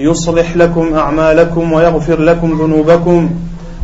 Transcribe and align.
يصلح 0.00 0.56
لكم 0.56 0.94
أعمالكم 0.94 1.72
ويغفر 1.72 2.20
لكم 2.20 2.58
ذنوبكم 2.62 3.30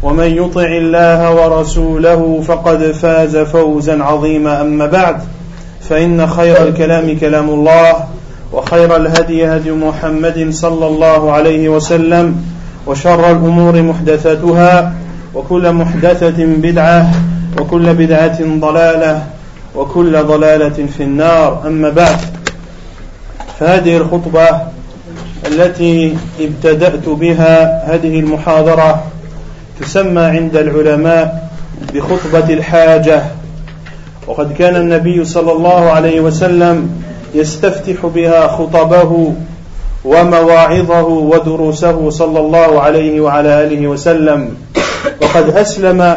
ومن 0.03 0.25
يطع 0.25 0.67
الله 0.67 1.35
ورسوله 1.35 2.43
فقد 2.47 2.83
فاز 2.83 3.37
فوزا 3.37 4.03
عظيما. 4.03 4.61
أما 4.61 4.87
بعد 4.87 5.17
فإن 5.89 6.27
خير 6.27 6.63
الكلام 6.63 7.19
كلام 7.19 7.51
الله 7.51 7.95
وخير 8.53 8.97
الهدي 8.97 9.47
هدي 9.47 9.71
محمد 9.71 10.49
صلى 10.51 10.87
الله 10.87 11.33
عليه 11.33 11.69
وسلم 11.69 12.37
وشر 12.87 13.31
الأمور 13.31 13.83
محدثاتها 13.83 14.95
وكل 15.35 15.73
محدثة 15.73 16.45
بدعة 16.47 17.11
وكل 17.61 17.95
بدعة 17.95 18.39
ضلالة 18.61 19.23
وكل 19.75 20.23
ضلالة 20.23 20.87
في 20.97 21.03
النار. 21.03 21.63
أما 21.67 21.91
بعد 21.91 22.19
فهذه 23.59 23.97
الخطبة 23.97 24.49
التي 25.47 26.17
ابتدأت 26.41 27.09
بها 27.09 27.85
هذه 27.95 28.21
المحاضرة 28.21 29.05
تسمى 29.81 30.23
عند 30.23 30.57
العلماء 30.57 31.51
بخطبة 31.95 32.55
الحاجة. 32.55 33.23
وقد 34.27 34.53
كان 34.53 34.77
النبي 34.77 35.25
صلى 35.25 35.53
الله 35.53 35.91
عليه 35.91 36.21
وسلم 36.21 37.03
يستفتح 37.35 38.07
بها 38.07 38.47
خطبه 38.49 39.33
ومواعظه 40.05 41.03
ودروسه 41.07 42.11
صلى 42.11 42.41
الله 42.41 42.81
عليه 42.81 43.21
وعلى 43.21 43.65
آله 43.65 43.87
وسلم. 43.87 44.55
وقد 45.23 45.57
أسلم 45.57 46.17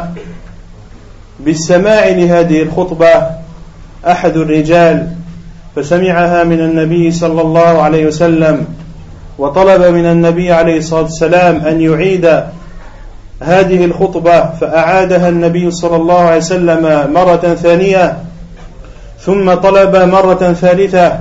بالسماع 1.40 2.08
لهذه 2.08 2.62
الخطبة 2.62 3.14
أحد 4.08 4.38
الرجال 4.38 5.08
فسمعها 5.76 6.44
من 6.44 6.60
النبي 6.60 7.12
صلى 7.12 7.42
الله 7.42 7.82
عليه 7.82 8.06
وسلم. 8.06 8.66
وطلب 9.40 9.82
من 9.82 10.06
النبي 10.06 10.52
عليه 10.52 10.78
الصلاة 10.78 11.02
والسلام 11.02 11.56
أن 11.56 11.82
يعيد 11.82 12.26
هذه 13.42 13.86
الخطبة 13.86 14.50
فأعادها 14.62 15.30
النبي 15.30 15.72
صلى 15.72 15.96
الله 15.96 16.20
عليه 16.20 16.38
وسلم 16.38 17.14
مرة 17.14 17.56
ثانية 17.62 18.18
ثم 19.20 19.54
طلب 19.54 19.96
مرة 19.96 20.54
ثالثة 20.54 21.20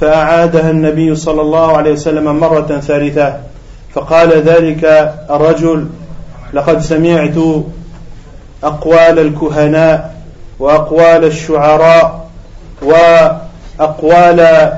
فأعادها 0.00 0.70
النبي 0.70 1.14
صلى 1.14 1.40
الله 1.40 1.76
عليه 1.76 1.92
وسلم 1.92 2.40
مرة 2.40 2.80
ثالثة. 2.86 3.36
فقال 3.94 4.42
ذلك 4.42 5.14
الرجل 5.30 5.86
لقد 6.52 6.80
سمعت 6.80 7.36
أقوال 8.64 9.18
الكهناء 9.18 10.14
وأقوال 10.58 11.24
الشعراء 11.24 12.28
وأقوال 12.82 14.72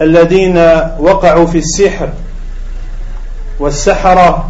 الذين 0.00 0.58
وقعوا 0.98 1.46
في 1.46 1.58
السحر 1.58 2.08
والسحرة 3.60 4.48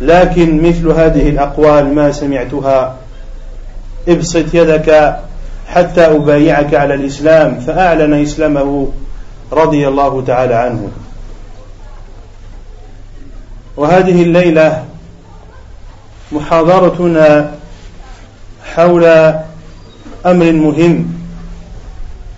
لكن 0.00 0.68
مثل 0.68 0.88
هذه 0.88 1.28
الأقوال 1.28 1.94
ما 1.94 2.12
سمعتها. 2.12 2.96
ابسط 4.08 4.54
يدك 4.54 5.16
حتى 5.68 6.06
أبايعك 6.06 6.74
على 6.74 6.94
الإسلام 6.94 7.60
فأعلن 7.60 8.22
إسلامه 8.22 8.88
رضي 9.52 9.88
الله 9.88 10.24
تعالى 10.26 10.54
عنه. 10.54 10.88
وهذه 13.76 14.22
الليلة 14.22 14.84
محاضرتنا 16.32 17.54
حول 18.74 19.04
أمر 20.26 20.52
مهم. 20.52 21.19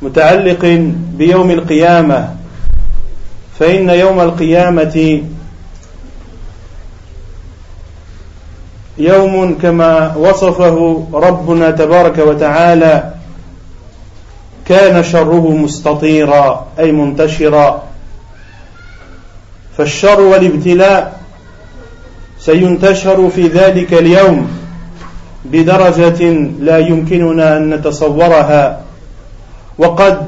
متعلق 0.02 0.64
بيوم 1.18 1.50
القيامة 1.50 2.34
فإن 3.58 3.90
يوم 3.90 4.20
القيامة 4.20 5.22
يوم 8.98 9.58
كما 9.62 10.16
وصفه 10.16 11.06
ربنا 11.12 11.70
تبارك 11.70 12.18
وتعالى 12.18 13.14
كان 14.68 15.04
شره 15.04 15.50
مستطيرا 15.50 16.66
أي 16.78 16.92
منتشرا. 16.92 17.82
فالشر 19.78 20.20
والابتلاء 20.20 21.20
سينتشر 22.38 23.30
في 23.30 23.48
ذلك 23.48 23.94
اليوم 23.94 24.48
بدرجة 25.44 26.22
لا 26.60 26.78
يمكننا 26.78 27.56
أن 27.56 27.70
نتصورها. 27.70 28.80
وقد 29.82 30.18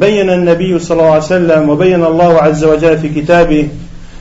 بين 0.00 0.30
النبي 0.30 0.78
صلى 0.78 1.00
الله 1.00 1.10
عليه 1.10 1.32
وسلم 1.32 1.68
وبين 1.68 2.04
الله 2.04 2.32
عز 2.42 2.64
وجل 2.64 2.98
في 2.98 3.08
كتابه 3.08 3.68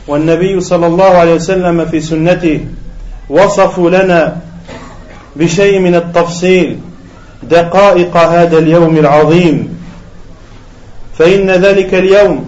والنبي 0.07 0.59
صلى 0.59 0.87
الله 0.87 1.05
عليه 1.05 1.33
وسلم 1.33 1.85
في 1.85 1.99
سنته 1.99 2.59
وصفوا 3.29 3.89
لنا 3.89 4.37
بشيء 5.35 5.79
من 5.79 5.95
التفصيل 5.95 6.79
دقائق 7.43 8.17
هذا 8.17 8.57
اليوم 8.57 8.97
العظيم. 8.97 9.77
فإن 11.17 11.51
ذلك 11.51 11.93
اليوم 11.93 12.45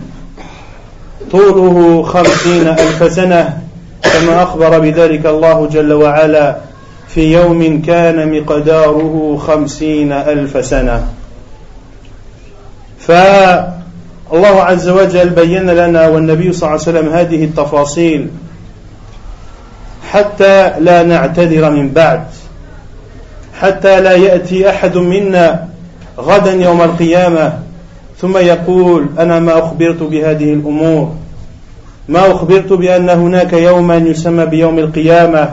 طوله 1.31 2.03
خمسين 2.03 2.67
ألف 2.67 3.13
سنة 3.13 3.57
كما 4.03 4.43
أخبر 4.43 4.79
بذلك 4.79 5.25
الله 5.25 5.67
جل 5.67 5.93
وعلا 5.93 6.57
في 7.07 7.33
يوم 7.33 7.81
كان 7.81 8.39
مقداره 8.39 9.37
خمسين 9.47 10.11
ألف 10.11 10.65
سنة. 10.65 11.18
فالله 13.09 14.63
عز 14.63 14.89
وجل 14.89 15.29
بين 15.29 15.69
لنا 15.69 16.07
والنبي 16.07 16.53
صلى 16.53 16.69
الله 16.69 16.81
عليه 16.81 16.99
وسلم 16.99 17.13
هذه 17.13 17.43
التفاصيل 17.43 18.27
حتى 20.11 20.79
لا 20.79 21.03
نعتذر 21.03 21.69
من 21.69 21.89
بعد 21.89 22.23
حتى 23.59 24.01
لا 24.01 24.11
يأتي 24.11 24.69
أحد 24.69 24.97
منا 24.97 25.67
غدا 26.19 26.51
يوم 26.51 26.81
القيامة 26.81 27.53
ثم 28.21 28.37
يقول 28.37 29.05
أنا 29.19 29.39
ما 29.39 29.59
أخبرت 29.59 30.03
بهذه 30.03 30.53
الأمور 30.53 31.15
ما 32.09 32.31
أخبرت 32.31 32.73
بأن 32.73 33.09
هناك 33.09 33.53
يوما 33.53 33.95
يسمى 33.95 34.45
بيوم 34.45 34.79
القيامة 34.79 35.49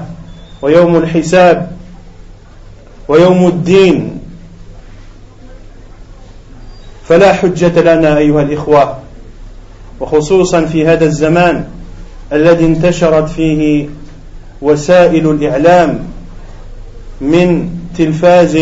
ويوم 0.62 0.96
الحساب 0.96 1.70
ويوم 3.08 3.46
الدين. 3.46 4.15
فلا 7.08 7.32
حجة 7.32 7.80
لنا 7.94 8.18
أيها 8.18 8.42
الإخوة 8.42 8.96
وخصوصا 10.00 10.64
في 10.64 10.86
هذا 10.86 11.04
الزمان 11.04 11.64
الذي 12.32 12.66
انتشرت 12.66 13.28
فيه 13.28 13.88
وسائل 14.62 15.30
الإعلام 15.30 15.98
من 17.20 17.70
تلفاز 17.98 18.58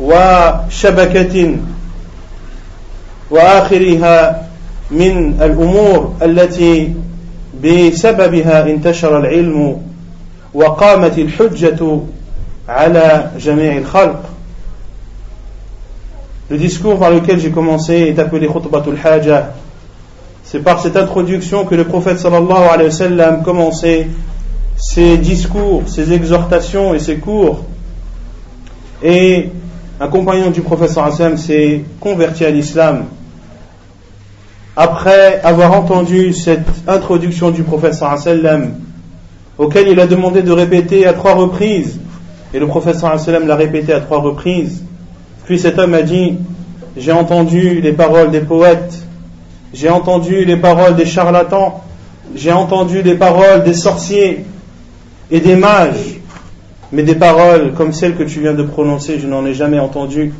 وشبكة 0.00 1.56
وآخرها 3.30 4.48
من 4.90 5.42
الأمور 5.42 6.14
التي 6.22 6.94
بسببها 7.64 8.62
انتشر 8.70 9.18
العلم 9.18 9.82
وقامت 10.54 11.18
الحجة 11.18 12.00
على 12.68 13.30
جميع 13.38 13.76
الخلق. 13.76 14.22
Le 16.50 16.58
discours 16.58 16.98
par 16.98 17.12
lequel 17.12 17.38
j'ai 17.38 17.52
commencé 17.52 17.94
est 17.94 18.18
appelé 18.18 18.48
Khutbatul 18.48 18.98
Haja. 19.02 19.52
C'est 20.42 20.58
par 20.58 20.82
cette 20.82 20.96
introduction 20.96 21.64
que 21.64 21.76
le 21.76 21.84
prophète 21.84 22.18
sallallahu 22.18 22.64
alayhi 22.68 22.88
wa 22.88 22.90
sallam 22.90 23.42
commençait 23.44 24.08
ses 24.76 25.16
discours, 25.16 25.84
ses 25.86 26.12
exhortations 26.12 26.92
et 26.92 26.98
ses 26.98 27.18
cours. 27.18 27.64
Et 29.00 29.48
un 30.00 30.08
compagnon 30.08 30.50
du 30.50 30.60
professeur 30.62 31.04
Hassan 31.04 31.36
s'est 31.38 31.84
converti 32.00 32.44
à 32.44 32.50
l'islam 32.50 33.04
après 34.74 35.40
avoir 35.42 35.72
entendu 35.72 36.32
cette 36.32 36.66
introduction 36.88 37.52
du 37.52 37.62
professeur 37.62 38.18
sallam 38.18 38.74
auquel 39.56 39.86
il 39.86 40.00
a 40.00 40.08
demandé 40.08 40.42
de 40.42 40.50
répéter 40.50 41.06
à 41.06 41.12
trois 41.12 41.34
reprises 41.34 42.00
et 42.52 42.58
le 42.58 42.66
professeur 42.66 43.20
sallam 43.20 43.46
l'a 43.46 43.54
répété 43.54 43.92
à 43.92 44.00
trois 44.00 44.18
reprises 44.20 44.82
puis 45.50 45.58
cet 45.58 45.80
homme 45.80 45.94
a 45.94 46.02
dit 46.02 46.34
j'ai 46.96 47.10
entendu 47.10 47.80
les 47.80 47.92
paroles 47.92 48.30
des 48.30 48.38
poètes 48.38 49.02
j'ai 49.74 49.90
entendu 49.90 50.44
les 50.44 50.56
paroles 50.56 50.94
des 50.94 51.06
charlatans 51.06 51.82
j'ai 52.36 52.52
entendu 52.52 53.02
les 53.02 53.16
paroles 53.16 53.64
des 53.64 53.74
sorciers 53.74 54.44
et 55.28 55.40
des 55.40 55.56
mages 55.56 56.20
mais 56.92 57.02
des 57.02 57.16
paroles 57.16 57.72
comme 57.72 57.92
celles 57.92 58.14
que 58.14 58.22
tu 58.22 58.38
viens 58.38 58.54
de 58.54 58.62
prononcer 58.62 59.18
je 59.18 59.26
n'en 59.26 59.44
ai 59.44 59.52
jamais 59.52 59.80
entendu 59.80 60.32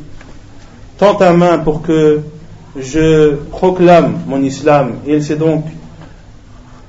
tends 0.97 1.15
ta 1.15 1.33
main 1.33 1.57
pour 1.57 1.81
que 1.81 2.21
je 2.79 3.35
proclame 3.49 4.19
mon 4.27 4.41
islam. 4.41 4.93
Et 5.05 5.17
il 5.17 5.37
donc, 5.37 5.65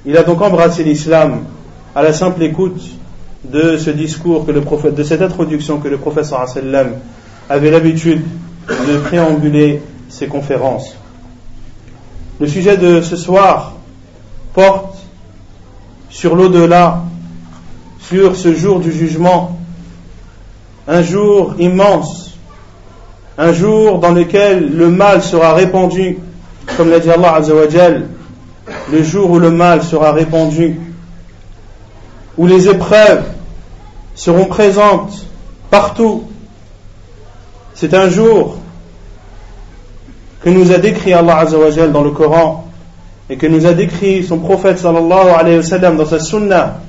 il 0.06 0.16
a 0.16 0.22
donc 0.22 0.40
embrassé 0.40 0.84
l'islam 0.84 1.40
à 1.92 2.02
la 2.04 2.12
simple 2.12 2.40
écoute 2.44 2.80
de 3.42 3.76
ce 3.76 3.90
discours 3.90 4.46
que 4.46 4.52
le 4.52 4.60
prophète, 4.60 4.94
de 4.94 5.02
cette 5.02 5.22
introduction 5.22 5.78
que 5.80 5.88
le 5.88 5.96
professeur 5.96 6.48
sallam 6.48 6.92
avait 7.48 7.70
l'habitude 7.70 8.22
de 8.68 8.98
préambuler 8.98 9.82
ses 10.08 10.26
conférences. 10.26 10.94
Le 12.40 12.46
sujet 12.46 12.76
de 12.76 13.00
ce 13.02 13.16
soir 13.16 13.74
porte 14.54 14.96
sur 16.10 16.34
l'au-delà, 16.34 17.02
sur 18.00 18.36
ce 18.36 18.54
jour 18.54 18.80
du 18.80 18.92
jugement, 18.92 19.58
un 20.88 21.02
jour 21.02 21.54
immense 21.58 22.32
un 23.38 23.52
jour 23.52 23.98
dans 23.98 24.12
lequel 24.12 24.76
le 24.76 24.90
mal 24.90 25.22
sera 25.22 25.54
répandu, 25.54 26.18
comme 26.76 26.90
l'a 26.90 27.00
dit 27.00 27.10
Allah 27.10 27.36
Azzawajal, 27.36 28.08
le 28.90 29.02
jour 29.02 29.30
où 29.30 29.38
le 29.38 29.50
mal 29.50 29.82
sera 29.82 30.12
répandu, 30.12 30.78
où 32.36 32.46
les 32.46 32.68
épreuves 32.68 33.24
seront 34.14 34.44
présentes 34.44 35.26
partout. 35.70 36.24
C'est 37.74 37.94
un 37.94 38.08
jour 38.08 38.58
que 40.42 40.50
nous 40.50 40.72
a 40.72 40.78
décrit 40.78 41.12
Allah 41.12 41.38
Azzawajal 41.38 41.92
dans 41.92 42.02
le 42.02 42.10
Coran 42.10 42.68
et 43.30 43.36
que 43.36 43.46
nous 43.46 43.66
a 43.66 43.72
décrit 43.72 44.24
son 44.24 44.38
prophète 44.38 44.78
sallallahu 44.78 45.28
alayhi 45.38 45.56
wa 45.58 45.62
sallam 45.62 45.96
dans 45.96 46.06
sa 46.06 46.18
sunnah 46.18 46.80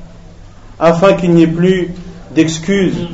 afin 0.80 1.14
qu'il 1.14 1.32
n'y 1.34 1.44
ait 1.44 1.48
plus 1.48 1.94
d'excuses. 2.34 3.08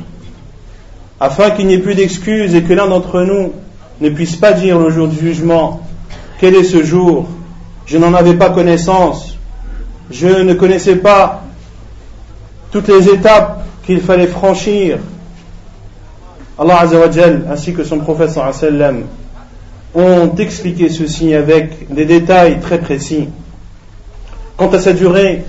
Afin 1.20 1.50
qu'il 1.50 1.66
n'y 1.66 1.74
ait 1.74 1.78
plus 1.78 1.94
d'excuses 1.94 2.54
et 2.54 2.62
que 2.62 2.72
l'un 2.72 2.88
d'entre 2.88 3.22
nous 3.22 3.52
ne 4.00 4.08
puisse 4.08 4.36
pas 4.36 4.52
dire 4.52 4.78
le 4.78 4.90
jour 4.90 5.06
du 5.08 5.18
jugement, 5.18 5.82
quel 6.40 6.54
est 6.54 6.64
ce 6.64 6.82
jour? 6.82 7.28
Je 7.84 7.98
n'en 7.98 8.14
avais 8.14 8.34
pas 8.34 8.50
connaissance, 8.50 9.36
je 10.10 10.26
ne 10.26 10.54
connaissais 10.54 10.96
pas 10.96 11.42
toutes 12.70 12.88
les 12.88 13.08
étapes 13.08 13.64
qu'il 13.84 14.00
fallait 14.00 14.26
franchir. 14.26 14.98
Allah 16.60 16.80
Azzawajal 16.80 17.46
ainsi 17.50 17.72
que 17.72 17.84
son 17.84 18.00
prophète 18.00 18.28
sallam 18.28 19.04
ont 19.94 20.30
expliqué 20.36 20.90
ceci 20.90 21.32
avec 21.32 21.90
des 21.90 22.04
détails 22.04 22.60
très 22.60 22.78
précis. 22.78 23.30
Quant 24.58 24.68
à 24.68 24.78
sa 24.78 24.92
durée, 24.92 25.42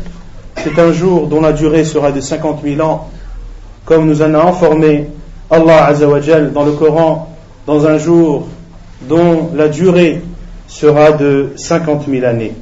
c'est 0.63 0.79
un 0.79 0.93
jour 0.93 1.27
dont 1.27 1.41
la 1.41 1.51
durée 1.51 1.83
sera 1.83 2.13
de 2.13 2.21
50 2.21 2.61
000 2.63 2.79
ans, 2.79 3.09
comme 3.83 4.07
nous 4.07 4.21
en 4.21 4.33
a 4.33 4.41
informé 4.41 5.09
Allah 5.49 5.87
Azzawajal 5.87 6.53
dans 6.53 6.63
le 6.63 6.71
Coran 6.71 7.35
dans 7.67 7.85
un 7.85 7.97
jour 7.97 8.47
dont 9.01 9.49
la 9.53 9.67
durée 9.67 10.21
sera 10.69 11.11
de 11.11 11.49
50 11.57 12.05
000 12.09 12.25
années. 12.25 12.53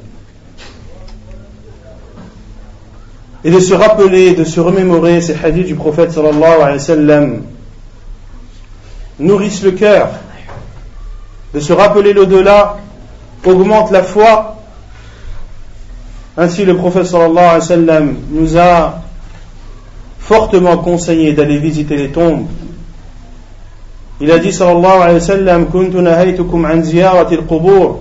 Et 3.44 3.52
de 3.52 3.60
se 3.60 3.74
rappeler, 3.74 4.34
de 4.34 4.42
se 4.42 4.58
remémorer 4.58 5.20
ces 5.20 5.36
hadiths 5.40 5.68
du 5.68 5.76
prophète 5.76 6.10
sallallahu 6.10 6.62
alayhi 6.62 6.72
wa 6.72 6.78
sallam 6.80 7.42
nourrissent 9.19 9.63
le 9.63 9.71
cœur. 9.71 10.09
De 11.53 11.59
se 11.59 11.73
rappeler 11.73 12.13
l'au-delà 12.13 12.77
augmente 13.45 13.91
la 13.91 14.03
foi. 14.03 14.57
Ainsi 16.37 16.65
le 16.65 16.75
prophète 16.75 17.05
sallallahu 17.05 17.37
alayhi 17.37 17.59
wa 17.59 17.61
sallam 17.61 18.15
nous 18.29 18.57
a 18.57 19.01
fortement 20.19 20.77
conseillé 20.77 21.33
d'aller 21.33 21.59
visiter 21.59 21.95
les 21.95 22.09
tombes 22.09 22.47
Il 24.21 24.31
a 24.31 24.39
dit 24.39 24.51
صلى 24.51 24.71
الله 24.71 25.03
عليه 25.03 25.15
وسلم 25.15 25.69
كنت 25.73 25.95
نهيتكم 25.95 26.65
عن 26.65 26.83
زيارة 26.83 27.33
القبور 27.33 27.99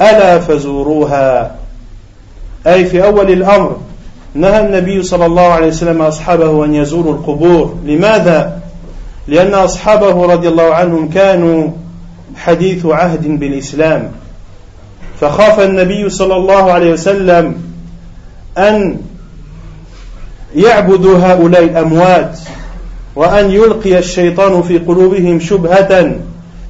ألا 0.00 0.38
فزوروها 0.40 1.56
أي 2.66 2.84
في 2.84 3.04
أول 3.04 3.30
الأمر 3.30 3.76
نهى 4.34 4.60
النبي 4.60 5.02
صلى 5.02 5.26
الله 5.26 5.42
عليه 5.42 5.66
وسلم 5.66 6.02
أصحابه 6.02 6.64
أن 6.64 6.74
يزوروا 6.74 7.12
القبور 7.12 7.74
لماذا؟ 7.86 8.60
لأن 9.27 9.53
أصحابه 9.53 10.25
رضي 10.25 10.47
الله 10.47 10.73
عنهم 10.73 11.09
كانوا 11.09 11.69
حديث 12.35 12.85
عهد 12.85 13.39
بالإسلام. 13.39 14.11
فخاف 15.21 15.59
النبي 15.59 16.09
صلى 16.09 16.35
الله 16.35 16.71
عليه 16.71 16.91
وسلم 16.91 17.55
أن 18.57 18.97
يعبدوا 20.55 21.17
هؤلاء 21.17 21.63
الأموات 21.63 22.39
وأن 23.15 23.51
يلقي 23.51 23.97
الشيطان 23.97 24.61
في 24.61 24.77
قلوبهم 24.77 25.39
شبهة 25.39 26.15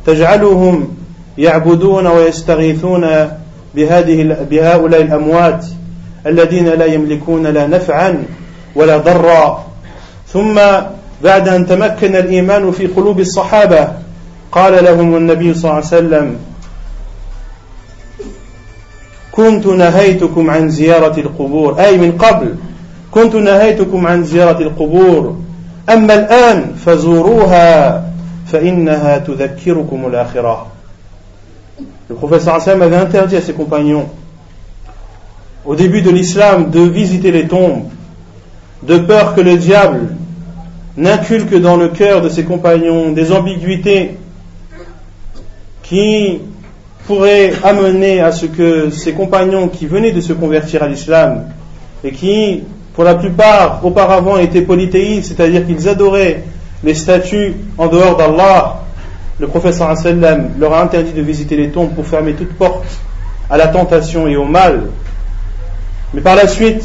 تجعلهم 0.05 0.95
يعبدون 1.37 2.07
ويستغيثون 2.07 3.29
بهذه 3.75 4.37
بهؤلاء 4.51 5.01
الأموات 5.01 5.65
الذين 6.27 6.65
لا 6.65 6.85
يملكون 6.85 7.47
لا 7.47 7.67
نفعا 7.67 8.23
ولا 8.75 8.97
ضرا. 8.97 9.65
ثم 10.33 10.59
بعد 11.23 11.47
أن 11.47 11.65
تمكن 11.65 12.15
الإيمان 12.15 12.71
في 12.71 12.87
قلوب 12.87 13.19
الصحابة 13.19 13.87
قال 14.51 14.83
لهم 14.83 15.15
النبي 15.15 15.53
صلى 15.53 15.63
الله 15.63 15.75
عليه 15.75 15.85
وسلم 15.87 16.37
كنت 19.31 19.65
نهيتكم 19.65 20.49
عن 20.49 20.69
زيارة 20.69 21.19
القبور. 21.19 21.79
أي 21.79 21.97
من 21.97 22.11
قبل 22.11 22.55
كنت 23.11 23.35
نهيتكم 23.35 24.07
عن 24.07 24.23
زيارة 24.23 24.61
القبور 24.61 25.37
أما 25.89 26.13
الآن 26.13 26.73
فزوروها 26.85 28.03
فإنها 28.47 29.17
تذكركم 29.17 30.05
الآخرة. 30.05 30.67
Le 32.09 32.15
professeur 32.15 32.55
Hassan 32.55 32.81
avait 32.81 32.97
interdit 32.97 33.37
à 33.37 33.41
ses 33.41 33.53
compagnons 33.53 34.09
au 35.65 35.75
début 35.75 36.01
de 36.01 36.11
l'islam 36.11 36.69
de 36.69 36.81
visiter 36.81 37.31
les 37.31 37.47
tombes 37.47 37.85
de 38.83 38.97
peur 38.97 39.33
que 39.33 39.41
le 39.41 39.57
diable 39.57 40.09
n'inculque 40.97 41.55
dans 41.55 41.75
le 41.75 41.89
cœur 41.89 42.21
de 42.21 42.29
ses 42.29 42.43
compagnons 42.43 43.11
des 43.11 43.31
ambiguïtés 43.31 44.17
qui 45.81 46.39
pourraient 47.07 47.53
amener 47.63 48.21
à 48.21 48.31
ce 48.31 48.45
que 48.45 48.89
ses 48.89 49.13
compagnons 49.13 49.67
qui 49.67 49.87
venaient 49.87 50.11
de 50.11 50.21
se 50.21 50.33
convertir 50.33 50.83
à 50.83 50.87
l'islam 50.87 51.45
et 52.03 52.11
qui 52.11 52.63
pour 52.93 53.03
la 53.03 53.15
plupart, 53.15 53.83
auparavant, 53.83 54.37
étaient 54.37 54.61
polythéistes, 54.61 55.29
c'est-à-dire 55.29 55.65
qu'ils 55.65 55.89
adoraient 55.89 56.43
les 56.83 56.93
statues 56.93 57.55
en 57.77 57.87
dehors 57.87 58.15
d'Allah. 58.17 58.81
Le 59.39 59.47
professeur 59.47 59.97
sallam 59.97 60.51
leur 60.59 60.73
a 60.73 60.83
interdit 60.83 61.11
de 61.11 61.21
visiter 61.21 61.57
les 61.57 61.69
tombes 61.69 61.93
pour 61.95 62.05
fermer 62.05 62.33
toute 62.33 62.53
porte 62.53 62.85
à 63.49 63.57
la 63.57 63.67
tentation 63.67 64.27
et 64.27 64.35
au 64.35 64.45
mal. 64.45 64.89
Mais 66.13 66.21
par 66.21 66.35
la 66.35 66.47
suite, 66.47 66.83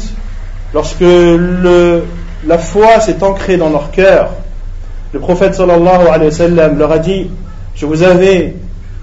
lorsque 0.73 1.01
le, 1.01 2.03
la 2.45 2.57
foi 2.57 2.99
s'est 2.99 3.21
ancrée 3.23 3.57
dans 3.57 3.69
leur 3.69 3.91
cœur, 3.91 4.31
le 5.11 5.19
prophète 5.19 5.55
sallallahu 5.55 6.07
alayhi 6.07 6.29
wa 6.29 6.31
sallam 6.31 6.77
leur 6.77 6.91
a 6.91 6.99
dit 6.99 7.29
Je 7.75 7.85
vous 7.85 8.03
avais 8.03 8.55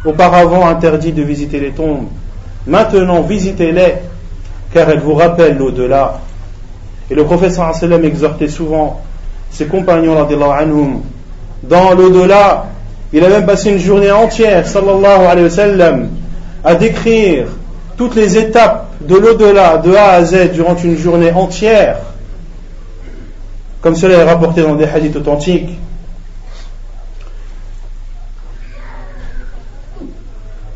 auparavant 0.04 0.66
interdit 0.66 1.12
de 1.12 1.22
visiter 1.22 1.60
les 1.60 1.70
tombes, 1.70 2.06
maintenant 2.66 3.22
visitez-les, 3.22 3.94
car 4.72 4.88
elles 4.88 5.00
vous 5.00 5.14
rappellent 5.14 5.58
l'au-delà. 5.58 6.20
Et 7.10 7.14
le 7.14 7.24
professeur 7.24 7.74
sallam 7.74 8.04
exhortait 8.04 8.48
souvent 8.48 9.00
ses 9.50 9.66
compagnons 9.66 10.16
anhum, 10.18 11.02
dans 11.62 11.92
l'au-delà. 11.92 12.66
Il 13.12 13.24
a 13.24 13.28
même 13.28 13.46
passé 13.46 13.70
une 13.70 13.78
journée 13.78 14.10
entière, 14.10 14.66
sallallahu 14.66 15.26
alayhi 15.26 15.44
wa 15.44 15.50
sallam, 15.50 16.08
à 16.64 16.74
décrire 16.74 17.46
toutes 17.96 18.14
les 18.14 18.36
étapes 18.36 18.86
de 19.00 19.16
l'au-delà, 19.16 19.78
de 19.78 19.94
A 19.94 20.12
à 20.12 20.24
Z, 20.24 20.52
durant 20.52 20.76
une 20.76 20.96
journée 20.96 21.32
entière, 21.32 21.98
comme 23.80 23.94
cela 23.94 24.14
est 24.14 24.24
rapporté 24.24 24.62
dans 24.62 24.74
des 24.74 24.84
hadiths 24.84 25.16
authentiques. 25.16 25.70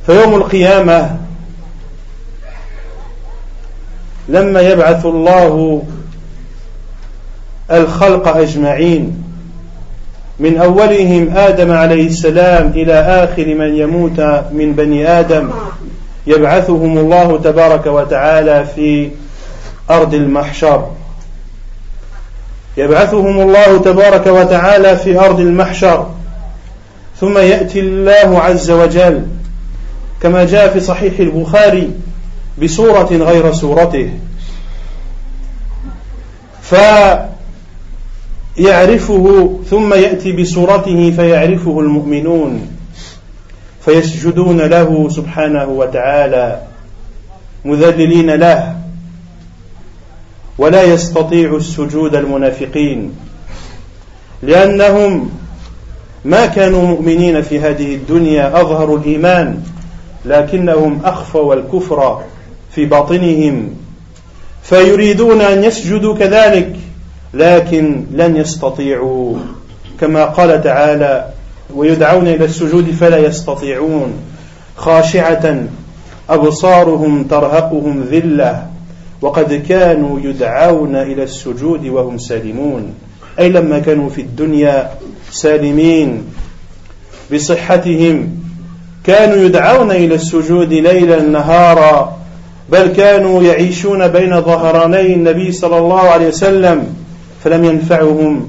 فيوم 0.07 0.35
القيامة 0.35 1.17
لما 4.29 4.61
يبعث 4.61 5.07
الله 5.07 5.83
الخلق 7.71 8.29
أجمعين 8.29 9.23
من 10.41 10.57
أولهم 10.57 11.37
آدم 11.37 11.73
عليه 11.73 12.07
السلام 12.07 12.69
إلى 12.69 12.93
آخر 12.93 13.55
من 13.55 13.77
يموت 13.77 14.21
من 14.53 14.73
بني 14.73 15.09
آدم 15.09 15.51
يبعثهم 16.27 16.99
الله 16.99 17.39
تبارك 17.45 17.87
وتعالى 17.87 18.67
في 18.75 19.11
أرض 19.91 20.15
المحشر 20.15 20.91
يبعثهم 22.77 23.41
الله 23.41 23.79
تبارك 23.79 24.27
وتعالى 24.27 24.97
في 24.97 25.21
أرض 25.21 25.41
المحشر 25.41 26.11
ثم 27.21 27.39
يأتي 27.39 27.81
الله 27.81 28.41
عز 28.41 28.71
وجل 28.71 29.27
كما 30.23 30.45
جاء 30.45 30.73
في 30.73 30.81
صحيح 30.81 31.21
البخاري 31.21 31.91
بصورة 32.63 33.09
غير 33.13 33.53
صورته 33.53 34.11
فيعرفه 38.57 39.57
ثم 39.71 39.95
يأتي 39.95 40.33
بصورته 40.33 41.11
فيعرفه 41.11 41.81
المؤمنون 41.81 42.67
فيسجدون 43.85 44.61
له 44.61 45.09
سبحانه 45.09 45.65
وتعالى 45.65 46.61
مذللين 47.65 48.31
له. 48.31 48.77
ولا 50.61 50.83
يستطيع 50.83 51.57
السجود 51.57 52.15
المنافقين 52.15 53.13
لأنهم 54.43 55.31
ما 56.25 56.47
كانوا 56.47 56.83
مؤمنين 56.83 57.43
في 57.43 57.61
هذه 57.61 57.95
الدنيا 57.95 58.61
أظهروا 58.61 58.99
الإيمان 58.99 59.63
لكنهم 60.25 61.01
أخفوا 61.05 61.55
الكفر 61.55 62.21
في 62.75 62.85
باطنهم 62.85 63.75
فيريدون 64.63 65.41
أن 65.41 65.65
يسجدوا 65.65 66.15
كذلك 66.15 66.77
لكن 67.35 68.05
لن 68.13 68.37
يستطيعوا. 68.37 69.37
كما 70.01 70.25
قال 70.25 70.63
تعالى 70.63 71.29
ويدعون 71.75 72.29
إلى 72.29 72.45
السجود 72.45 72.91
فلا 72.91 73.19
يستطيعون 73.19 74.13
خاشعة 74.77 75.65
أبصارهم 76.31 77.25
ترهقهم 77.25 78.05
ذلة. 78.11 78.70
وقد 79.23 79.55
كانوا 79.69 80.21
يدعون 80.21 80.97
إلى 80.97 81.23
السجود 81.23 81.87
وهم 81.87 82.19
سالمون. 82.19 82.95
أي 83.39 83.49
لما 83.49 83.79
كانوا 83.79 84.09
في 84.09 84.21
الدنيا 84.21 84.91
سالمين. 85.31 86.25
بصحتهم 87.33 88.29
كانوا 89.05 89.37
يدعون 89.37 89.91
إلى 89.91 90.15
السجود 90.15 90.73
ليلا 90.73 91.23
نهارا 91.23 92.17
بل 92.73 92.87
كانوا 92.87 93.43
يعيشون 93.43 94.09
بين 94.09 94.41
ظهراني 94.41 95.15
النبي 95.15 95.53
صلى 95.53 95.79
الله 95.79 96.01
عليه 96.01 96.29
وسلم 96.29 96.95
فلم 97.45 97.65
ينفعهم 97.65 98.49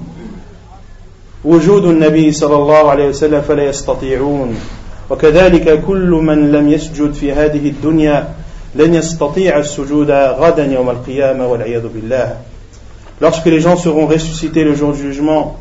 وجود 1.46 1.86
النبي 1.86 2.32
صلى 2.32 2.56
الله 2.56 2.90
عليه 2.90 3.08
وسلم 3.08 3.42
فلا 3.42 3.64
يستطيعون. 3.64 4.56
وكذلك 5.10 5.84
كل 5.88 6.10
من 6.10 6.52
لم 6.52 6.70
يسجد 6.70 7.14
في 7.14 7.32
هذه 7.32 7.70
الدنيا 7.70 8.28
لن 8.75 8.95
يستطيع 8.95 9.59
السجود 9.59 10.11
غدا 10.11 10.65
يوم 10.65 10.91
القيامة 10.91 11.47
والعياذ 11.47 11.87
بالله 11.89 12.37
lorsque 13.21 13.47
les 13.47 13.61
gens 13.61 13.77
seront 13.77 14.07
ressuscités 14.07 14.65
le 14.65 14.75
jour 14.75 14.93
du 14.93 15.01
jugement 15.01 15.57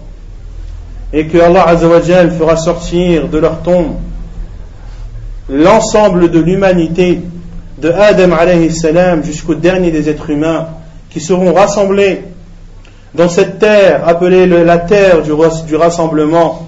et 1.14 1.28
que 1.28 1.38
Allah 1.38 1.64
Azzawajal 1.68 2.32
fera 2.32 2.58
sortir 2.58 3.30
de 3.30 3.38
leur 3.38 3.62
tombe 3.62 3.96
l'ensemble 5.50 6.32
de 6.32 6.40
l'humanité 6.40 7.22
de 7.78 7.92
Adam 7.92 8.34
alayhi 8.34 8.72
salam 8.72 9.24
jusqu'au 9.24 9.56
dernier 9.56 9.92
des 9.92 10.10
êtres 10.10 10.30
humains 10.30 10.68
qui 11.10 11.22
seront 11.22 11.54
rassemblés 11.54 12.24
dans 13.14 13.30
cette 13.30 13.60
terre 13.60 14.08
appelée 14.08 14.46
la 14.46 14.78
terre 14.78 15.22
du, 15.22 15.32
du 15.68 15.76
rassemblement, 15.76 16.68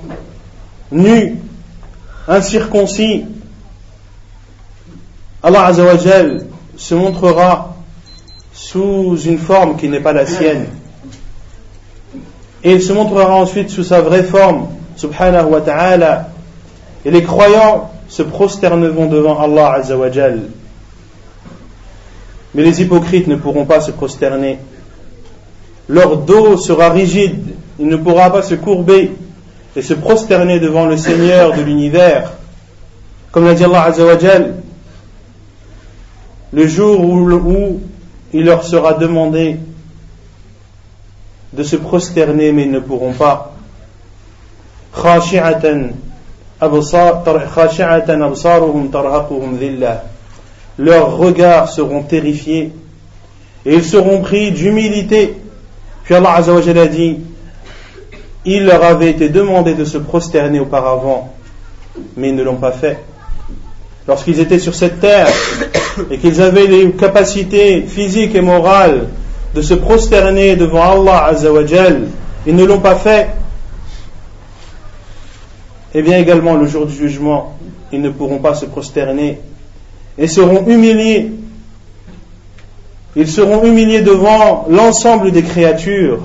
nus, 0.92 1.36
incirconcis, 2.28 3.26
Allah 5.43 5.67
Azzawajal 5.67 6.47
se 6.77 6.95
montrera 6.95 7.75
sous 8.53 9.17
une 9.25 9.39
forme 9.39 9.77
qui 9.77 9.89
n'est 9.89 10.01
pas 10.01 10.13
la 10.13 10.27
sienne. 10.27 10.67
Et 12.63 12.73
il 12.73 12.83
se 12.83 12.93
montrera 12.93 13.35
ensuite 13.35 13.71
sous 13.71 13.83
sa 13.83 14.01
vraie 14.01 14.23
forme, 14.23 14.69
subhanahu 14.97 15.51
wa 15.51 15.61
ta'ala. 15.61 16.29
Et 17.05 17.11
les 17.11 17.25
croyants 17.25 17.91
se 18.09 18.23
prosterneront 18.23 19.07
devant 19.07 19.41
Allah 19.41 19.73
Azzawajal. 19.73 20.43
Mais 22.55 22.63
les 22.63 22.83
hypocrites 22.83 23.27
ne 23.27 23.37
pourront 23.37 23.65
pas 23.65 23.81
se 23.81 23.91
prosterner. 23.91 24.59
Leur 25.89 26.19
dos 26.19 26.57
sera 26.57 26.91
rigide, 26.91 27.55
il 27.81 27.89
ne 27.89 27.97
pourra 27.97 28.31
pas 28.31 28.43
se 28.43 28.55
courber 28.55 29.11
et 29.75 29.83
se 29.83 29.95
prosterner 29.95 30.61
devant 30.61 30.87
le 30.87 30.97
Seigneur 30.97 31.53
de 31.57 31.63
l'univers. 31.63 32.33
Comme 33.33 33.47
l'a 33.47 33.55
dit 33.55 33.65
Allah 33.65 33.85
Azzawajal, 33.85 34.62
le 36.53 36.67
jour 36.67 37.01
où, 37.01 37.81
il 38.35 38.45
leur 38.45 38.65
sera 38.65 38.95
demandé 38.95 39.57
de 41.53 41.63
se 41.63 41.77
prosterner, 41.77 42.53
mais 42.53 42.63
ils 42.65 42.71
ne 42.71 42.81
pourront 42.81 43.13
pas. 43.13 43.55
Leurs 50.79 51.17
regards 51.17 51.69
seront 51.69 52.03
terrifiés 52.03 52.73
et 53.65 53.75
ils 53.75 53.85
seront 53.85 54.21
pris 54.21 54.53
d'humilité. 54.53 55.37
Puis 56.05 56.15
Allah 56.15 56.35
Azzawajal 56.37 56.79
a 56.79 56.87
dit 56.87 57.19
il 58.45 58.65
leur 58.65 58.83
avait 58.83 59.11
été 59.11 59.29
demandé 59.29 59.75
de 59.75 59.85
se 59.85 59.99
prosterner 59.99 60.59
auparavant, 60.61 61.33
mais 62.17 62.31
ils 62.31 62.35
ne 62.35 62.43
l'ont 62.43 62.57
pas 62.57 62.73
fait. 62.73 62.99
Lorsqu'ils 64.09 64.41
étaient 64.41 64.59
sur 64.59 64.75
cette 64.75 65.01
terre 65.01 65.29
et 66.11 66.19
qu'ils 66.19 66.41
avaient 66.41 66.67
les 66.67 66.93
capacités 66.93 67.83
physiques 67.83 68.35
et 68.35 68.41
morales 68.41 69.09
de 69.55 69.63
se 69.63 69.75
prosterner 69.75 70.57
devant 70.57 71.03
Allah 71.03 71.25
Azzawajal, 71.27 72.09
ils 72.47 72.57
ne 72.57 72.65
l'ont 72.65 72.81
pas 72.81 72.97
fait. 72.97 73.29
Et 75.95 76.03
bien 76.03 76.19
également 76.19 76.55
le 76.55 76.67
jour 76.67 76.87
du 76.87 76.95
jugement, 76.95 77.59
ils 77.93 78.01
ne 78.01 78.11
pourront 78.11 78.39
pas 78.39 78.55
se 78.55 78.65
prosterner 78.65 79.41
et 80.17 80.27
seront 80.27 80.67
humiliés. 80.67 81.31
Ils 83.15 83.29
seront 83.29 83.65
humiliés 83.65 84.01
devant 84.01 84.67
l'ensemble 84.71 85.33
des 85.33 85.43
créatures. 85.43 86.21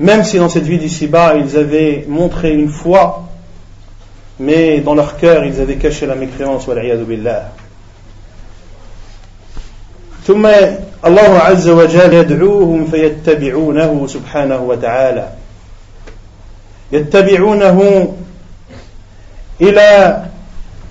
Même 0.00 0.24
si 0.24 0.38
dans 0.38 0.48
cette 0.48 0.64
vie 0.64 0.78
d'ici-bas, 0.78 1.36
ils 1.36 1.56
avaient 1.56 2.04
montré 2.08 2.54
une 2.54 2.68
foi, 2.68 3.25
mais 4.38 4.80
dans 4.80 4.94
leur 4.94 5.16
cœur, 5.16 5.44
ils 5.44 5.60
avaient 5.60 5.76
caché 5.76 6.06
la 6.06 6.14
mécréance, 6.14 6.68
billah. 6.68 7.52
ثم 10.26 10.46
الله 11.06 11.38
عز 11.38 11.68
وجل 11.68 12.12
يدعوهم 12.12 12.86
فيتبعونه 12.86 14.06
سبحانه 14.06 14.56
وتعالى 14.56 15.28
يتبعونه 16.92 18.12
إلى 19.60 20.22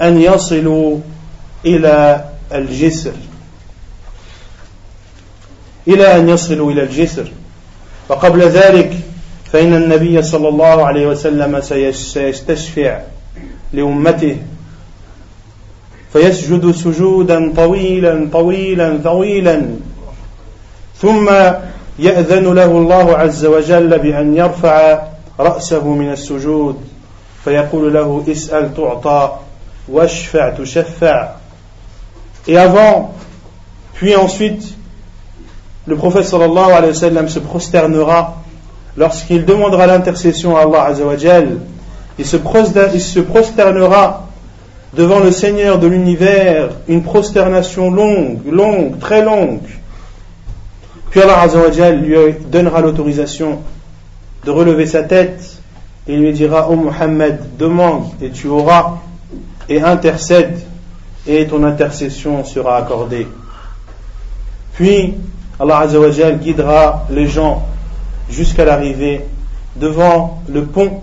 أن 0.01 0.21
يصلوا 0.21 0.99
إلى 1.65 2.25
الجسر 2.53 3.13
إلى 5.87 6.15
أن 6.15 6.29
يصلوا 6.29 6.71
إلى 6.71 6.83
الجسر 6.83 7.31
وقبل 8.09 8.41
ذلك 8.41 8.93
فإن 9.53 9.73
النبي 9.73 10.21
صلى 10.21 10.47
الله 10.47 10.85
عليه 10.85 11.07
وسلم 11.07 11.61
سيستشفع 11.91 12.99
لأمته 13.73 14.37
فيسجد 16.13 16.71
سجودا 16.71 17.53
طويلا 17.55 18.29
طويلا 18.33 18.99
طويلا 19.03 19.65
ثم 21.01 21.29
يأذن 21.99 22.53
له 22.53 22.65
الله 22.65 23.17
عز 23.17 23.45
وجل 23.45 23.99
بأن 23.99 24.37
يرفع 24.37 25.01
رأسه 25.39 25.87
من 25.87 26.11
السجود 26.11 26.81
فيقول 27.43 27.93
له 27.93 28.23
اسأل 28.27 28.75
تعطى 28.75 29.35
واشفع 29.89 30.49
تشفع 30.49 31.29
Et 32.47 32.57
avant, 32.57 33.15
puis 33.95 34.15
ensuite, 34.15 34.75
le 35.87 35.95
prophète 35.95 36.25
sallallahu 36.25 36.71
alayhi 36.71 36.93
wa 36.93 36.99
sallam 36.99 37.29
se 37.29 37.39
prosternera 37.39 38.35
lorsqu'il 38.97 39.45
demandera 39.45 39.87
l'intercession 39.87 40.55
à 40.55 40.61
Allah 40.61 40.83
azawajal. 40.83 41.57
Il 42.17 42.25
se, 42.25 42.37
prosternera 42.37 44.27
devant 44.93 45.19
le 45.19 45.31
Seigneur 45.31 45.79
de 45.79 45.87
l'univers, 45.87 46.69
une 46.87 47.03
prosternation 47.03 47.91
longue, 47.91 48.39
longue, 48.49 48.99
très 48.99 49.23
longue. 49.23 49.67
Puis 51.09 51.21
Allah 51.21 51.41
azawajal 51.41 51.99
lui 51.99 52.15
donnera 52.49 52.81
l'autorisation 52.81 53.59
de 54.45 54.51
relever 54.51 54.85
sa 54.85 55.03
tête 55.03 55.59
et 56.07 56.15
lui 56.15 56.31
dira, 56.31 56.67
oh 56.69 56.75
Muhammad, 56.75 57.57
demande 57.57 58.05
et 58.21 58.29
tu 58.29 58.47
auras, 58.47 58.99
et 59.67 59.81
intercède 59.81 60.59
et 61.27 61.47
ton 61.47 61.63
intercession 61.63 62.43
sera 62.43 62.77
accordée. 62.77 63.27
Puis 64.73 65.15
Allah 65.59 65.79
Azzawajal 65.79 66.39
guidera 66.39 67.07
les 67.09 67.27
gens 67.27 67.65
jusqu'à 68.29 68.65
l'arrivée 68.65 69.21
devant 69.75 70.41
le 70.47 70.65
pont 70.65 71.01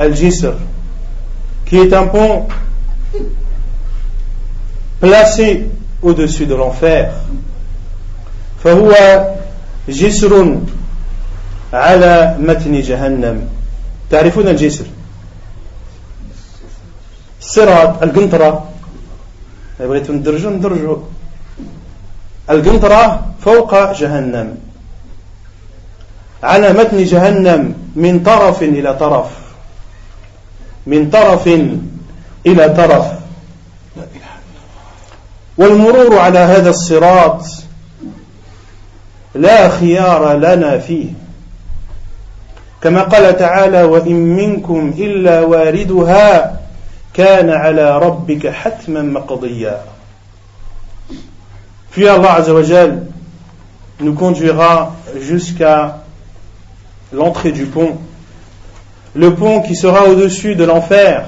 Al-Jisr, 0.00 0.54
qui 1.64 1.78
est 1.78 1.92
un 1.92 2.06
pont 2.06 2.46
placé 5.00 5.66
au-dessus 6.02 6.46
de 6.46 6.54
l'enfer. 6.54 7.12
فهو 8.64 8.90
جسر 9.88 10.32
على 11.72 12.36
متن 12.38 12.80
جهنم 12.80 13.48
تعرفون 14.10 14.48
الجسر 14.48 14.84
الصراط 17.40 18.02
القنطرة 18.02 18.68
بغيتوا 19.80 20.14
ندرجوا 20.14 20.50
ندرجوا 20.50 20.96
القنطرة 22.50 23.26
فوق 23.40 23.92
جهنم 23.92 24.58
على 26.42 26.72
متن 26.72 27.04
جهنم 27.04 27.74
من 27.96 28.22
طرف 28.22 28.62
إلى 28.62 28.94
طرف 28.94 29.39
من 30.87 31.09
طرف 31.09 31.47
إلى 32.45 32.69
طرف. 32.69 33.05
والمرور 35.57 36.19
على 36.19 36.39
هذا 36.39 36.69
الصراط 36.69 37.45
لا 39.35 39.69
خيار 39.69 40.33
لنا 40.37 40.77
فيه. 40.77 41.09
كما 42.81 43.01
قال 43.01 43.37
تعالى 43.37 43.83
وإن 43.83 44.15
منكم 44.15 44.93
إلا 44.97 45.41
واردها 45.41 46.59
كان 47.13 47.49
على 47.49 47.99
ربك 47.99 48.47
حتما 48.47 49.01
مقضيا. 49.01 49.81
Puis 51.91 52.07
Allah 52.07 52.35
Azzawajal 52.35 53.03
nous 53.99 54.13
conduira 54.13 54.95
jusqu'à 55.19 55.97
l'entrée 57.11 57.51
du 57.51 57.65
pont. 57.65 57.97
Le 59.13 59.35
pont 59.35 59.61
qui 59.61 59.75
sera 59.75 60.07
au-dessus 60.07 60.55
de 60.55 60.63
l'enfer, 60.63 61.25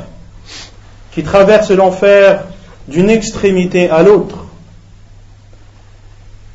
qui 1.12 1.24
traverse 1.24 1.72
l'enfer 1.72 2.46
d'une 2.88 3.10
extrémité 3.10 3.90
à 3.90 4.04
l'autre. 4.04 4.46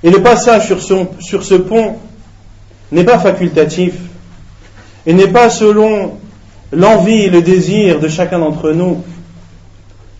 Et 0.02 0.10
le 0.10 0.22
passage 0.22 0.68
sur, 0.78 0.80
ce 1.44 1.54
pont 1.54 1.96
n'est 2.92 3.04
pas 3.04 3.18
facultatif 3.18 3.94
et 5.06 5.12
n'est 5.12 5.28
pas 5.28 5.50
selon 5.50 6.18
l'envie 6.72 7.22
et 7.22 7.30
le 7.30 7.42
désir 7.42 7.98
de 7.98 8.08
chacun 8.08 8.38
d'entre 8.38 8.70
nous. 8.72 9.02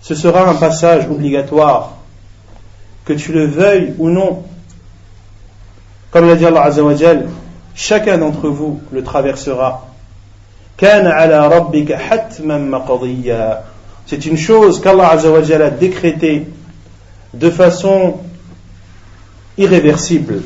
Ce 0.01 0.15
sera 0.15 0.49
un 0.49 0.55
passage 0.55 1.07
obligatoire, 1.09 1.97
que 3.05 3.13
tu 3.13 3.33
le 3.33 3.47
veuilles 3.47 3.95
ou 3.99 4.09
non. 4.09 4.45
Comme 6.11 6.27
l'a 6.27 6.37
dit 6.37 6.47
Allah 6.47 6.63
Azzawajal, 6.63 7.29
chacun 7.75 8.19
d'entre 8.19 8.49
vous 8.49 8.81
le 8.93 9.03
traversera. 9.03 9.88
C'est 14.07 14.27
une 14.27 14.37
chose 14.37 14.81
qu'Allah 14.81 15.11
a 15.11 15.71
décrétée 15.71 16.47
de 17.35 17.51
façon 17.51 18.15
irréversible. 19.57 20.43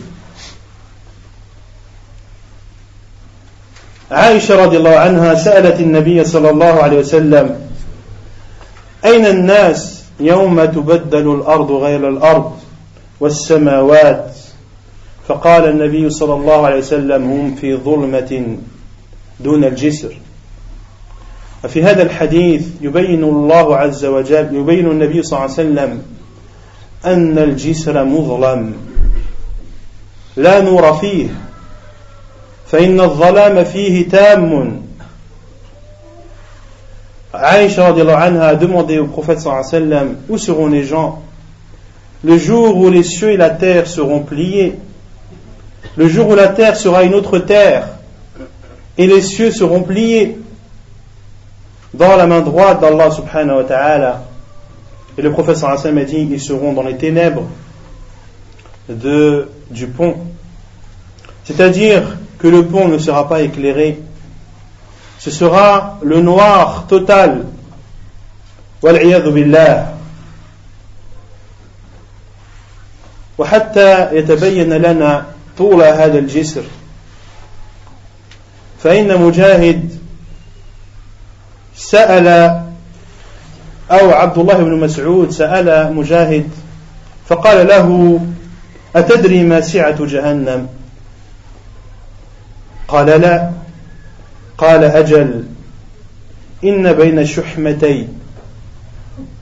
عائشة 4.12 4.64
رضي 4.64 4.76
الله 4.76 4.96
عنها 4.96 5.34
سألت 5.34 5.80
النبي 5.80 6.24
صلى 6.24 6.50
الله 6.50 6.82
عليه 6.82 6.98
وسلم 6.98 7.60
أين 9.04 9.26
الناس 9.26 10.04
يوم 10.20 10.64
تبدل 10.64 11.34
الأرض 11.34 11.70
غير 11.70 12.08
الأرض 12.08 12.52
والسماوات 13.20 14.36
فقال 15.28 15.68
النبي 15.68 16.10
صلى 16.10 16.34
الله 16.34 16.66
عليه 16.66 16.78
وسلم 16.78 17.30
هم 17.30 17.54
في 17.54 17.76
ظلمة 17.76 18.56
دون 19.42 19.64
الجسر. 19.64 20.16
وفي 21.64 21.82
هذا 21.82 22.02
الحديث 22.02 22.66
يبين 22.80 23.24
الله 23.24 23.76
عز 23.76 24.04
وجل 24.04 24.56
يبين 24.56 24.86
النبي 24.90 25.22
صلى 25.22 25.38
الله 25.38 25.42
عليه 25.42 25.52
وسلم 25.52 26.02
أن 27.04 27.38
الجسر 27.38 28.04
مظلم. 28.04 28.72
لا 30.36 30.60
نور 30.60 30.92
فيه. 30.92 31.28
فإن 32.66 33.00
الظلام 33.00 33.64
فيه 33.64 34.08
تام. 34.08 34.82
عائشة 37.34 37.88
رضي 37.88 38.02
الله 38.02 38.16
عنها 38.16 38.52
demandé 38.54 38.98
au 38.98 39.06
prophète 39.06 39.38
صلى 39.38 39.46
الله 39.46 39.56
عليه 39.56 39.66
وسلم 39.68 40.16
où 40.28 40.38
seront 40.38 40.68
les 40.68 40.84
gens? 40.84 41.22
Le 42.24 42.38
jour 42.38 42.76
où 42.76 42.88
les 42.90 43.02
cieux 43.02 43.32
et 43.32 43.36
la 43.36 43.50
terre 43.50 43.86
seront 43.86 44.20
pliés. 44.20 44.78
Le 45.96 46.08
jour 46.08 46.28
où 46.28 46.34
la 46.34 46.48
terre 46.48 46.76
sera 46.76 47.02
une 47.02 47.14
autre 47.14 47.38
terre. 47.38 47.88
et 49.01 49.07
les 49.07 49.21
cieux 49.21 49.51
seront 49.51 49.83
pliés 49.83 50.37
dans 51.93 52.15
la 52.15 52.27
main 52.27 52.41
droite 52.41 52.81
d'Allah 52.81 53.11
subhanahu 53.11 53.57
wa 53.57 53.63
ta'ala. 53.63 54.23
Et 55.17 55.21
le 55.21 55.31
prophète 55.31 55.57
sallam 55.57 55.97
a 55.97 56.03
dit 56.03 56.27
ils 56.29 56.41
seront 56.41 56.73
dans 56.73 56.83
les 56.83 56.97
ténèbres 56.97 57.43
de, 58.89 59.49
du 59.69 59.87
pont. 59.87 60.17
C'est-à-dire 61.43 62.17
que 62.39 62.47
le 62.47 62.65
pont 62.65 62.87
ne 62.87 62.97
sera 62.97 63.27
pas 63.27 63.41
éclairé. 63.41 63.99
Ce 65.19 65.31
sera 65.31 65.99
le 66.03 66.21
noir 66.21 66.85
total. 66.87 67.45
والعياذ 68.81 69.29
بالله 69.29 69.93
وحتى 73.37 74.15
يتبين 74.15 74.73
لنا 74.73 75.25
طول 75.57 75.83
هذا 75.83 76.19
الجسر 76.19 76.63
فإن 78.82 79.20
مجاهد 79.20 79.90
سأل 81.76 82.28
أو 83.90 84.10
عبد 84.10 84.38
الله 84.38 84.54
بن 84.54 84.80
مسعود 84.80 85.30
سأل 85.30 85.94
مجاهد 85.94 86.48
فقال 87.28 87.66
له 87.66 88.20
أتدري 88.96 89.42
ما 89.42 89.60
سعة 89.60 90.06
جهنم؟ 90.06 90.68
قال 92.88 93.06
لا. 93.06 93.50
قال 94.58 94.84
أجل 94.84 95.44
إن 96.64 96.92
بين 96.92 97.26
شحمتي 97.26 98.08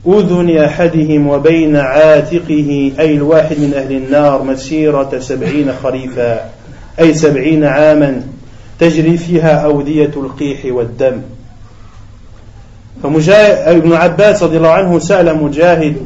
أذن 0.06 0.58
أحدهم 0.58 1.26
وبين 1.26 1.76
عاتقه 1.76 2.92
أي 2.98 3.14
الواحد 3.14 3.58
من 3.58 3.74
أهل 3.74 3.92
النار 3.92 4.42
مسيرة 4.42 5.18
سبعين 5.18 5.72
خريفا 5.82 6.50
أي 7.00 7.14
سبعين 7.14 7.64
عاما. 7.64 8.22
تجري 8.80 9.16
فيها 9.16 9.64
أودية 9.64 10.10
القيح 10.16 10.60
والدم. 10.64 11.22
فابن 13.02 13.92
عباس 13.92 14.42
رضي 14.42 14.56
الله 14.56 14.70
عنه 14.70 14.98
سأل 14.98 15.42
مجاهد 15.42 15.96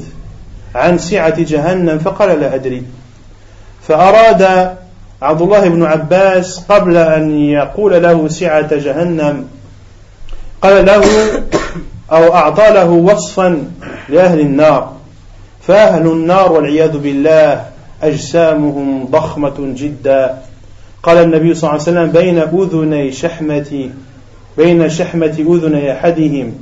عن 0.74 0.98
سعة 0.98 1.42
جهنم 1.42 1.98
فقال 1.98 2.40
لا 2.40 2.54
أدري. 2.54 2.82
فأراد 3.88 4.42
عبد 5.22 5.42
الله 5.42 5.68
بن 5.68 5.82
عباس 5.82 6.58
قبل 6.68 6.96
أن 6.96 7.38
يقول 7.38 8.02
له 8.02 8.28
سعة 8.28 8.76
جهنم 8.76 9.44
قال 10.62 10.86
له 10.86 11.04
أو 12.12 12.34
أعطى 12.34 12.70
له 12.70 12.90
وصفا 12.90 13.64
لأهل 14.08 14.40
النار. 14.40 14.92
فأهل 15.66 16.06
النار 16.06 16.52
والعياذ 16.52 16.98
بالله 16.98 17.64
أجسامهم 18.02 19.04
ضخمة 19.10 19.54
جدا. 19.58 20.38
قال 21.04 21.18
النبي 21.18 21.54
صلى 21.54 21.70
الله 21.70 21.80
عليه 21.80 21.90
وسلم 21.90 22.12
بين 22.12 22.38
أذني 22.38 23.12
شحمة 23.12 23.90
بين 24.56 24.90
شحمة 24.90 25.36
أذني 25.38 25.92
أحدهم 25.92 26.54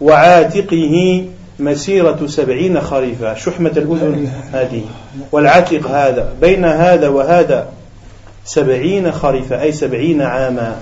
وعاتقه 0.00 1.24
مسيرة 1.58 2.26
سبعين 2.26 2.80
خريفا 2.80 3.34
شحمة 3.34 3.72
الأذن 3.76 4.32
هذه 4.52 4.82
والعاتق 5.32 5.86
هذا 5.86 6.32
بين 6.40 6.64
هذا 6.64 7.08
وهذا 7.08 7.68
سبعين 8.44 9.12
خريفا 9.12 9.62
أي 9.62 9.72
سبعين 9.72 10.22
عاما. 10.22 10.76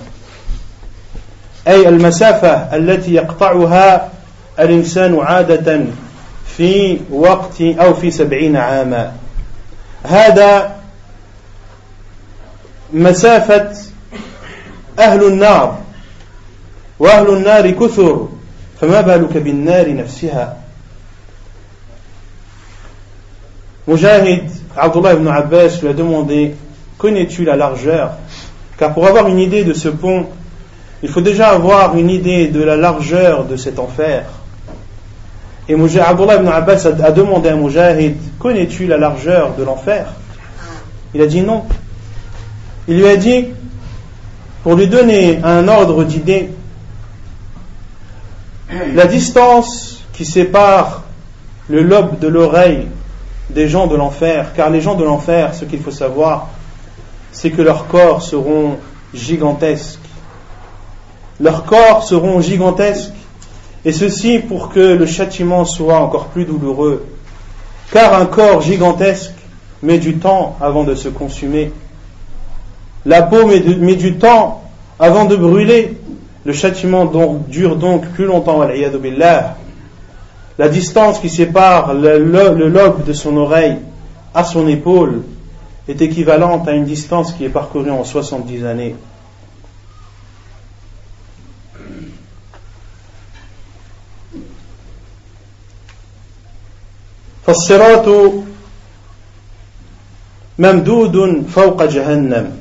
أي 1.67 1.89
المسافة 1.89 2.75
التي 2.75 3.13
يقطعها 3.13 4.09
الإنسان 4.59 5.19
عادة 5.19 5.81
في 6.57 6.99
وقت 7.11 7.61
أو 7.61 7.93
في 7.93 8.11
سبعين 8.11 8.55
عاما. 8.55 9.11
هذا 10.03 10.76
مسافة 12.92 13.72
أهل 14.98 15.26
النار 15.26 15.78
وأهل 16.98 17.28
النار 17.28 17.70
كثر 17.70 18.28
فما 18.80 19.00
بالك 19.00 19.36
بالنار 19.36 19.94
نفسها 19.94 20.56
مجاهد 23.88 24.50
عبد 24.76 24.96
الله 24.96 25.14
بن 25.14 25.28
عباس 25.28 25.82
lui 25.82 25.88
a 25.88 25.92
demandé 25.92 26.54
Connais-tu 26.98 27.44
la 27.44 27.56
largeur 27.56 28.12
Car 28.78 28.94
pour 28.94 29.06
avoir 29.06 29.26
une 29.26 29.40
idée 29.40 29.64
de 29.64 29.72
ce 29.72 29.88
pont, 29.88 30.26
il 31.02 31.08
faut 31.08 31.20
déjà 31.20 31.50
avoir 31.50 31.96
une 31.96 32.10
idée 32.10 32.46
de 32.46 32.62
la 32.62 32.76
largeur 32.76 33.44
de 33.44 33.56
cet 33.56 33.80
enfer. 33.80 34.24
Et 35.68 35.74
Abdullah 35.74 36.36
ibn 36.36 36.48
Abbas 36.48 36.86
a 36.86 37.10
demandé 37.10 37.48
à 37.48 37.56
Mujahid 37.56 38.16
Connais-tu 38.38 38.86
la 38.86 38.98
largeur 38.98 39.54
de 39.56 39.62
l'enfer 39.62 40.06
Il 41.14 41.22
a 41.22 41.26
dit 41.26 41.40
non. 41.40 41.62
Il 42.87 42.97
lui 42.97 43.07
a 43.07 43.17
dit, 43.17 43.47
pour 44.63 44.75
lui 44.75 44.87
donner 44.87 45.39
un 45.43 45.67
ordre 45.67 46.03
d'idée, 46.03 46.49
la 48.93 49.05
distance 49.05 50.03
qui 50.13 50.25
sépare 50.25 51.03
le 51.69 51.81
lobe 51.81 52.19
de 52.19 52.27
l'oreille 52.27 52.87
des 53.49 53.67
gens 53.69 53.87
de 53.87 53.95
l'enfer, 53.95 54.53
car 54.55 54.69
les 54.69 54.81
gens 54.81 54.95
de 54.95 55.03
l'enfer, 55.03 55.53
ce 55.53 55.65
qu'il 55.65 55.79
faut 55.79 55.91
savoir, 55.91 56.49
c'est 57.31 57.51
que 57.51 57.61
leurs 57.61 57.87
corps 57.87 58.21
seront 58.21 58.77
gigantesques. 59.13 59.99
Leurs 61.39 61.65
corps 61.65 62.03
seront 62.03 62.41
gigantesques, 62.41 63.13
et 63.85 63.91
ceci 63.91 64.39
pour 64.39 64.69
que 64.69 64.79
le 64.79 65.05
châtiment 65.05 65.65
soit 65.65 65.99
encore 65.99 66.27
plus 66.27 66.45
douloureux, 66.45 67.05
car 67.91 68.13
un 68.15 68.25
corps 68.25 68.61
gigantesque 68.61 69.33
met 69.81 69.97
du 69.97 70.17
temps 70.17 70.57
avant 70.59 70.83
de 70.83 70.95
se 70.95 71.09
consumer. 71.09 71.71
La 73.06 73.22
peau 73.22 73.46
met, 73.46 73.60
du 73.60 74.16
temps 74.16 74.62
avant 74.98 75.24
de 75.24 75.36
brûler. 75.36 75.98
Le 76.44 76.52
châtiment 76.52 77.04
dure 77.48 77.76
donc 77.76 78.08
plus 78.08 78.24
longtemps, 78.24 78.60
la 80.58 80.68
distance 80.68 81.20
qui 81.20 81.28
sépare 81.28 81.94
le, 81.94 82.18
lobe 82.18 83.04
de 83.04 83.12
son 83.12 83.36
oreille 83.36 83.78
à 84.34 84.44
son 84.44 84.66
épaule 84.66 85.22
est 85.88 86.00
équivalente 86.02 86.66
à 86.68 86.72
une 86.72 86.84
distance 86.84 87.32
qui 87.32 87.44
est 87.44 87.48
parcourue 87.48 87.90
en 87.90 88.04
70 88.04 88.64
années. 88.64 88.96
فالصراط 97.46 98.08
ممدود 100.58 101.46
فوق 101.54 101.82
جهنم 101.82 102.52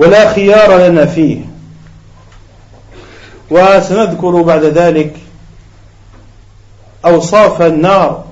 ولا 0.00 0.32
خيار 0.32 0.86
لنا 0.86 1.06
فيه. 1.06 1.40
وسنذكر 3.50 4.42
بعد 4.42 4.64
ذلك 4.64 5.16
أوصاف 7.04 7.62
النار 7.62 8.24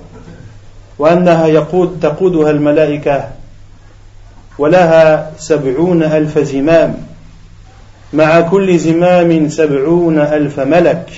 وأنها 0.98 1.46
يقود 1.46 2.00
تقودها 2.02 2.50
الملائكة 2.50 3.28
ولها 4.58 5.32
سبعون 5.38 6.02
ألف 6.02 6.38
زمام. 6.38 6.94
مع 8.12 8.40
كل 8.40 8.78
زمام 8.78 9.48
سبعون 9.48 10.18
ألف 10.18 10.60
ملك. 10.60 11.10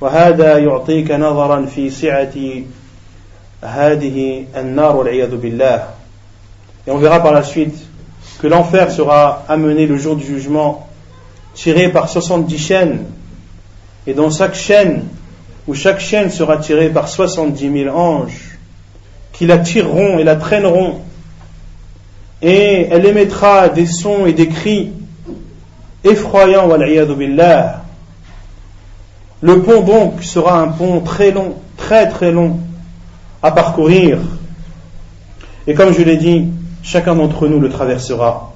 وهذا 0.00 0.58
يعطيك 0.58 1.10
نظرا 1.10 1.66
في 1.66 1.90
سعة 1.90 2.34
هذه 3.62 4.44
النار 4.56 4.96
والعياذ 4.96 5.36
بالله. 5.36 5.84
Et 6.86 6.90
on 6.90 6.98
verra 6.98 7.20
par 7.20 7.32
la 7.32 7.42
suite 7.42 7.85
que 8.46 8.50
l'enfer 8.52 8.92
sera 8.92 9.42
amené 9.48 9.88
le 9.88 9.98
jour 9.98 10.14
du 10.14 10.24
jugement 10.24 10.86
tiré 11.54 11.88
par 11.88 12.08
70 12.08 12.56
chaînes, 12.56 13.04
et 14.06 14.14
dans 14.14 14.30
chaque 14.30 14.54
chaîne, 14.54 15.02
où 15.66 15.74
chaque 15.74 15.98
chaîne 15.98 16.30
sera 16.30 16.58
tirée 16.58 16.88
par 16.90 17.08
70 17.08 17.72
000 17.72 17.96
anges, 17.96 18.56
qui 19.32 19.46
la 19.46 19.58
tireront 19.58 20.20
et 20.20 20.22
la 20.22 20.36
traîneront, 20.36 21.00
et 22.40 22.86
elle 22.88 23.06
émettra 23.06 23.68
des 23.68 23.86
sons 23.86 24.26
et 24.26 24.32
des 24.32 24.46
cris 24.46 24.92
effroyants, 26.04 26.68
billah. 27.18 27.82
Le 29.40 29.60
pont 29.60 29.80
donc 29.80 30.22
sera 30.22 30.60
un 30.60 30.68
pont 30.68 31.00
très 31.00 31.32
long, 31.32 31.56
très 31.76 32.08
très 32.08 32.30
long 32.30 32.60
à 33.42 33.50
parcourir. 33.50 34.18
Et 35.66 35.74
comme 35.74 35.92
je 35.92 36.02
l'ai 36.02 36.16
dit, 36.16 36.46
chacun 36.86 37.16
d'entre 37.16 37.48
nous 37.48 37.60
le 37.60 37.68
traversera. 37.68 38.52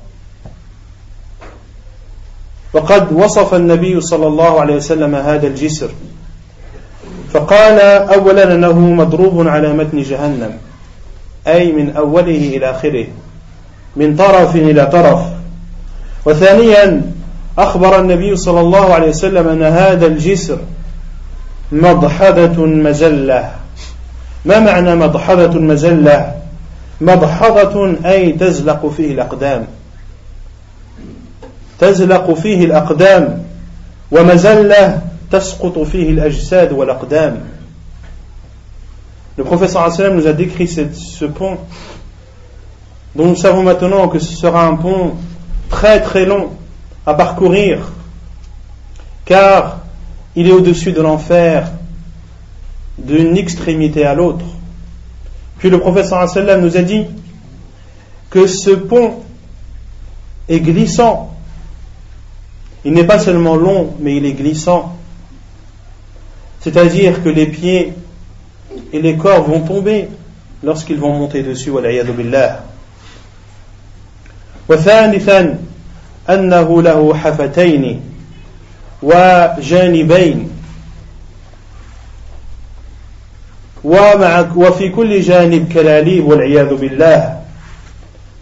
وقد 2.72 3.12
وصف 3.12 3.54
النبي 3.54 4.00
صلى 4.00 4.26
الله 4.26 4.60
عليه 4.60 4.76
وسلم 4.76 5.14
هذا 5.14 5.46
الجسر. 5.46 5.90
فقال 7.32 7.78
أولا 8.14 8.54
أنه 8.54 8.78
مضروب 8.78 9.48
على 9.48 9.72
متن 9.72 10.02
جهنم 10.02 10.52
أي 11.46 11.72
من 11.72 11.96
أوله 11.96 12.54
إلى 12.54 12.70
آخره 12.70 13.06
من 13.96 14.16
طرف 14.16 14.56
إلى 14.56 14.86
طرف. 14.86 15.20
وثانيا 16.26 17.02
أخبر 17.58 18.00
النبي 18.00 18.36
صلى 18.36 18.60
الله 18.60 18.94
عليه 18.94 19.08
وسلم 19.08 19.48
أن 19.48 19.62
هذا 19.62 20.06
الجسر 20.06 20.58
مضحضة 21.72 22.66
مزلة 22.66 23.50
ما 24.44 24.60
معنى 24.60 24.94
مضحضة 24.94 25.58
مزلة 25.58 26.34
مضحضة 27.01 27.97
أي 28.05 28.31
تزلق 28.31 28.93
فيه 28.97 29.12
الأقدام 29.12 29.67
تزلق 31.79 32.34
فيه 32.34 32.65
الأقدام 32.65 33.43
ومزلة 34.12 35.01
تسقط 35.31 35.79
فيه 35.79 36.10
الأجساد 36.10 36.71
والأقدام 36.71 37.43
Le 39.38 39.43
professeur 39.43 39.91
sallam 39.91 40.15
nous 40.15 40.27
a 40.27 40.34
décrit 40.34 40.65
ce 40.65 41.25
pont 41.25 41.58
dont 43.15 43.25
nous 43.25 43.36
savons 43.36 43.63
maintenant 43.63 44.08
que 44.08 44.17
ce 44.17 44.34
sera 44.34 44.65
un 44.65 44.75
pont 44.75 45.15
très 45.69 46.01
très 46.01 46.25
long 46.25 46.51
à 47.05 47.13
parcourir 47.13 47.79
car 49.25 49.79
il 50.36 50.47
est 50.47 50.51
au-dessus 50.51 50.93
de 50.93 51.01
l'enfer 51.01 51.71
d'une 52.97 53.36
extrémité 53.38 54.05
à 54.05 54.13
l'autre. 54.13 54.45
Puis 55.60 55.69
le 55.69 55.79
professeur 55.79 56.27
sallam 56.29 56.62
nous 56.62 56.77
a 56.77 56.81
dit 56.81 57.05
que 58.29 58.47
ce 58.47 58.71
pont 58.71 59.23
est 60.49 60.60
glissant 60.60 61.36
il 62.86 62.93
n'est 62.93 63.03
pas 63.03 63.17
seulement 63.17 63.55
long, 63.55 63.95
mais 63.99 64.15
il 64.15 64.25
est 64.25 64.34
glissant. 64.34 64.95
C'est-à-dire 66.62 67.23
que 67.23 67.29
les 67.29 67.47
pieds 67.47 67.93
et 68.93 69.01
les 69.01 69.17
corps 69.17 69.43
vont 69.43 69.62
tomber 69.62 70.08
lorsqu'ils 70.63 70.99
vont 70.99 71.13
monter 71.13 71.41
dessus, 71.41 71.71
والعياذ 71.71 72.12
بالله. 72.12 72.60
وثالثا 74.69 75.60
أنه 76.29 76.81
له 76.81 77.15
حفتين 77.15 78.01
وجانبين 79.03 80.49
ومع 83.84 84.45
وفي 84.55 84.89
كل 84.89 85.21
جانب 85.21 85.73
كلاليب 85.73 86.25
والعياذ 86.25 86.75
بالله 86.75 87.41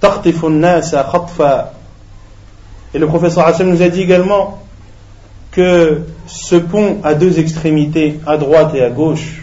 تخطف 0.02 0.46
الناس 0.46 0.96
خطفا 0.96 1.74
Et 2.94 3.00
le 3.00 3.08
professeur 3.08 3.48
Hassan 3.48 3.72
nous 3.72 3.82
a 3.82 3.90
dit 3.90 4.02
également 4.02 4.60
que 5.52 6.02
ce 6.28 6.56
pont 6.56 6.98
a 7.04 7.16
deux 7.16 7.40
extrémités, 7.40 8.20
à 8.28 8.38
droite 8.38 8.76
et 8.76 8.84
à 8.84 8.92
gauche. 8.92 9.42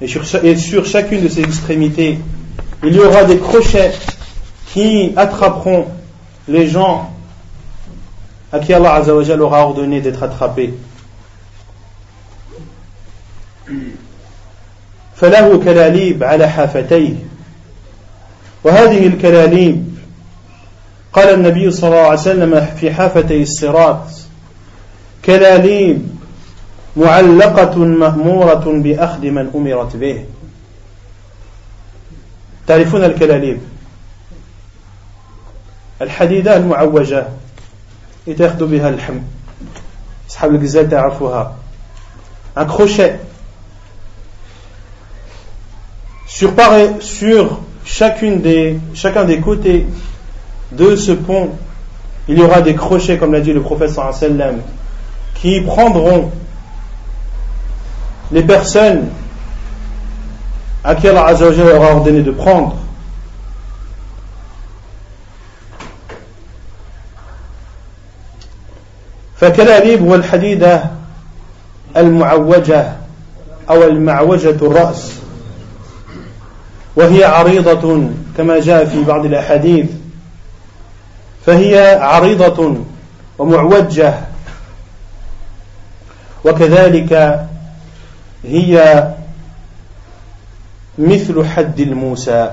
Et 0.00 0.08
sur, 0.08 0.86
chacune 0.86 1.22
de 1.22 1.28
ces 1.28 1.42
extrémités, 1.42 2.18
il 2.82 2.94
y 2.94 2.98
aura 2.98 3.24
des 3.24 3.38
crochets 3.38 3.92
qui 4.72 5.12
attraperont 5.16 5.84
les 6.48 6.66
gens 6.66 7.10
à 8.50 8.58
qui 8.58 8.72
Allah 8.72 9.02
aura 9.40 9.66
ordonné 9.66 10.00
d'être 10.00 10.22
attrapés. 10.22 10.74
فله 15.21 15.57
كلاليب 15.63 16.23
على 16.23 16.49
حافتيه. 16.49 17.13
وهذه 18.63 19.07
الكلاليب 19.07 19.97
قال 21.13 21.33
النبي 21.33 21.71
صلى 21.71 21.89
الله 21.89 22.01
عليه 22.01 22.19
وسلم 22.19 22.65
في 22.79 22.93
حافتي 22.93 23.41
الصراط 23.41 24.03
كلاليب 25.25 26.09
معلقة 26.97 27.77
مأمورة 27.77 28.63
بأخذ 28.83 29.21
من 29.21 29.51
أمرت 29.55 29.95
به. 29.95 30.25
تعرفون 32.67 33.03
الكلاليب؟ 33.03 33.59
الحديدة 36.01 36.57
المعوجة 36.57 37.27
يتاخذ 38.27 38.67
بها 38.67 38.89
اللحم 38.89 39.19
أصحاب 40.29 40.55
الجزال 40.55 40.89
تعرفوها. 40.89 41.55
Un 42.57 42.67
sur, 46.26 46.52
sur 47.00 47.60
chacune 47.84 48.40
des, 48.40 48.78
chacun 48.94 49.24
des 49.24 49.40
côtés 49.40 49.86
de 50.72 50.96
ce 50.96 51.12
pont, 51.12 51.50
il 52.28 52.38
y 52.38 52.42
aura 52.42 52.62
des 52.62 52.74
crochets, 52.74 53.18
comme 53.18 53.32
l'a 53.32 53.40
dit 53.40 53.52
le 53.52 53.60
professeur 53.60 54.14
sallam, 54.14 54.60
qui 55.34 55.60
prendront 55.60 56.30
les 58.30 58.42
personnes 58.42 59.08
à 60.84 60.94
qui 60.94 61.08
Allah 61.08 61.34
aura 61.76 61.94
ordonné 61.94 62.22
de 62.22 62.30
prendre. 62.30 62.76
فكلاليب 69.42 70.02
والحديدة 70.02 70.84
المعوجة 71.96 72.92
أو 73.70 73.82
المعوجة 73.82 74.50
الرأس 74.50 75.15
وهي 76.97 77.23
عريضة 77.23 78.09
كما 78.37 78.59
جاء 78.59 78.85
في 78.85 79.03
بعض 79.03 79.25
الأحاديث. 79.25 79.85
فهي 81.45 81.95
عريضة 82.01 82.75
ومعوجة. 83.37 84.13
وكذلك 86.45 87.39
هي 88.43 89.07
مثل 90.97 91.45
حد 91.45 91.79
الموسى 91.79 92.51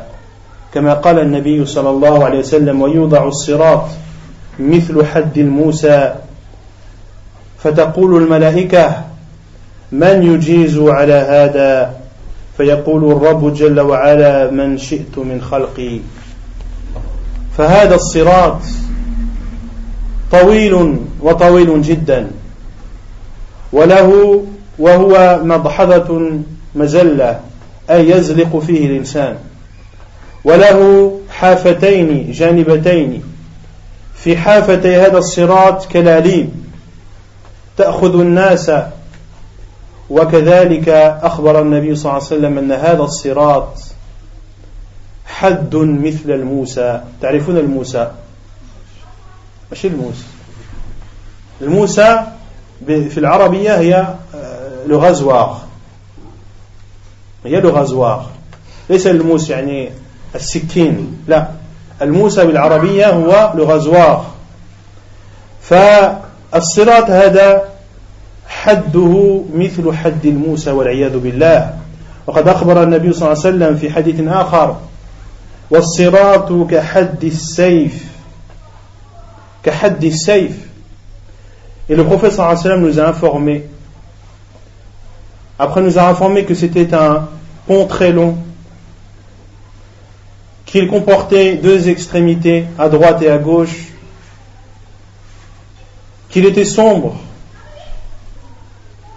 كما 0.75 0.95
قال 0.95 1.19
النبي 1.19 1.67
صلى 1.67 1.91
الله 1.91 2.25
عليه 2.25 2.39
وسلم 2.39 2.83
ويوضع 2.83 3.25
الصراط 3.25 3.85
مثل 4.59 5.07
حد 5.07 5.39
الموسى 5.39 6.15
فتقول 7.59 8.23
الملائكة 8.23 9.05
من 9.93 10.35
يجيز 10.35 10.79
على 10.79 11.15
هذا؟ 11.15 11.95
فيقول 12.57 13.13
الرب 13.13 13.55
جل 13.55 13.81
وعلا 13.81 14.51
من 14.51 14.79
شئت 14.79 15.19
من 15.19 15.41
خلقي. 15.41 15.99
فهذا 17.59 17.95
الصراط 17.95 18.61
طويل 20.33 20.97
وطويل 21.21 21.83
جدا. 21.83 22.31
وله 23.73 24.43
وهو 24.79 25.41
مضحضة 25.43 26.31
مزلة 26.75 27.41
أي 27.91 28.11
يزلق 28.11 28.59
فيه 28.59 28.87
الإنسان. 28.87 29.37
وله 30.45 31.11
حافتين 31.31 32.33
جانبتين. 32.33 33.23
في 34.15 34.37
حافتي 34.37 34.97
هذا 34.97 35.19
الصراط 35.19 35.87
كلاليب 35.87 36.51
تأخذ 37.77 38.21
الناس 38.21 38.71
وكذلك 40.11 40.89
أخبر 41.23 41.61
النبي 41.61 41.95
صلى 41.95 42.03
الله 42.05 42.15
عليه 42.15 42.27
وسلم 42.27 42.59
أن 42.59 42.73
هذا 42.73 43.03
الصراط 43.03 43.79
حد 45.27 45.77
مثل 45.77 46.31
الموسى. 46.31 47.01
تعرفون 47.21 47.57
الموسى؟ 47.57 48.11
مش 49.73 49.87
الموسى. 49.87 50.25
الموسى 51.61 52.21
في 52.87 53.19
العربية 53.19 53.79
هي 53.79 54.15
لو 54.87 54.99
غزوار 54.99 55.61
هي 57.45 57.61
لو 57.61 57.71
غزوار 57.71 58.27
ليس 58.91 59.07
الموس 59.07 59.51
يعني 59.51 59.91
السكين. 60.35 61.23
لا. 61.29 61.49
الموسى 62.03 62.47
بالعربية 62.47 63.11
هو 63.11 63.53
لو 63.55 63.65
غزوار 63.65 64.27
فالصراط 65.63 67.11
هذا 67.11 67.74
حده 68.48 69.44
مثل 69.56 69.94
حد 69.94 70.26
الموسى 70.26 70.72
والعياذ 70.72 71.18
بالله 71.18 71.80
وقد 72.28 72.48
أخبر 72.48 72.84
النبي 72.84 73.14
صلى 73.14 73.22
الله 73.22 73.46
عليه 73.46 73.56
وسلم 73.56 73.78
في 73.78 73.92
حديث 73.92 74.28
آخر 74.28 74.78
والصراط 75.72 76.52
كحد 76.72 77.24
السيف 77.24 78.06
كحد 79.64 80.04
السيف 80.04 80.70
Et 81.90 81.96
le 81.96 82.04
prophète 82.04 82.34
sallallahu 82.34 82.52
alayhi 82.52 82.68
wa 82.68 82.70
sallam 82.70 82.82
nous 82.82 83.00
a 83.00 83.08
informé, 83.08 83.64
après 85.58 85.82
nous 85.82 85.98
a 85.98 86.04
informé 86.08 86.46
que 86.46 86.54
c'était 86.54 86.94
un 86.94 87.28
pont 87.66 87.88
très 87.88 88.12
long, 88.12 88.38
qu'il 90.68 90.88
comportait 90.88 91.56
deux 91.56 91.90
extrémités, 91.90 92.66
à 92.78 92.90
droite 92.90 93.24
et 93.24 93.30
à 93.32 93.40
gauche, 93.40 93.88
qu'il 96.30 96.46
était 96.46 96.64
sombre, 96.64 97.16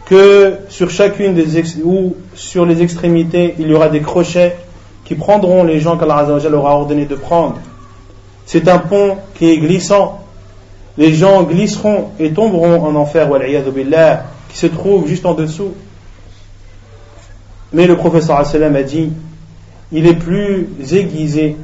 que 0.07 0.59
sur 0.69 0.89
chacune 0.89 1.33
des 1.33 1.81
ou 1.83 2.15
sur 2.33 2.65
les 2.65 2.81
extrémités, 2.81 3.55
il 3.59 3.67
y 3.67 3.73
aura 3.73 3.89
des 3.89 4.01
crochets 4.01 4.55
qui 5.03 5.15
prendront 5.15 5.65
les 5.65 5.81
gens 5.81 5.97
qu'Allah 5.97 6.25
aura 6.53 6.75
ordonné 6.75 7.05
de 7.05 7.15
prendre. 7.15 7.57
C'est 8.45 8.69
un 8.69 8.77
pont 8.77 9.17
qui 9.35 9.51
est 9.51 9.57
glissant. 9.57 10.21
Les 10.97 11.13
gens 11.13 11.43
glisseront 11.43 12.09
et 12.19 12.31
tomberont 12.31 12.81
en 12.81 12.95
enfer, 12.95 13.27
billah, 13.73 14.23
qui 14.49 14.57
se 14.57 14.67
trouve 14.67 15.07
juste 15.07 15.25
en 15.25 15.33
dessous. 15.33 15.73
Mais 17.73 17.85
le 17.85 17.97
professeur 17.97 18.37
a 18.39 18.83
dit 18.83 19.11
il 19.91 20.07
est 20.07 20.15
plus 20.15 20.69
aiguisé 20.93 21.57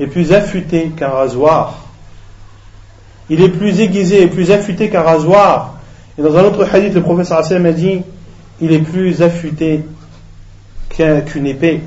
et 0.00 0.06
plus 0.08 0.32
affûté 0.32 0.90
qu'un 0.96 1.08
rasoir. 1.08 1.78
Il 3.28 3.42
est 3.42 3.48
plus 3.48 3.80
aiguisé 3.80 4.22
et 4.22 4.26
plus 4.26 4.50
affûté 4.50 4.90
qu'un 4.90 5.02
rasoir 5.02 5.79
et 6.17 6.21
dans 6.21 6.35
un 6.37 6.43
autre 6.43 6.65
hadith, 6.73 6.93
le 6.93 7.01
professeur 7.01 7.39
Hassan 7.39 7.65
a 7.65 7.71
dit 7.71 8.01
il 8.61 8.71
est 8.71 8.79
plus 8.79 9.21
affûté 9.21 9.81
qu'une 10.89 11.47
épée. 11.47 11.81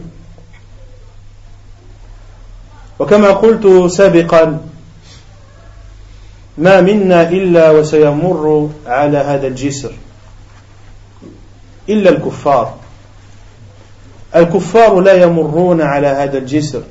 وكما 2.99 3.31
قلت 3.31 3.91
سابقا 3.91 4.61
ما 6.59 6.81
منا 6.81 7.29
إلا 7.29 7.71
وسيمر 7.71 8.71
على 8.87 9.19
هذا 9.19 9.47
الجسر 9.47 9.93
إلا 11.89 12.11
الكفار 12.11 12.75
الكفار 14.37 15.01
لا 15.01 15.13
يمرون 15.13 15.83
على 15.83 16.07
هذا 16.07 16.39
الجسر 16.39 16.83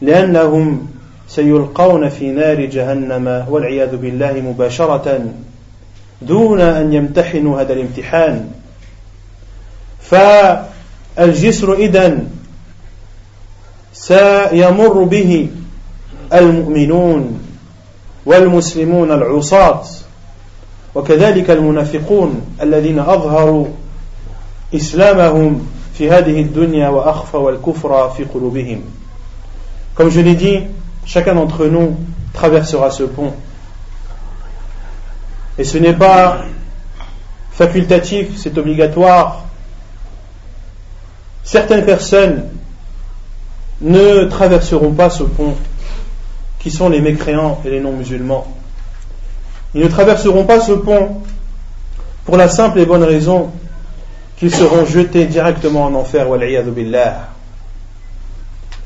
لأنهم 0.00 0.86
سيلقون 1.28 2.08
في 2.08 2.30
نار 2.30 2.64
جهنم 2.64 3.46
والعياذ 3.48 3.96
بالله 3.96 4.32
مباشرة 4.32 5.32
دون 6.21 6.61
أن 6.61 6.93
يمتحنوا 6.93 7.61
هذا 7.61 7.73
الامتحان. 7.73 8.49
فالجسر 10.01 11.73
إذن 11.73 12.27
سيمر 13.93 15.03
به 15.03 15.49
المؤمنون 16.33 17.39
والمسلمون 18.25 19.11
العصاة. 19.11 19.83
وكذلك 20.95 21.49
المنافقون 21.49 22.41
الذين 22.61 22.99
أظهروا 22.99 23.65
إسلامهم 24.75 25.67
في 25.93 26.09
هذه 26.09 26.41
الدنيا 26.41 26.89
وأخفوا 26.89 27.51
الكفر 27.51 28.09
في 28.09 28.23
قلوبهم. 28.23 28.81
Comme 29.95 30.09
je 30.09 30.21
l'ai 30.21 30.35
dit, 30.35 30.59
chacun 31.05 31.35
d'entre 31.35 31.65
nous 31.65 31.95
traversera 32.33 32.91
ce 32.91 33.03
pont. 33.03 33.33
Et 35.57 35.63
ce 35.63 35.77
n'est 35.77 35.93
pas 35.93 36.41
facultatif, 37.51 38.37
c'est 38.37 38.57
obligatoire. 38.57 39.45
Certaines 41.43 41.85
personnes 41.85 42.49
ne 43.81 44.25
traverseront 44.25 44.91
pas 44.91 45.09
ce 45.09 45.23
pont, 45.23 45.55
qui 46.59 46.69
sont 46.69 46.89
les 46.89 47.01
mécréants 47.01 47.59
et 47.65 47.69
les 47.71 47.79
non-musulmans. 47.79 48.47
Ils 49.73 49.81
ne 49.81 49.87
traverseront 49.87 50.45
pas 50.45 50.59
ce 50.59 50.73
pont 50.73 51.21
pour 52.25 52.37
la 52.37 52.49
simple 52.49 52.79
et 52.79 52.85
bonne 52.85 53.03
raison 53.03 53.51
qu'ils 54.37 54.53
seront 54.53 54.85
jetés 54.85 55.25
directement 55.25 55.85
en 55.85 55.95
enfer. 55.95 56.27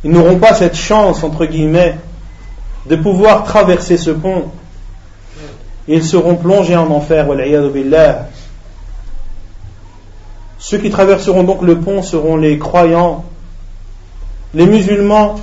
Ils 0.03 0.12
n'auront 0.12 0.38
pas 0.38 0.53
cette 0.53 0.75
chance, 0.75 1.23
entre 1.23 1.45
guillemets, 1.45 1.97
de 2.88 2.95
pouvoir 2.95 3.43
traverser 3.43 3.97
ce 3.97 4.12
pont 4.12 4.45
ils 5.88 6.04
seront 6.04 6.36
plongés 6.36 6.76
en 6.76 6.89
enfer. 6.91 7.28
Ceux 10.60 10.78
qui 10.78 10.89
traverseront 10.89 11.44
donc 11.44 11.62
le 11.63 11.80
pont 11.80 12.04
seront 12.04 12.38
les 12.38 12.60
croyants, 12.60 13.26
les 14.54 14.65
musulmans, 14.65 15.36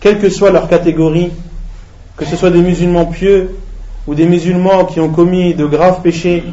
quelle 0.00 0.18
que 0.18 0.28
soit 0.28 0.50
leur 0.50 0.68
catégorie, 0.68 1.30
que 2.16 2.24
ce 2.24 2.36
soit 2.36 2.50
des 2.50 2.60
musulmans 2.60 3.06
pieux 3.06 3.56
ou 4.06 4.14
des 4.14 4.26
musulmans 4.26 4.84
qui 4.84 5.00
ont 5.00 5.08
commis 5.08 5.54
de 5.54 5.64
graves 5.64 6.02
péchés, 6.02 6.44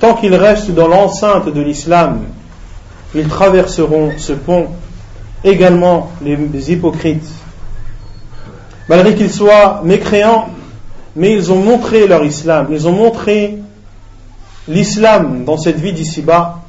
tant 0.00 0.14
qu'ils 0.14 0.34
restent 0.34 0.70
dans 0.70 0.88
l'enceinte 0.88 1.52
de 1.52 1.60
l'islam, 1.60 2.24
ils 3.14 3.28
traverseront 3.28 4.12
ce 4.18 4.32
pont. 4.32 4.66
Également 5.44 6.10
les 6.22 6.72
hypocrites, 6.72 7.28
malgré 8.88 9.14
qu'ils 9.14 9.30
soient 9.30 9.82
mécréants, 9.84 10.48
mais 11.16 11.32
ils 11.32 11.50
ont 11.50 11.58
montré 11.58 12.06
leur 12.06 12.24
islam, 12.24 12.68
ils 12.70 12.86
ont 12.86 12.92
montré 12.92 13.58
l'islam 14.68 15.44
dans 15.44 15.56
cette 15.56 15.78
vie 15.80 15.92
d'ici-bas 15.92 16.60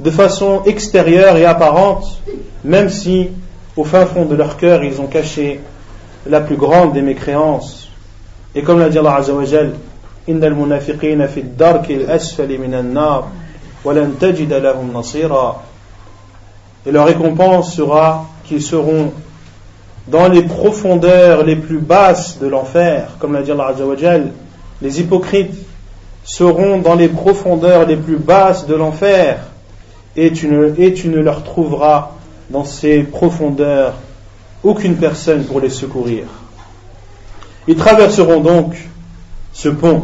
de 0.00 0.10
façon 0.10 0.62
extérieure 0.64 1.36
et 1.36 1.44
apparente, 1.44 2.22
même 2.64 2.88
si 2.88 3.28
au 3.76 3.84
fin 3.84 4.06
fond 4.06 4.24
de 4.24 4.34
leur 4.34 4.56
cœur 4.56 4.82
ils 4.82 5.00
ont 5.00 5.06
caché 5.06 5.60
la 6.26 6.40
plus 6.40 6.56
grande 6.56 6.94
des 6.94 7.02
mécréances. 7.02 7.88
Et 8.54 8.62
comme 8.62 8.78
l'a 8.78 8.88
dit 8.88 8.98
Allah 8.98 9.16
Azzawajal, 9.16 9.72
Et 16.86 16.92
leur 16.92 17.06
récompense 17.06 17.74
sera 17.74 18.26
qu'ils 18.44 18.62
seront 18.62 19.12
dans 20.07 20.27
les 20.27 20.43
profondeurs 20.43 21.43
les 21.43 21.55
plus 21.55 21.79
basses 21.79 22.39
de 22.39 22.47
l'enfer, 22.47 23.17
comme 23.19 23.33
l'a 23.33 23.41
dit 23.41 23.51
Allah 23.51 23.67
Azzawajal, 23.67 24.31
les 24.81 24.99
hypocrites 24.99 25.55
seront 26.23 26.79
dans 26.79 26.95
les 26.95 27.07
profondeurs 27.07 27.85
les 27.85 27.97
plus 27.97 28.17
basses 28.17 28.67
de 28.67 28.75
l'enfer, 28.75 29.39
et 30.15 30.31
tu, 30.31 30.47
ne, 30.47 30.73
et 30.77 30.93
tu 30.93 31.07
ne 31.07 31.19
leur 31.19 31.43
trouveras 31.43 32.11
dans 32.49 32.65
ces 32.65 33.03
profondeurs 33.03 33.93
aucune 34.63 34.95
personne 34.95 35.45
pour 35.45 35.59
les 35.59 35.69
secourir. 35.69 36.25
Ils 37.67 37.75
traverseront 37.77 38.41
donc 38.41 38.75
ce 39.53 39.69
pont. 39.69 40.03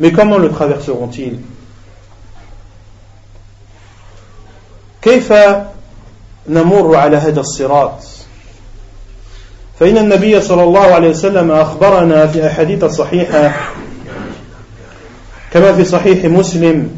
Mais 0.00 0.12
comment 0.12 0.38
le 0.38 0.50
traverseront-ils 0.50 1.38
كيف 5.02 5.32
نمر 6.48 6.96
على 6.96 7.16
هذا 7.16 7.40
الصراط 7.40 8.19
فإن 9.81 9.97
النبي 9.97 10.41
صلى 10.41 10.63
الله 10.63 10.79
عليه 10.79 11.09
وسلم 11.09 11.51
أخبرنا 11.51 12.27
في 12.27 12.47
أحاديث 12.47 12.85
صحيحة 12.85 13.53
كما 15.53 15.73
في 15.73 15.85
صحيح 15.85 16.25
مسلم 16.25 16.89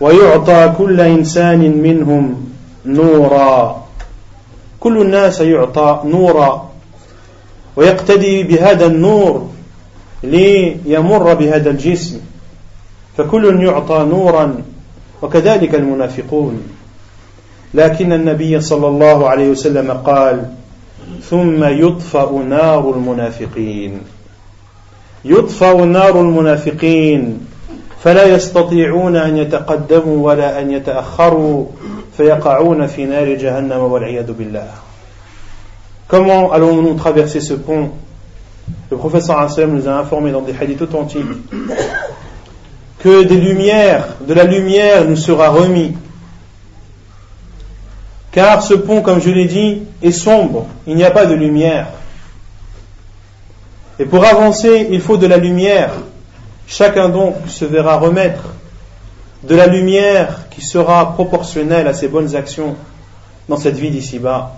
ويعطى 0.00 0.74
كل 0.78 1.00
إنسان 1.00 1.82
منهم 1.82 2.50
نورا. 2.86 3.84
كل 4.80 5.00
الناس 5.02 5.40
يعطى 5.40 6.00
نورا 6.04 6.70
ويقتدي 7.76 8.42
بهذا 8.42 8.86
النور 8.86 9.48
ليمر 10.22 11.34
بهذا 11.34 11.70
الجسم. 11.70 12.20
فكل 13.18 13.64
يعطى 13.64 14.06
نورا 14.10 14.62
وكذلك 15.22 15.74
المنافقون. 15.74 16.62
لكن 17.74 18.12
النبي 18.12 18.60
صلى 18.60 18.86
الله 18.88 19.28
عليه 19.28 19.48
وسلم 19.48 19.90
قال 19.90 20.59
ثم 21.22 21.64
يطفأ 21.64 22.32
نار 22.48 22.90
المنافقين 22.90 24.00
يطفأ 25.24 25.74
نار 25.74 26.20
المنافقين 26.20 27.46
فلا 28.04 28.24
يستطيعون 28.24 29.16
أن 29.16 29.36
يتقدموا 29.36 30.26
ولا 30.26 30.60
أن 30.60 30.70
يتأخروا 30.70 31.66
فيقعون 32.16 32.86
في 32.86 33.04
نار 33.04 33.34
جهنم 33.34 33.80
والعياذ 33.80 34.32
بالله 34.32 34.68
Comment 36.08 36.50
allons-nous 36.50 36.94
traverser 36.94 37.40
ce 37.40 37.54
pont 37.54 37.90
Le 38.90 38.96
professeur 38.96 39.38
Hassan 39.38 39.72
nous 39.72 39.86
a 39.88 39.92
informé 39.92 40.32
dans 40.32 40.40
des 40.40 40.54
hadiths 40.60 40.82
authentiques 40.82 41.24
que 42.98 43.22
des 43.24 43.36
lumières, 43.36 44.16
de 44.26 44.34
la 44.34 44.44
lumière 44.44 45.04
nous 45.08 45.16
sera 45.16 45.48
remis. 45.48 45.94
Car 48.32 48.62
ce 48.62 48.74
pont, 48.74 49.02
comme 49.02 49.20
je 49.20 49.30
l'ai 49.30 49.46
dit, 49.46 49.82
est 50.02 50.12
sombre, 50.12 50.66
il 50.86 50.96
n'y 50.96 51.04
a 51.04 51.10
pas 51.10 51.26
de 51.26 51.34
lumière. 51.34 51.88
Et 53.98 54.04
pour 54.04 54.24
avancer, 54.24 54.88
il 54.90 55.00
faut 55.00 55.16
de 55.16 55.26
la 55.26 55.36
lumière. 55.36 55.92
Chacun 56.66 57.08
donc 57.08 57.34
se 57.48 57.64
verra 57.64 57.98
remettre 57.98 58.54
de 59.42 59.56
la 59.56 59.66
lumière 59.66 60.46
qui 60.50 60.62
sera 60.62 61.14
proportionnelle 61.14 61.86
à 61.88 61.94
ses 61.94 62.08
bonnes 62.08 62.36
actions 62.36 62.76
dans 63.48 63.56
cette 63.56 63.76
vie 63.76 63.90
d'ici-bas. 63.90 64.52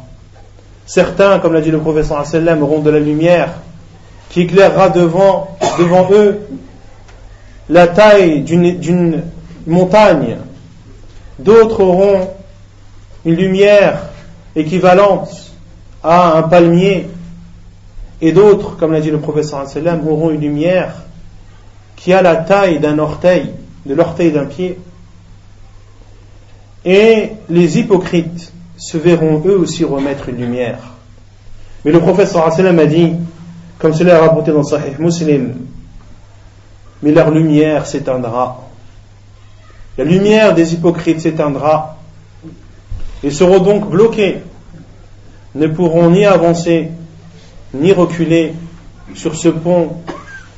Certains, 0.85 1.39
comme 1.39 1.55
l'a 1.55 1.61
dit 1.61 1.71
le 1.71 1.79
professeur 1.79 2.23
auront 2.63 2.81
de 2.81 2.91
la 2.91 3.01
lumière 3.01 3.55
qui 4.29 4.43
éclairera 4.43 4.91
devant 4.91 5.57
eux 6.11 6.41
la 7.69 7.87
taille 7.87 8.41
d'une 8.43 9.23
montagne. 9.67 10.37
D'autres 11.39 11.81
auront 11.81 12.29
une 13.25 13.35
lumière 13.35 14.09
équivalente 14.57 15.53
à 16.03 16.39
un 16.39 16.43
palmier. 16.43 17.09
Et 18.21 18.33
d'autres, 18.33 18.77
comme 18.77 18.93
l'a 18.93 19.01
dit 19.01 19.11
le 19.11 19.19
professeur 19.19 19.65
auront 20.07 20.31
une 20.31 20.41
lumière 20.41 20.95
qui 21.97 22.13
a 22.13 22.23
la 22.23 22.37
taille 22.37 22.79
d'un 22.79 22.99
orteil, 22.99 23.51
de 23.87 23.95
l'orteil 23.95 24.33
d'un 24.33 24.45
pied. 24.45 24.79
Et 26.85 27.31
les 27.49 27.79
hypocrites 27.79 28.53
se 28.77 28.99
verront 28.99 29.43
eux 29.47 29.57
aussi 29.57 29.85
remettre 29.85 30.29
une 30.29 30.37
lumière. 30.37 30.79
Mais 31.85 31.93
le 31.93 32.01
professeur 32.01 32.47
a 32.47 32.87
dit, 32.87 33.13
comme 33.79 33.93
cela 33.93 34.15
est 34.15 34.19
rapporté 34.19 34.53
dans 34.53 34.63
Sahih 34.63 34.95
Muslim, 34.99 35.55
mais 37.03 37.11
leur 37.11 37.31
lumière 37.31 37.87
s'éteindra. 37.87 38.69
La 39.99 40.05
lumière 40.05 40.55
des 40.55 40.75
hypocrites 40.75 41.21
s'éteindra. 41.21 41.99
Ils 43.24 43.34
seront 43.34 43.60
donc 43.60 43.90
bloqués, 43.90 44.40
ne 45.56 45.68
pourront 45.68 46.10
ni 46.10 46.26
avancer, 46.26 46.92
ni 47.74 47.92
reculer 47.92 48.54
sur 49.16 49.36
ce 49.36 49.50
pont 49.50 49.90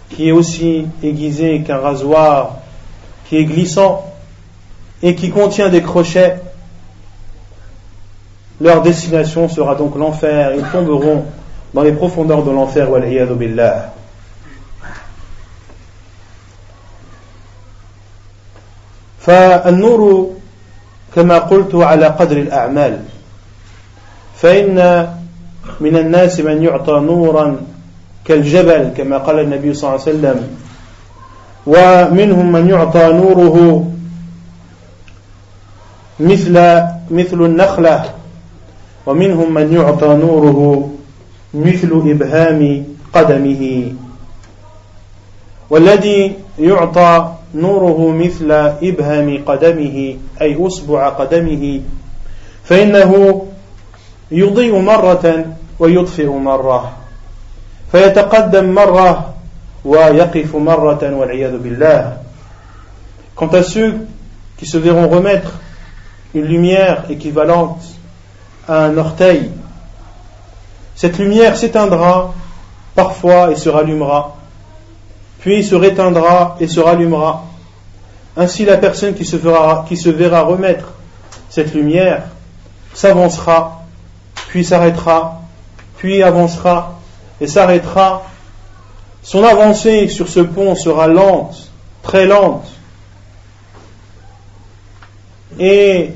qui 0.10 0.30
est 0.30 0.32
aussi 0.32 0.86
aiguisé 1.04 1.62
qu'un 1.62 1.78
rasoir, 1.78 2.58
qui 3.28 3.38
est 3.38 3.46
glissant 3.46 4.06
et 5.02 5.16
qui 5.16 5.30
contient 5.30 5.70
des 5.70 5.82
crochets 5.82 6.40
leur 8.62 8.82
destination 8.82 9.48
sera 9.48 9.76
donc 9.76 9.96
l'enfer. 9.96 10.54
Ils 10.56 10.66
tomberont 10.72 11.26
dans 11.74 11.82
les 11.82 11.94
profondeurs 11.94 12.44
de 12.44 12.52
l'enfer. 12.52 12.88
billah. 13.36 13.94
فالنور 19.20 20.33
كما 21.15 21.39
قلت 21.39 21.75
على 21.75 22.07
قدر 22.07 22.37
الأعمال. 22.37 23.01
فإن 24.37 25.09
من 25.81 25.97
الناس 25.97 26.41
من 26.41 26.63
يعطى 26.63 26.93
نورا 26.93 27.57
كالجبل 28.25 28.93
كما 28.97 29.19
قال 29.19 29.41
النبي 29.41 29.75
صلى 29.75 29.91
الله 29.91 30.01
عليه 30.01 30.11
وسلم 30.11 30.39
ومنهم 31.67 32.53
من 32.53 32.69
يعطى 32.69 33.13
نوره 33.13 33.91
مثل 36.21 36.53
مثل 37.11 37.45
النخلة 37.45 38.05
ومنهم 39.07 39.55
من 39.55 39.73
يعطى 39.73 40.07
نوره 40.07 40.91
مثل 41.55 42.03
إبهام 42.07 42.85
قدمه. 43.13 43.93
والذي 45.71 46.33
يعطى 46.59 47.35
نوره 47.55 48.13
مثل 48.13 48.51
إبهام 48.83 49.45
قدمه 49.47 50.17
أي 50.41 50.67
أصبع 50.67 51.09
قدمه 51.09 51.81
فإنه 52.65 53.43
يضيء 54.31 54.79
مرة 54.79 55.45
ويطفئ 55.79 56.29
مرة 56.29 56.93
فيتقدم 57.93 58.65
مرة 58.75 59.35
ويقف 59.85 60.57
مرة 60.57 61.15
والعياذ 61.15 61.59
بالله 61.59 62.17
Quant 63.37 63.49
à 63.49 63.65
ceux 63.65 64.07
qui 64.57 64.67
se 64.67 64.79
verront 64.79 65.09
remettre 65.09 65.51
une 66.35 66.45
lumière 66.45 67.05
équivalente 67.11 67.83
à 68.69 68.85
un 68.85 68.97
orteil. 68.97 69.51
Cette 70.95 71.19
lumière 71.19 71.57
s'éteindra 71.57 72.33
parfois 72.95 73.51
et 73.51 73.57
se 73.57 73.69
rallumera, 73.69 74.37
puis 75.45 75.63
se 75.63 75.75
réteindra 75.75 76.57
et 76.59 76.67
se 76.67 76.81
rallumera. 76.81 77.45
Ainsi 78.35 78.65
la 78.65 78.79
personne 78.79 79.13
qui 79.13 79.27
se, 79.27 79.37
qui 79.87 79.99
se 79.99 80.09
verra 80.09 80.41
remettre 80.41 80.95
cette 81.51 81.75
lumière 81.75 82.23
s'avancera, 82.95 83.85
puis 84.49 84.65
s'arrêtera, 84.65 85.43
puis 85.99 86.23
avancera 86.23 86.99
et 87.43 87.47
s'arrêtera. 87.47 88.23
Son 89.23 89.45
avancée 89.45 90.09
sur 90.09 90.29
ce 90.29 90.41
pont 90.41 90.75
sera 90.77 91.09
lente, 91.09 91.71
très 92.03 92.25
lente. 92.25 92.67
Et 95.59 96.13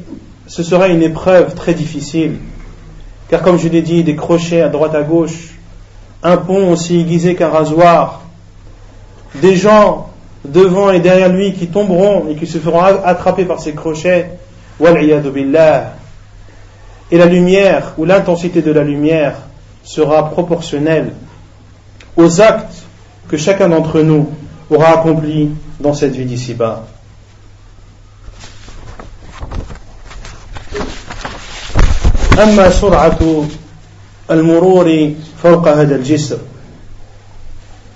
ce 0.47 0.63
sera 0.63 0.89
une 0.89 1.03
épreuve 1.03 1.55
très 1.55 1.75
difficile. 1.75 2.39
Car 3.29 3.43
comme 3.43 3.59
je 3.59 3.69
l'ai 3.69 3.83
dit, 3.83 4.05
des 4.05 4.17
crochets 4.17 4.63
à 4.63 4.71
droite 4.71 4.95
à 4.95 5.03
gauche, 5.03 5.51
un 6.23 6.39
pont 6.39 6.73
aussi 6.73 7.01
aiguisé 7.01 7.35
qu'un 7.35 7.51
rasoir, 7.51 8.23
des 9.36 9.56
gens 9.56 10.10
devant 10.46 10.92
et 10.92 11.00
derrière 11.00 11.30
lui 11.30 11.54
qui 11.54 11.68
tomberont 11.68 12.28
et 12.30 12.36
qui 12.36 12.48
se 12.48 12.58
feront 12.58 12.82
attraper 12.82 13.46
par 13.46 13.60
ces 13.60 13.74
crochets, 13.74 14.32
billah. 14.80 15.94
Et 17.12 17.18
la 17.18 17.26
lumière 17.26 17.94
ou 17.98 18.06
l'intensité 18.06 18.62
de 18.62 18.72
la 18.72 18.84
lumière 18.84 19.36
sera 19.84 20.30
proportionnelle 20.30 21.14
aux 22.16 22.42
actes 22.42 22.84
que 23.28 23.38
chacun 23.38 23.70
d'entre 23.70 24.02
nous 24.02 24.30
aura 24.70 25.00
accomplis 25.00 25.50
dans 25.80 25.94
cette 25.94 26.16
vie 26.16 26.26
d'ici-bas. 26.26 26.84
أما 32.34 32.70
سرعة 32.70 33.46
المرور 34.32 35.14
فوق 35.44 35.68
هذا 35.68 35.96
الجسر 35.96 36.38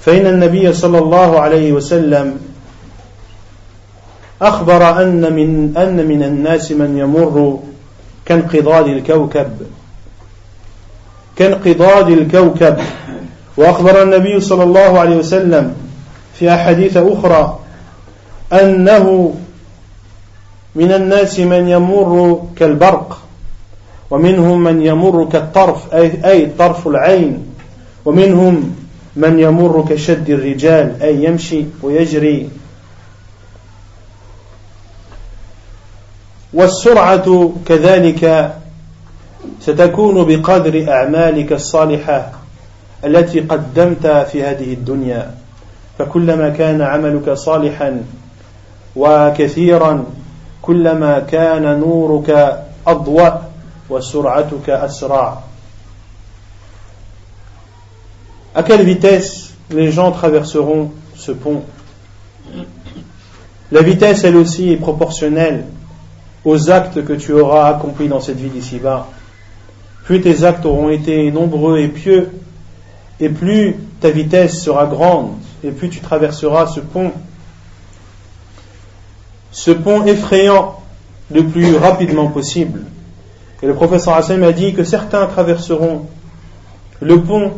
فإن 0.05 0.26
النبي 0.26 0.72
صلى 0.72 0.98
الله 0.98 1.40
عليه 1.40 1.72
وسلم 1.72 2.40
أخبر 4.42 5.03
أن 5.03 5.32
من 5.32 5.76
أن 5.76 6.07
من 6.07 6.22
الناس 6.22 6.72
من 6.72 6.98
يمر 6.98 7.59
كانقضاض 8.24 8.88
الكوكب. 8.88 9.50
كانقضاض 11.36 12.11
الكوكب. 12.11 12.76
وأخبر 13.57 14.03
النبي 14.03 14.40
صلى 14.40 14.62
الله 14.62 14.98
عليه 15.00 15.16
وسلم 15.16 15.74
في 16.34 16.55
أحاديث 16.55 16.96
أخرى 16.96 17.59
أنه 18.53 19.34
من 20.74 20.92
الناس 20.92 21.40
من 21.40 21.68
يمر 21.68 22.42
كالبرق 22.57 23.18
ومنهم 24.11 24.64
من 24.64 24.82
يمر 24.82 25.28
كالطرف 25.32 25.94
أي, 25.94 26.12
أي 26.24 26.46
طرف 26.59 26.88
العين 26.88 27.46
ومنهم 28.05 28.81
من 29.16 29.38
يمر 29.38 29.84
كشد 29.88 30.30
الرجال 30.30 31.02
أي 31.02 31.24
يمشي 31.24 31.64
ويجري. 31.82 32.50
والسرعة 36.52 37.52
كذلك 37.66 38.54
ستكون 39.60 40.24
بقدر 40.24 40.92
أعمالك 40.92 41.52
الصالحة 41.52 42.32
التي 43.04 43.40
قدمت 43.40 44.06
في 44.06 44.42
هذه 44.42 44.72
الدنيا. 44.72 45.34
فكلما 45.98 46.48
كان 46.48 46.82
عملك 46.82 47.30
صالحا 47.32 48.04
وكثيرا 48.96 50.04
كلما 50.62 51.18
كان 51.18 51.80
نورك 51.80 52.58
أضوأ 52.86 53.30
وسرعتك 53.90 54.70
أسرع. 54.70 55.51
À 58.55 58.62
quelle 58.62 58.84
vitesse 58.84 59.55
les 59.70 59.90
gens 59.90 60.12
traverseront 60.12 60.90
ce 61.16 61.32
pont? 61.32 61.62
La 63.70 63.80
vitesse, 63.80 64.24
elle 64.24 64.36
aussi, 64.36 64.70
est 64.70 64.76
proportionnelle 64.76 65.64
aux 66.44 66.70
actes 66.70 67.03
que 67.05 67.14
tu 67.14 67.32
auras 67.32 67.74
accomplis 67.74 68.09
dans 68.09 68.20
cette 68.20 68.36
vie 68.36 68.50
d'ici-bas. 68.50 69.09
Plus 70.05 70.20
tes 70.20 70.44
actes 70.44 70.66
auront 70.66 70.90
été 70.90 71.30
nombreux 71.30 71.78
et 71.78 71.88
pieux, 71.88 72.30
et 73.20 73.30
plus 73.30 73.76
ta 74.00 74.11
vitesse 74.11 74.61
sera 74.62 74.84
grande, 74.86 75.30
et 75.64 75.70
plus 75.70 75.88
tu 75.88 76.00
traverseras 76.00 76.66
ce 76.66 76.80
pont. 76.80 77.12
Ce 79.50 79.70
pont 79.70 80.05
effrayant 80.05 80.82
le 81.30 81.44
plus 81.44 81.76
rapidement 81.76 82.26
possible. 82.26 82.82
Et 83.62 83.66
le 83.66 83.74
professeur 83.74 84.14
Hassan 84.14 84.42
a 84.42 84.53
dit 84.53 84.74
que 84.74 84.84
certains 84.84 85.26
traverseront 85.26 86.07
le 87.00 87.20
pont 87.20 87.53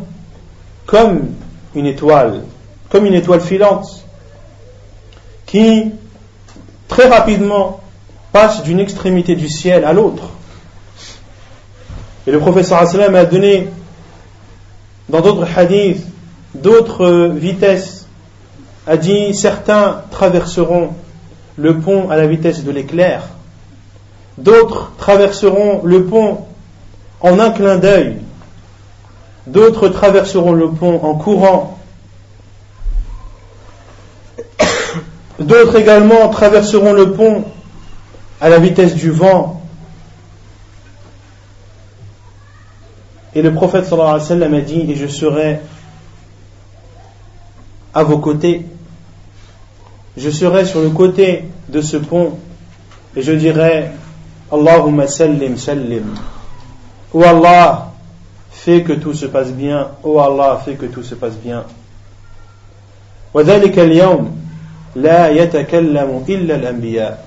comme 0.85 1.31
une 1.73 1.85
étoile, 1.85 2.41
comme 2.89 3.05
une 3.05 3.13
étoile 3.13 3.41
filante, 3.41 4.05
qui 5.45 5.91
très 6.87 7.07
rapidement 7.07 7.81
passe 8.31 8.63
d'une 8.63 8.79
extrémité 8.79 9.35
du 9.35 9.49
ciel 9.49 9.85
à 9.85 9.93
l'autre. 9.93 10.29
Et 12.27 12.31
le 12.31 12.39
professeur 12.39 12.79
Hassan 12.79 13.15
a 13.15 13.25
donné 13.25 13.69
dans 15.09 15.21
d'autres 15.21 15.47
hadiths 15.57 16.05
d'autres 16.55 17.31
vitesses, 17.35 18.07
a 18.87 18.97
dit 18.97 19.33
certains 19.33 20.01
traverseront 20.11 20.89
le 21.57 21.79
pont 21.79 22.09
à 22.09 22.17
la 22.17 22.27
vitesse 22.27 22.63
de 22.63 22.71
l'éclair, 22.71 23.23
d'autres 24.37 24.91
traverseront 24.97 25.81
le 25.83 26.05
pont 26.05 26.39
en 27.21 27.39
un 27.39 27.51
clin 27.51 27.77
d'œil, 27.77 28.17
d'autres 29.47 29.89
traverseront 29.89 30.53
le 30.53 30.69
pont 30.69 30.99
en 31.03 31.15
courant, 31.15 31.77
d'autres 35.39 35.75
également 35.77 36.29
traverseront 36.29 36.93
le 36.93 37.11
pont 37.13 37.45
à 38.41 38.49
la 38.49 38.59
vitesse 38.59 38.95
du 38.95 39.11
vent. 39.11 39.61
Et 43.33 43.41
le 43.41 43.53
prophète 43.53 43.85
sallallahu 43.85 44.15
alayhi 44.15 44.21
wa 44.21 44.27
sallam 44.27 44.53
a 44.53 44.61
dit, 44.61 44.91
et 44.91 44.95
je 44.95 45.07
serai 45.07 45.59
à 47.93 48.03
vos 48.03 48.17
côtés, 48.17 48.65
je 50.17 50.29
serai 50.29 50.65
sur 50.65 50.81
le 50.81 50.89
côté 50.89 51.45
de 51.69 51.81
ce 51.81 51.97
pont 51.97 52.37
et 53.15 53.21
je 53.21 53.31
dirai 53.31 53.91
Allahumma 54.51 55.07
sallim 55.07 55.57
sallim. 55.57 56.15
Oh 57.13 57.23
Allah, 57.23 57.93
fais 58.64 58.82
que 58.82 58.92
tout 58.92 59.14
se 59.14 59.26
passe 59.26 59.52
bien. 59.52 59.88
Oh 60.02 60.20
Allah, 60.20 60.60
fais 60.64 60.74
que 60.74 60.86
tout 60.86 61.02
se 61.02 61.14
passe 61.14 61.36
bien. 61.36 61.64
وذلك 63.34 63.78
اليوم 63.78 64.36
لا 64.96 65.28
يتكلم 65.28 66.24
إلا 66.28 66.54
الأنبياء 66.54 67.24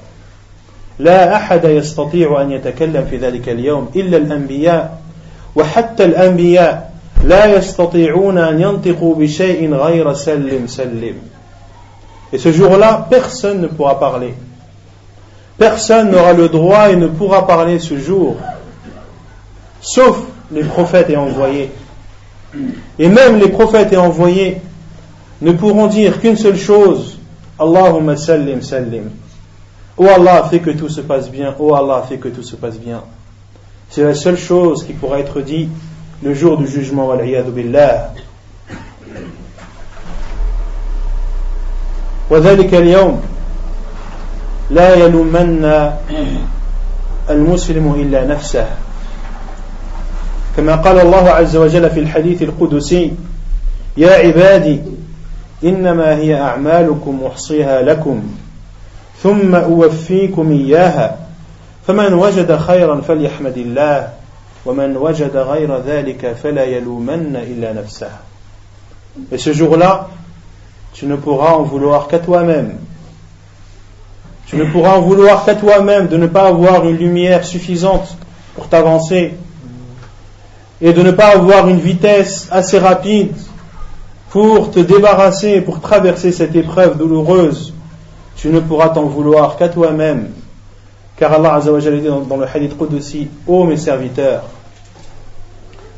لا 1.00 1.36
أحد 1.36 1.66
يستطيع 1.66 2.42
أن 2.42 2.52
يتكلم 2.52 3.06
في 3.10 3.18
ذلك 3.18 3.50
اليوم 3.50 3.92
إلا 3.96 4.18
الأنبياء 4.18 5.02
وحتى 5.56 6.06
الأنبياء 6.06 6.94
لا 7.24 7.46
يستطيعون 7.46 8.38
أن 8.38 8.62
ينطقوا 8.62 9.16
بشيء 9.16 9.74
غير 9.74 10.14
سلم 10.14 10.68
سلم 10.68 11.16
Et 12.34 12.40
ce 12.40 12.52
jour-là, 12.52 13.06
personne 13.12 13.62
ne 13.62 13.68
pourra 13.68 14.00
parler. 14.00 14.34
Personne 15.60 16.10
n'aura 16.10 16.34
le 16.34 16.50
droit 16.50 16.90
et 16.90 16.96
ne 16.96 17.06
pourra 17.06 17.46
parler 17.46 17.78
ce 17.78 18.00
jour, 18.00 18.38
sauf 19.82 20.18
les 20.52 20.64
prophètes 20.64 21.10
et 21.10 21.18
envoyés. 21.18 21.72
Et 23.00 23.10
même 23.10 23.38
les 23.40 23.50
prophètes 23.50 23.94
et 23.94 23.98
envoyés 23.98 24.58
ne 25.42 25.52
pourront 25.52 25.88
dire 25.88 26.20
qu'une 26.20 26.38
seule 26.38 26.58
chose 26.58 27.18
Allahumma 27.60 28.16
sallim 28.18 28.62
sallim. 28.62 29.10
Oh 29.98 30.08
Allah, 30.08 30.48
fais 30.50 30.60
que 30.60 30.72
tout 30.72 30.90
se 30.90 31.02
passe 31.02 31.30
bien. 31.30 31.56
Oh 31.60 31.76
Allah, 31.76 32.04
fais 32.08 32.18
que 32.18 32.30
tout 32.30 32.44
se 32.44 32.56
passe 32.56 32.78
bien. 32.78 33.04
C'est 33.90 34.04
la 34.04 34.16
seule 34.16 34.38
chose 34.38 34.84
qui 34.84 34.94
pourra 34.94 35.20
être 35.20 35.42
dit 35.42 35.70
le 36.24 36.34
jour 36.34 36.58
du 36.58 36.68
jugement. 36.68 37.08
Wal 37.08 37.22
billah. 37.52 38.14
وذلك 42.30 42.74
اليوم 42.74 43.22
لا 44.72 44.96
يلومن 44.96 45.92
المسلم 47.30 47.94
إلا 47.94 48.26
نفسه 48.26 48.66
كما 50.59 50.77
قال 50.77 51.01
الله 51.01 51.31
عز 51.31 51.57
وجل 51.57 51.91
في 51.91 52.01
الحديث 52.01 52.43
القدسي 52.43 53.13
يا 53.97 54.11
عبادي 54.11 54.81
إنما 55.65 56.17
هي 56.17 56.41
أعمالكم 56.41 57.21
أحصيها 57.27 57.83
لكم 57.83 58.23
ثم 59.23 59.55
أوفيكم 59.55 60.53
إياها 60.53 61.19
فمن 61.87 62.15
وجد 62.15 62.57
خيرا 62.57 63.01
فليحمد 63.01 63.57
الله 63.57 64.09
ومن 64.67 64.97
وجد 64.97 65.37
غير 65.37 65.79
ذلك 65.79 66.37
فلا 66.43 66.65
يلومن 66.65 67.37
إلا 67.37 67.73
نفسه 67.73 68.11
Et 69.33 69.39
ce 69.39 69.53
jour-là, 69.53 70.09
tu 70.93 71.07
ne 71.07 71.15
pourras 71.15 71.53
en 71.53 71.63
vouloir 71.63 72.09
qu'à 72.09 72.19
toi-même. 72.19 72.79
Tu 74.47 74.57
ne 74.57 74.65
pourras 74.65 74.97
en 74.97 75.03
vouloir 75.03 75.45
qu'à 75.45 75.55
toi-même 75.55 76.09
de 76.09 76.17
ne 76.17 76.27
pas 76.27 76.49
avoir 76.49 76.89
une 76.89 76.97
lumière 76.97 77.45
suffisante 77.45 78.17
pour 78.55 78.69
t'avancer 78.69 79.35
et 80.81 80.93
de 80.93 81.03
ne 81.03 81.11
pas 81.11 81.35
avoir 81.35 81.69
une 81.69 81.81
vitesse 81.81 82.49
assez 82.51 82.79
rapide 82.79 83.35
pour 84.31 84.71
te 84.71 84.81
débarrasser, 84.81 85.61
pour 85.61 85.81
traverser 85.81 86.33
cette 86.33 86.55
épreuve 86.55 86.99
douloureuse. 86.99 87.73
Tu 88.37 88.49
ne 88.49 88.61
pourras 88.61 88.91
t'en 88.91 89.05
vouloir 89.05 89.57
qu'à 89.57 89.69
toi-même. 89.69 90.31
Car 91.17 91.33
Allah 91.33 91.55
a 91.55 91.61
dit 91.61 92.01
dans 92.29 92.37
le 92.37 92.47
hadith 92.47 92.79
Qudsi, 92.79 93.29
ô 93.47 93.65
mes 93.65 93.77
serviteurs, 93.77 94.45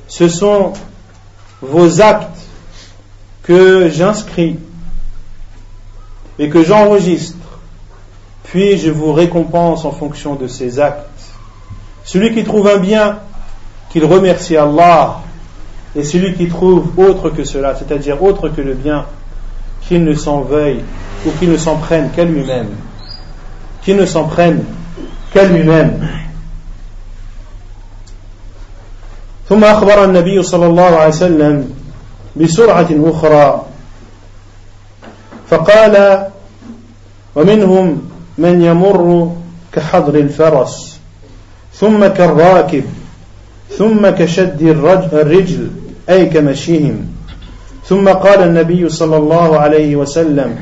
ce 0.08 0.28
sont 0.28 0.72
vos 1.60 2.00
actes 2.00 2.40
que 3.42 3.90
j'inscris 3.90 4.58
et 6.38 6.48
que 6.48 6.64
j'enregistre, 6.64 7.36
puis 8.44 8.78
je 8.78 8.90
vous 8.90 9.12
récompense 9.12 9.84
en 9.84 9.92
fonction 9.92 10.36
de 10.36 10.46
ces 10.46 10.80
actes. 10.80 11.06
Celui 12.02 12.34
qui 12.34 12.42
trouve 12.44 12.66
un 12.66 12.78
bien, 12.78 13.18
qu'il 13.89 14.05
remercie 14.05 14.57
Allah, 14.57 15.21
et 15.95 16.03
celui 16.03 16.33
qui 16.33 16.47
trouve 16.47 16.91
autre 16.97 17.29
que 17.29 17.43
cela, 17.43 17.75
c'est-à-dire 17.75 18.21
autre 18.21 18.49
que 18.49 18.61
le 18.61 18.73
bien, 18.73 19.05
qu'il 19.87 20.03
ne 20.03 20.13
s'en 20.13 20.41
veuille 20.41 20.83
ou 21.25 21.31
qu'il 21.39 21.51
ne 21.51 21.57
s'en 21.57 21.77
prenne 21.77 22.09
qu'à 22.11 22.25
lui-même, 22.25 22.69
qu'il 23.81 23.95
ne 23.95 24.05
s'en 24.05 24.25
prenne 24.25 24.63
qu'à 25.33 25.45
lui-même. 25.45 25.99
ثم 29.49 29.63
أخبر 29.63 30.03
النبي 30.03 30.43
صلى 30.43 30.65
الله 30.65 30.83
عليه 30.83 31.07
وسلم 31.07 31.69
بسرعة 32.35 32.87
أخرى 32.91 33.65
فقال 35.49 36.27
ومنهم 37.35 38.01
من 38.37 38.61
يمر 38.61 39.31
كحضر 39.73 40.15
الفرس 40.15 40.99
ثم 41.73 42.07
كالراكب 42.07 42.83
ثم 43.78 44.10
كشد 44.10 44.62
الرجل 45.12 45.70
أي 46.08 46.26
كمشيهم 46.26 47.06
ثم 47.84 48.08
قال 48.08 48.42
النبي 48.42 48.88
صلى 48.88 49.16
الله 49.16 49.58
عليه 49.58 49.96
وسلم 49.96 50.56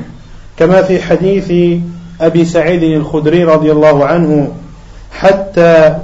كما 0.57 0.81
في 0.81 1.01
حديث 1.01 1.79
أبي 2.21 2.45
سعيد 2.45 2.83
الخدري 2.83 3.43
رضي 3.43 3.71
الله 3.71 4.05
عنه 4.05 4.53
حتى 5.11 5.97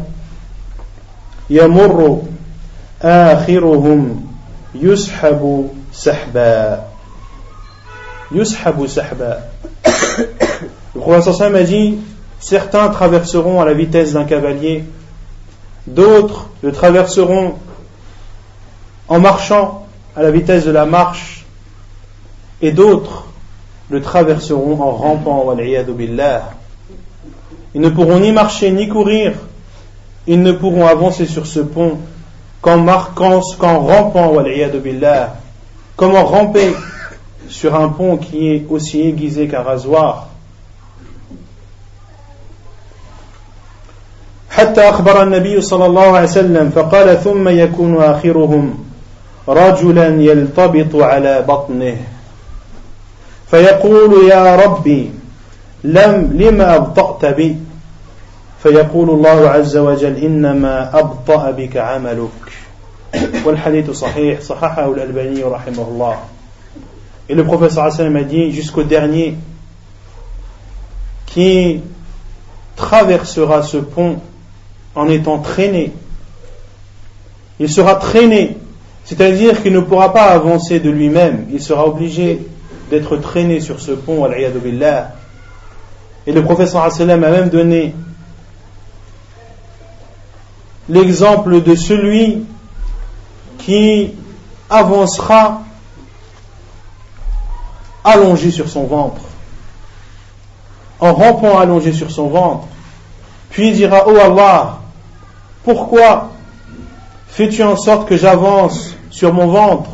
يمر 1.49 2.21
آخرهم 3.01 4.25
يسحب 4.75 5.69
سحبا 5.93 6.81
Yushabu 8.31 8.87
sahba. 8.87 9.41
Le 10.95 11.21
Sam 11.21 11.55
a 11.55 11.63
dit 11.63 11.97
certains 12.39 12.89
traverseront 12.89 13.61
à 13.61 13.65
la 13.65 13.73
vitesse 13.73 14.13
d'un 14.13 14.23
cavalier 14.23 14.83
d'autres 15.87 16.47
le 16.61 16.71
traverseront 16.71 17.55
en 19.07 19.19
marchant 19.19 19.85
à 20.15 20.23
la 20.23 20.31
vitesse 20.31 20.65
de 20.65 20.71
la 20.71 20.85
marche, 20.85 21.45
et 22.61 22.71
d'autres 22.71 23.25
le 23.89 24.01
traverseront 24.01 24.81
en 24.81 24.91
rampant. 24.91 25.55
Ils 27.75 27.81
ne 27.81 27.89
pourront 27.89 28.19
ni 28.19 28.31
marcher 28.31 28.71
ni 28.71 28.87
courir, 28.87 29.33
ils 30.27 30.41
ne 30.41 30.51
pourront 30.51 30.87
avancer 30.87 31.25
sur 31.25 31.45
ce 31.45 31.59
pont 31.59 31.99
qu'en 32.61 32.77
marquant, 32.77 33.41
qu'en 33.59 33.79
rampant. 33.79 34.33
Comment 35.95 36.25
ramper 36.25 36.73
sur 37.47 37.75
un 37.75 37.89
pont 37.89 38.17
qui 38.17 38.49
est 38.49 38.65
aussi 38.69 39.01
aiguisé 39.01 39.47
qu'un 39.47 39.61
rasoir? 39.61 40.29
حتى 44.55 44.89
أخبر 44.89 45.23
النبي 45.23 45.61
صلى 45.61 45.85
الله 45.85 46.07
عليه 46.15 46.27
وسلم 46.27 46.69
فقال 46.69 47.23
ثم 47.23 47.47
يكون 47.47 48.03
آخرهم 48.03 48.79
رجلا 49.47 50.07
يلتبط 50.07 50.95
على 50.95 51.45
بطنه. 51.47 51.97
فيقول 53.51 54.29
يا 54.29 54.55
ربي 54.55 55.11
لم 55.83 56.31
لما 56.33 56.75
أبطأت 56.75 57.25
بي؟ 57.25 57.55
فيقول 58.63 59.09
الله 59.09 59.49
عز 59.49 59.77
وجل 59.77 60.15
إنما 60.15 60.99
أبطأ 60.99 61.51
بك 61.51 61.77
عملك. 61.77 62.41
والحديث 63.45 63.91
صحيح 63.91 64.41
صححه 64.41 64.91
الألباني 64.91 65.43
رحمه 65.43 65.83
الله. 65.87 66.15
Et 67.27 67.35
le 67.35 67.43
professeur 67.43 67.83
Hassan 67.83 68.15
a 68.15 68.23
dit 68.23 68.51
jusqu'au 68.51 68.83
dernier 68.83 69.35
qui 71.25 71.81
traversera 72.75 73.63
ce 73.63 73.77
pont 73.77 74.17
en 74.95 75.09
étant 75.09 75.39
traîné. 75.39 75.93
Il 77.59 77.69
sera 77.69 77.95
traîné, 77.95 78.57
c'est-à-dire 79.03 79.61
qu'il 79.61 79.73
ne 79.73 79.79
pourra 79.79 80.13
pas 80.13 80.25
avancer 80.31 80.79
de 80.79 80.89
lui-même. 80.89 81.45
Il 81.51 81.61
sera 81.61 81.87
obligé 81.87 82.41
d'être 82.89 83.17
traîné 83.17 83.59
sur 83.59 83.79
ce 83.79 83.91
pont, 83.91 84.27
billah. 84.63 85.13
Et 86.27 86.31
le 86.31 86.43
professeur 86.43 86.83
a 86.83 87.05
même 87.17 87.49
donné 87.49 87.93
l'exemple 90.89 91.61
de 91.61 91.75
celui 91.75 92.45
qui 93.57 94.11
avancera 94.69 95.61
allongé 98.03 98.51
sur 98.51 98.69
son 98.69 98.85
ventre, 98.85 99.21
en 100.99 101.13
rampant 101.13 101.57
allongé 101.57 101.91
sur 101.91 102.11
son 102.11 102.27
ventre, 102.27 102.67
puis 103.49 103.69
il 103.69 103.75
dira, 103.75 104.03
oh 104.07 104.15
Allah, 104.15 104.79
pourquoi 105.65 106.31
fais-tu 107.27 107.63
en 107.63 107.75
sorte 107.75 108.07
que 108.07 108.15
j'avance 108.15 108.95
sur 109.09 109.33
mon 109.33 109.47
ventre? 109.47 109.89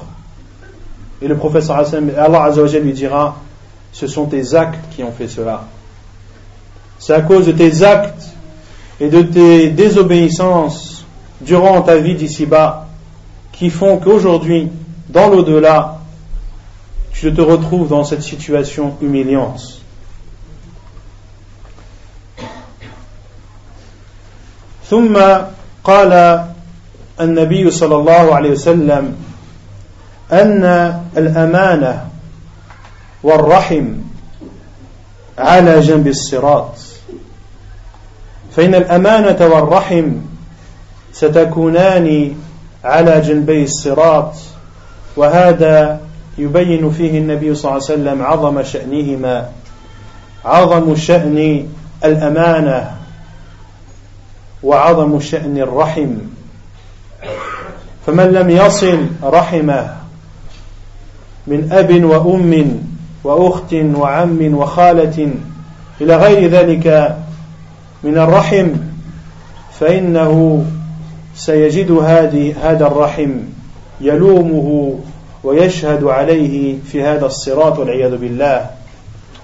Et 1.22 1.28
le 1.28 1.38
professeur 1.38 1.78
Allah 1.78 2.44
Azzawajal 2.44 2.84
lui 2.84 2.94
dira, 2.94 3.38
ce 3.94 4.06
sont 4.06 4.26
tes 4.26 4.54
actes 4.54 4.94
qui 4.94 5.04
ont 5.04 5.12
fait 5.12 5.30
cela. 5.30 5.64
C'est 7.00 7.14
à 7.14 7.22
cause 7.22 7.48
de 7.48 7.54
tes 7.54 7.84
actes 7.84 8.36
et 9.00 9.08
de 9.08 9.22
tes 9.22 9.70
désobéissances 9.70 11.06
durant 11.40 11.82
ta 11.82 11.98
vie 11.98 12.16
d'ici-bas 12.16 12.88
qui 13.54 13.70
font 13.70 13.98
qu'aujourd'hui, 13.98 14.70
dans 15.10 15.30
l'au-delà, 15.30 16.00
tu 17.14 17.34
te 17.34 17.42
retrouves 17.42 17.88
dans 17.88 18.04
cette 18.04 18.24
situation 18.24 18.96
humiliante. 19.02 19.82
قال 25.84 26.44
النبي 27.22 27.72
صلى 27.72 27.96
الله 27.96 28.36
عليه 28.36 28.52
وسلم 28.52 29.16
أن 30.32 30.64
الأمانة 31.18 32.08
والرحم 33.24 33.88
على 35.38 35.80
جنب 35.80 36.08
الصراط. 36.08 36.76
فإن 38.56 38.76
الأمانة 38.76 39.48
والرحم 39.48 40.12
ستكونان 41.14 42.36
على 42.84 43.22
جنبي 43.22 43.64
الصراط 43.64 44.34
وهذا 45.16 46.00
يبين 46.38 46.92
فيه 46.92 47.18
النبي 47.20 47.56
صلى 47.56 47.72
الله 47.72 47.84
عليه 47.90 47.94
وسلم 48.02 48.22
عظم 48.22 48.64
شأنهما 48.64 49.50
عظم 50.46 50.96
شأن 50.96 51.68
الأمانة 52.06 52.92
وعظم 54.64 55.20
شأن 55.20 55.58
الرحم. 55.58 56.10
فمن 58.06 58.26
لم 58.26 58.50
يصل 58.50 59.00
رحمه 59.24 59.94
من 61.48 61.70
أب 61.72 62.04
وأم 62.04 62.82
وأخت 63.24 63.74
وعم 63.74 64.54
وخالة 64.54 65.34
إلى 66.02 66.16
غير 66.16 66.50
ذلك 66.50 67.18
من 68.04 68.18
الرحم 68.18 68.68
فإنه 69.80 70.66
سيجد 71.36 71.92
هذه 71.92 72.56
هذا 72.62 72.88
الرحم 72.88 73.32
يلومه 74.02 75.00
ويشهد 75.44 76.04
عليه 76.04 76.78
في 76.92 77.04
هذا 77.04 77.26
الصراط 77.26 77.80
والعياذ 77.80 78.18
بالله. 78.18 78.70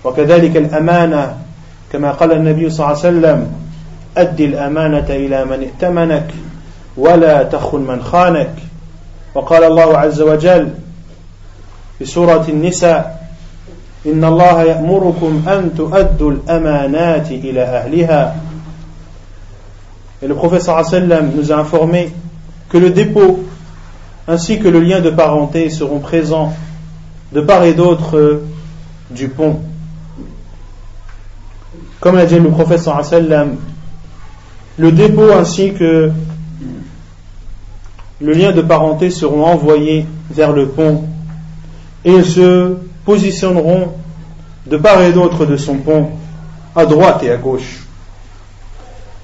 وكذلك 0.03 0.57
الأمانة 0.57 1.37
كما 1.91 2.11
قال 2.11 2.31
النبي 2.31 2.69
صلى 2.69 2.85
الله 2.85 2.97
عليه 2.97 3.07
وسلم 3.17 3.66
أد 4.21 4.41
الأمانة 4.41 5.05
إلى 5.09 5.45
من 5.45 5.59
ائتمنك 5.63 6.33
ولا 6.97 7.43
تخن 7.43 7.81
من 7.81 8.03
خانك 8.03 8.53
وقال 9.35 9.63
الله 9.63 9.97
عز 9.97 10.21
وجل 10.21 10.69
في 11.99 12.05
سورة 12.05 12.45
النساء 12.49 13.27
إن 14.05 14.23
الله 14.23 14.63
يأمركم 14.63 15.43
أن 15.47 15.71
تؤدوا 15.77 16.31
الأمانات 16.31 17.31
إلى 17.31 17.61
أهلها 17.61 18.35
Et 20.19 20.27
le 20.27 20.33
prophète 20.33 20.63
sallam 20.63 21.31
nous 21.35 21.51
a 21.51 21.57
informé 21.57 22.11
que 22.69 22.79
le 22.79 22.89
dépôt 22.89 23.45
ainsi 24.27 24.57
que 24.57 24.67
le 24.67 24.79
lien 24.79 24.99
de 24.99 25.11
parenté 25.11 25.69
seront 25.69 25.99
présents 25.99 26.53
de 27.33 27.41
part 27.41 27.63
et 27.63 27.73
d'autre 27.73 28.41
du 29.11 29.29
pont. 29.29 29.59
Comme 31.99 32.15
l'a 32.15 32.25
dit 32.25 32.39
le 32.39 32.49
prophète 32.49 32.79
sallam, 32.79 33.57
le 34.77 34.91
dépôt 34.91 35.31
ainsi 35.31 35.73
que 35.73 36.11
le 38.21 38.33
lien 38.33 38.51
de 38.51 38.61
parenté 38.61 39.09
seront 39.09 39.45
envoyés 39.45 40.05
vers 40.29 40.51
le 40.51 40.67
pont 40.67 41.03
et 42.05 42.23
se 42.23 42.77
positionneront 43.05 43.93
de 44.65 44.77
part 44.77 45.01
et 45.01 45.13
d'autre 45.13 45.45
de 45.45 45.57
son 45.57 45.77
pont, 45.77 46.09
à 46.75 46.85
droite 46.85 47.23
et 47.23 47.31
à 47.31 47.37
gauche. 47.37 47.85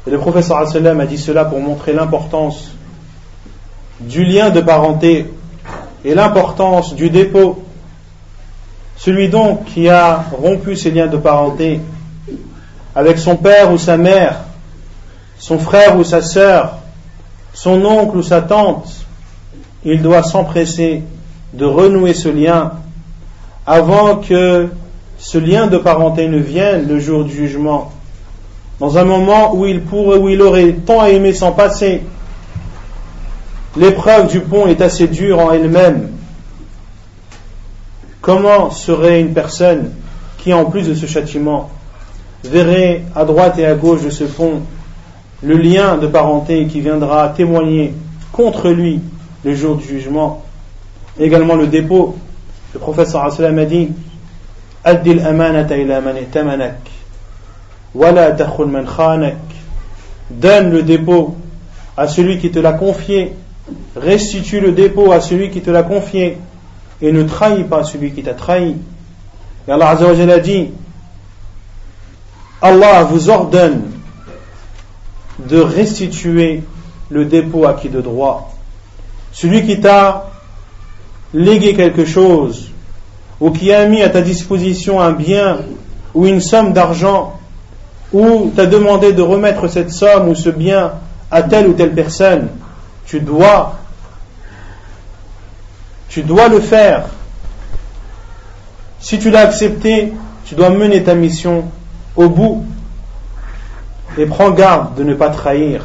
Le 0.05 0.17
professeur 0.17 0.57
a 0.57 1.05
dit 1.05 1.17
cela 1.17 1.45
pour 1.45 1.59
montrer 1.59 1.93
l'importance 1.93 2.71
du 3.99 4.25
lien 4.25 4.49
de 4.49 4.61
parenté 4.61 5.31
et 6.03 6.13
l'importance 6.13 6.95
du 6.95 7.09
dépôt. 7.09 7.63
Celui 8.97 9.29
donc 9.29 9.65
qui 9.65 9.89
a 9.89 10.25
rompu 10.31 10.75
ses 10.75 10.91
liens 10.91 11.07
de 11.07 11.17
parenté 11.17 11.79
avec 12.95 13.17
son 13.17 13.35
père 13.35 13.71
ou 13.71 13.77
sa 13.77 13.97
mère 13.97 14.39
son 15.43 15.59
frère 15.59 15.97
ou 15.97 16.05
sa 16.05 16.21
sœur, 16.21 16.77
son 17.53 17.83
oncle 17.83 18.15
ou 18.15 18.23
sa 18.23 18.39
tante, 18.39 19.05
il 19.83 20.01
doit 20.01 20.23
s'empresser 20.23 21.03
de 21.53 21.65
renouer 21.65 22.13
ce 22.13 22.29
lien 22.29 22.71
avant 23.65 24.15
que 24.15 24.69
ce 25.17 25.37
lien 25.37 25.67
de 25.67 25.77
parenté 25.77 26.29
ne 26.29 26.37
vienne 26.37 26.87
le 26.87 26.97
jour 26.97 27.25
du 27.25 27.35
jugement, 27.35 27.91
dans 28.79 28.97
un 28.97 29.03
moment 29.03 29.53
où 29.53 29.65
il 29.65 29.81
pourrait, 29.81 30.17
où 30.17 30.29
il 30.29 30.41
aurait 30.41 30.71
tant 30.71 31.05
aimé 31.05 31.33
s'en 31.33 31.51
passer. 31.51 32.03
L'épreuve 33.75 34.29
du 34.29 34.39
pont 34.39 34.67
est 34.67 34.79
assez 34.79 35.09
dure 35.09 35.39
en 35.39 35.51
elle-même. 35.51 36.11
Comment 38.21 38.71
serait 38.71 39.19
une 39.19 39.33
personne 39.33 39.91
qui, 40.37 40.53
en 40.53 40.63
plus 40.63 40.87
de 40.87 40.95
ce 40.95 41.05
châtiment, 41.05 41.69
verrait 42.45 43.01
à 43.13 43.25
droite 43.25 43.59
et 43.59 43.65
à 43.65 43.73
gauche 43.73 44.03
de 44.03 44.09
ce 44.09 44.23
pont 44.23 44.61
le 45.43 45.57
lien 45.57 45.97
de 45.97 46.07
parenté 46.07 46.65
qui 46.67 46.79
viendra 46.79 47.29
témoigner 47.29 47.93
contre 48.31 48.69
lui 48.69 49.01
le 49.43 49.53
jour 49.53 49.75
du 49.75 49.85
jugement. 49.85 50.43
Également 51.19 51.55
le 51.55 51.67
dépôt. 51.67 52.15
Le 52.73 52.79
professeur 52.79 53.31
sallam 53.31 53.59
a 53.59 53.65
dit 53.65 53.89
Addil 54.83 55.19
amanata 55.19 55.77
ila 55.77 56.01
man 56.01 56.15
Wala 57.93 58.35
man 58.67 58.85
khanak. 58.85 59.35
Donne 60.31 60.71
le 60.71 60.83
dépôt 60.83 61.35
à 61.97 62.07
celui 62.07 62.39
qui 62.39 62.49
te 62.49 62.59
l'a 62.59 62.73
confié. 62.73 63.33
Restitue 63.95 64.61
le 64.61 64.71
dépôt 64.71 65.11
à 65.11 65.19
celui 65.19 65.51
qui 65.51 65.61
te 65.61 65.69
l'a 65.69 65.83
confié. 65.83 66.37
Et 67.01 67.11
ne 67.11 67.23
trahis 67.23 67.65
pas 67.65 67.83
celui 67.83 68.11
qui 68.11 68.23
t'a 68.23 68.33
trahi. 68.33 68.75
Et 69.67 69.71
Allah 69.71 69.89
a 69.89 70.39
dit 70.39 70.69
Allah 72.61 73.03
vous 73.03 73.29
ordonne 73.29 73.92
de 75.47 75.59
restituer 75.59 76.63
le 77.09 77.25
dépôt 77.25 77.65
acquis 77.65 77.89
de 77.89 78.01
droit. 78.01 78.53
Celui 79.31 79.65
qui 79.65 79.79
t'a 79.79 80.31
légué 81.33 81.73
quelque 81.73 82.05
chose 82.05 82.71
ou 83.39 83.51
qui 83.51 83.73
a 83.73 83.85
mis 83.87 84.01
à 84.01 84.09
ta 84.09 84.21
disposition 84.21 85.01
un 85.01 85.11
bien 85.11 85.59
ou 86.13 86.25
une 86.25 86.41
somme 86.41 86.73
d'argent 86.73 87.39
ou 88.11 88.51
t'a 88.55 88.67
demandé 88.67 89.13
de 89.13 89.21
remettre 89.21 89.67
cette 89.67 89.91
somme 89.91 90.29
ou 90.29 90.35
ce 90.35 90.49
bien 90.49 90.93
à 91.31 91.41
telle 91.41 91.67
ou 91.67 91.73
telle 91.73 91.93
personne, 91.93 92.49
tu 93.05 93.19
dois 93.19 93.79
tu 96.13 96.21
dois 96.21 96.47
le 96.47 96.59
faire. 96.59 97.05
Si 98.99 99.17
tu 99.17 99.31
l'as 99.31 99.47
accepté, 99.47 100.13
tu 100.45 100.53
dois 100.53 100.69
mener 100.69 101.01
ta 101.01 101.15
mission 101.15 101.63
au 102.15 102.29
bout. 102.29 102.63
Et 104.17 104.25
prends 104.25 104.51
garde 104.51 104.95
de 104.95 105.03
ne 105.03 105.13
pas 105.13 105.29
trahir. 105.29 105.83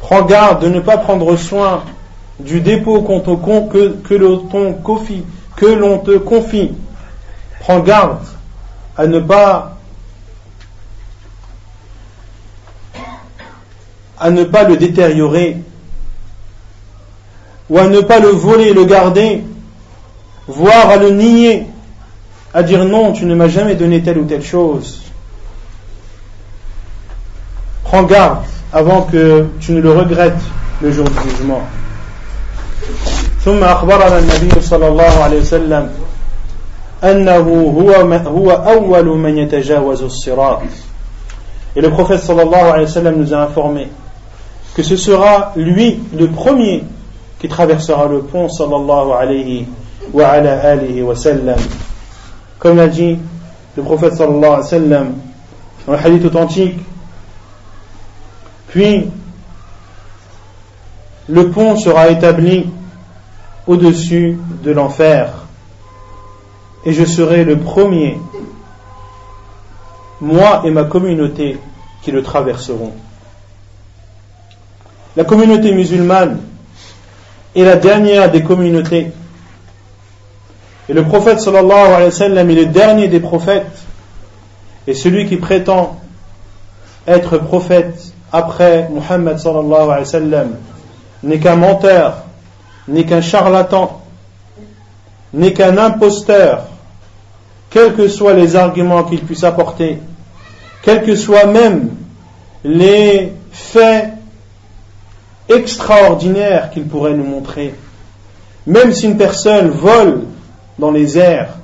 Prends 0.00 0.22
garde 0.22 0.62
de 0.62 0.68
ne 0.68 0.80
pas 0.80 0.98
prendre 0.98 1.36
soin 1.36 1.84
du 2.40 2.60
dépôt 2.60 3.02
que, 3.02 3.88
que 4.02 4.14
l'on 4.14 4.48
que 5.56 5.66
l'on 5.66 5.98
te 5.98 6.18
confie. 6.18 6.72
Prends 7.60 7.80
garde 7.80 8.24
à 8.96 9.06
ne 9.06 9.20
pas 9.20 9.76
à 14.18 14.30
ne 14.30 14.44
pas 14.44 14.64
le 14.64 14.76
détériorer 14.76 15.56
ou 17.68 17.78
à 17.78 17.88
ne 17.88 18.00
pas 18.00 18.20
le 18.20 18.28
voler, 18.28 18.72
le 18.72 18.84
garder, 18.84 19.42
voire 20.46 20.90
à 20.90 20.96
le 20.96 21.10
nier, 21.10 21.66
à 22.54 22.62
dire 22.62 22.84
non, 22.84 23.12
tu 23.12 23.24
ne 23.24 23.34
m'as 23.34 23.48
jamais 23.48 23.74
donné 23.74 24.02
telle 24.02 24.18
ou 24.18 24.24
telle 24.24 24.44
chose 24.44 25.11
Prends 27.91 28.03
garde 28.03 28.39
avant 28.73 29.03
que 29.03 29.45
tu 29.59 29.71
ne 29.73 29.81
le 29.81 29.91
regrettes 29.91 30.43
le 30.81 30.91
jour 30.91 31.05
du 31.05 31.29
jugement. 31.29 31.61
ثم 33.45 33.63
أخبرنا 33.63 34.19
النبي 34.19 34.61
صلى 34.61 34.87
الله 34.87 35.13
عليه 35.23 35.39
وسلم 35.41 35.89
أنه 37.03 37.47
هو 37.79 37.91
هو 38.27 38.51
أول 38.51 39.05
من 39.17 39.37
يتجاوز 39.37 40.03
الصراط 40.03 40.61
Et 41.75 41.81
le 41.81 41.89
prophète 41.91 42.19
sallallahu 42.19 42.71
alayhi 42.71 42.85
wa 42.85 42.91
sallam 42.91 43.15
nous 43.17 43.33
a 43.33 43.37
informé 43.37 43.87
que 44.73 44.81
ce 44.81 44.95
sera 44.95 45.53
lui 45.55 45.99
le 46.17 46.27
premier 46.27 46.83
qui 47.39 47.47
traversera 47.47 48.07
le 48.07 48.21
pont 48.21 48.49
sallallahu 48.49 49.11
alayhi 49.11 49.67
wa 50.11 50.27
ala 50.27 50.59
alihi 50.59 51.03
wa 51.03 51.15
sallam. 51.15 51.59
Comme 52.57 52.77
l'a 52.77 52.87
dit 52.87 53.19
le 53.75 53.83
prophète 53.83 54.15
sallallahu 54.15 54.43
alayhi 54.43 54.59
wa 54.59 54.63
sallam 54.63 55.13
dans 55.85 55.93
le 55.93 55.99
hadith 55.99 56.25
authentique, 56.25 56.79
puis 58.72 59.06
le 61.28 61.50
pont 61.50 61.76
sera 61.76 62.08
établi 62.08 62.70
au-dessus 63.66 64.38
de 64.64 64.70
l'enfer 64.70 65.28
et 66.86 66.92
je 66.94 67.04
serai 67.04 67.44
le 67.44 67.58
premier, 67.58 68.18
moi 70.22 70.62
et 70.64 70.70
ma 70.70 70.84
communauté, 70.84 71.58
qui 72.02 72.10
le 72.12 72.22
traverseront. 72.22 72.92
La 75.16 75.24
communauté 75.24 75.72
musulmane 75.72 76.40
est 77.54 77.64
la 77.64 77.76
dernière 77.76 78.30
des 78.30 78.42
communautés. 78.42 79.12
Et 80.88 80.94
le 80.94 81.04
prophète 81.04 81.40
sallallahu 81.40 81.88
alayhi 81.88 82.04
wa 82.06 82.10
sallam 82.10 82.50
est 82.50 82.54
le 82.54 82.66
dernier 82.66 83.08
des 83.08 83.20
prophètes. 83.20 83.82
Et 84.86 84.94
celui 84.94 85.28
qui 85.28 85.36
prétend 85.36 86.00
être 87.06 87.36
prophète 87.36 88.12
après 88.32 88.88
Muhammad 88.90 89.38
sallallahu 89.38 89.82
alayhi 89.82 90.00
wa 90.00 90.04
sallam 90.04 90.56
n'est 91.22 91.38
qu'un 91.38 91.56
menteur, 91.56 92.24
n'est 92.88 93.04
qu'un 93.04 93.20
charlatan, 93.20 94.00
n'est 95.32 95.52
qu'un 95.52 95.78
imposteur, 95.78 96.64
quels 97.70 97.94
que 97.94 98.08
soient 98.08 98.34
les 98.34 98.56
arguments 98.56 99.04
qu'il 99.04 99.20
puisse 99.20 99.44
apporter, 99.44 99.98
quels 100.82 101.02
que 101.02 101.14
soient 101.14 101.46
même 101.46 101.90
les 102.64 103.32
faits 103.50 104.10
extraordinaire 105.48 106.70
qu'il 106.70 106.84
pourrait 106.84 107.14
nous 107.14 107.24
montrer. 107.24 107.74
Même 108.66 108.92
si 108.92 109.06
une 109.06 109.16
personne 109.16 109.70
vole 109.70 110.22
dans 110.78 110.90
les 110.90 111.18
airs 111.18 111.54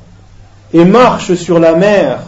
et 0.73 0.85
marche 0.85 1.35
sur 1.35 1.59
la 1.59 1.75
mer 1.75 2.21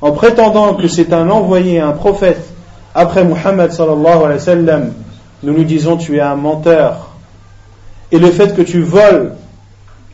en 0.00 0.12
prétendant 0.12 0.74
que 0.74 0.88
c'est 0.88 1.12
un 1.12 1.28
envoyé, 1.28 1.80
un 1.80 1.92
prophète, 1.92 2.49
après 2.94 3.24
Muhammad 3.24 3.72
sallallahu 3.72 4.24
alayhi 4.24 4.32
wa 4.32 4.38
sallam, 4.38 4.92
nous 5.42 5.52
nous 5.52 5.64
disons 5.64 5.96
tu 5.96 6.16
es 6.16 6.20
un 6.20 6.36
menteur. 6.36 7.10
Et 8.12 8.18
le 8.18 8.30
fait 8.30 8.54
que 8.54 8.62
tu 8.62 8.82
voles 8.82 9.34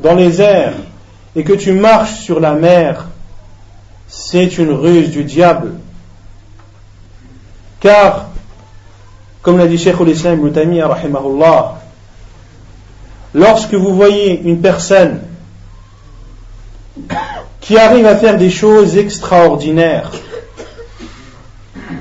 dans 0.00 0.14
les 0.14 0.40
airs 0.40 0.74
et 1.34 1.44
que 1.44 1.54
tu 1.54 1.72
marches 1.72 2.20
sur 2.20 2.40
la 2.40 2.52
mer, 2.52 3.06
c'est 4.08 4.58
une 4.58 4.70
ruse 4.70 5.10
du 5.10 5.24
diable. 5.24 5.72
Car 7.80 8.26
comme 9.46 9.58
l'a 9.58 9.68
dit 9.68 9.78
Cheikh 9.78 10.00
l'Islam 10.00 10.40
Ibn 10.40 10.50
Taymiyyah, 10.50 11.78
lorsque 13.32 13.74
vous 13.74 13.94
voyez 13.94 14.40
une 14.42 14.60
personne 14.60 15.20
qui 17.60 17.78
arrive 17.78 18.06
à 18.06 18.16
faire 18.16 18.38
des 18.38 18.50
choses 18.50 18.96
extraordinaires, 18.96 20.10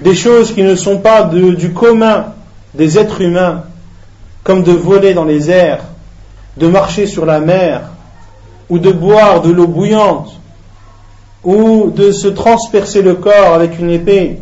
des 0.05 0.13
choses 0.13 0.53
qui 0.53 0.61
ne 0.61 0.75
sont 0.75 0.99
pas 0.99 1.23
du 1.23 1.73
commun 1.73 2.27
des 2.75 2.99
êtres 2.99 3.21
humains, 3.21 3.63
comme 4.43 4.61
de 4.61 4.71
voler 4.71 5.15
dans 5.15 5.23
les 5.23 5.49
airs, 5.49 5.81
de 6.57 6.67
marcher 6.67 7.07
sur 7.07 7.25
la 7.25 7.39
mer, 7.39 7.81
ou 8.69 8.77
de 8.77 8.91
boire 8.91 9.41
de 9.41 9.51
l'eau 9.51 9.65
bouillante, 9.65 10.31
ou 11.43 11.89
de 11.89 12.11
se 12.11 12.27
transpercer 12.27 13.01
le 13.01 13.15
corps 13.15 13.55
avec 13.55 13.79
une 13.79 13.89
épée, 13.89 14.39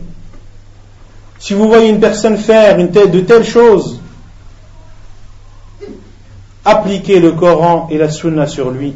si 1.40 1.54
vous 1.54 1.70
voyez 1.70 1.90
une 1.90 2.02
personne 2.02 2.38
faire 2.38 2.78
une 2.78 2.92
telle, 2.92 3.12
de 3.12 3.22
telles 3.22 3.46
choses, 3.46 4.02
appliquez 6.66 7.22
le 7.22 7.32
Coran 7.32 7.88
et 7.90 7.98
la 7.98 8.10
Sunna 8.10 8.48
sur 8.48 8.70
lui. 8.70 8.96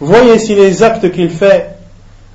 Voyez 0.00 0.38
si 0.38 0.54
les 0.54 0.82
actes 0.82 1.12
qu'il 1.12 1.28
fait 1.28 1.76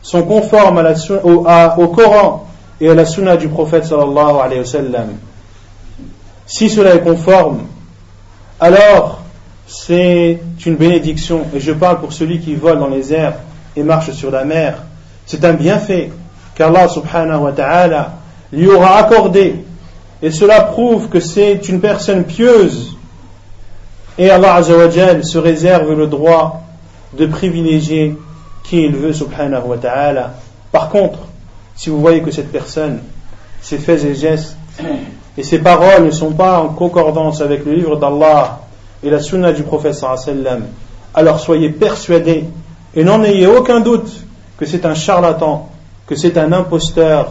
sont 0.03 0.23
conformes 0.23 0.83
au, 1.23 1.87
Coran 1.87 2.46
et 2.79 2.89
à 2.89 2.93
la 2.93 3.05
Sunna 3.05 3.37
du 3.37 3.47
prophète 3.47 3.85
sallallahu 3.85 4.39
alayhi 4.43 4.59
wa 4.59 4.65
sallam. 4.65 5.07
Si 6.45 6.69
cela 6.69 6.95
est 6.95 7.01
conforme, 7.01 7.67
alors 8.59 9.21
c'est 9.67 10.39
une 10.65 10.75
bénédiction. 10.75 11.45
Et 11.53 11.59
je 11.59 11.73
parle 11.73 11.99
pour 11.99 12.13
celui 12.13 12.39
qui 12.39 12.55
vole 12.55 12.79
dans 12.79 12.87
les 12.87 13.13
airs 13.13 13.35
et 13.75 13.83
marche 13.83 14.11
sur 14.11 14.31
la 14.31 14.45
mer. 14.45 14.77
C'est 15.25 15.43
un 15.43 15.53
bienfait 15.53 16.11
qu'Allah 16.55 16.87
subhanahu 16.87 17.41
wa 17.41 17.51
ta'ala 17.51 18.13
lui 18.51 18.67
aura 18.67 18.97
accordé. 18.97 19.63
Et 20.21 20.31
cela 20.31 20.61
prouve 20.61 21.09
que 21.09 21.19
c'est 21.19 21.67
une 21.69 21.79
personne 21.81 22.23
pieuse. 22.23 22.95
Et 24.17 24.31
Allah 24.31 24.55
Azzawajal 24.55 25.23
se 25.23 25.37
réserve 25.37 25.93
le 25.93 26.07
droit 26.07 26.63
de 27.17 27.25
privilégier 27.27 28.17
qui 28.63 28.83
il 28.83 28.95
veut, 28.95 29.13
subhanahu 29.13 29.67
wa 29.67 29.77
ta'ala. 29.77 30.33
Par 30.71 30.89
contre, 30.89 31.19
si 31.77 31.89
vous 31.89 32.01
voyez 32.01 32.21
que 32.21 32.31
cette 32.31 32.51
personne, 32.51 32.99
ses 33.61 33.77
faits 33.77 34.03
et 34.03 34.15
gestes 34.15 34.57
et 35.37 35.43
ses 35.43 35.59
paroles 35.59 36.05
ne 36.05 36.11
sont 36.11 36.31
pas 36.31 36.59
en 36.59 36.69
concordance 36.69 37.41
avec 37.41 37.63
le 37.65 37.73
livre 37.73 37.95
d'Allah 37.97 38.61
et 39.03 39.09
la 39.09 39.19
sunna 39.19 39.51
du 39.53 39.63
prophète 39.63 39.93
sallam, 39.93 40.65
alors 41.13 41.39
soyez 41.39 41.69
persuadés 41.69 42.45
et 42.95 43.03
n'en 43.03 43.23
ayez 43.23 43.45
aucun 43.45 43.79
doute 43.79 44.11
que 44.57 44.65
c'est 44.65 44.85
un 44.85 44.95
charlatan, 44.95 45.69
que 46.07 46.15
c'est 46.15 46.37
un 46.37 46.51
imposteur, 46.51 47.29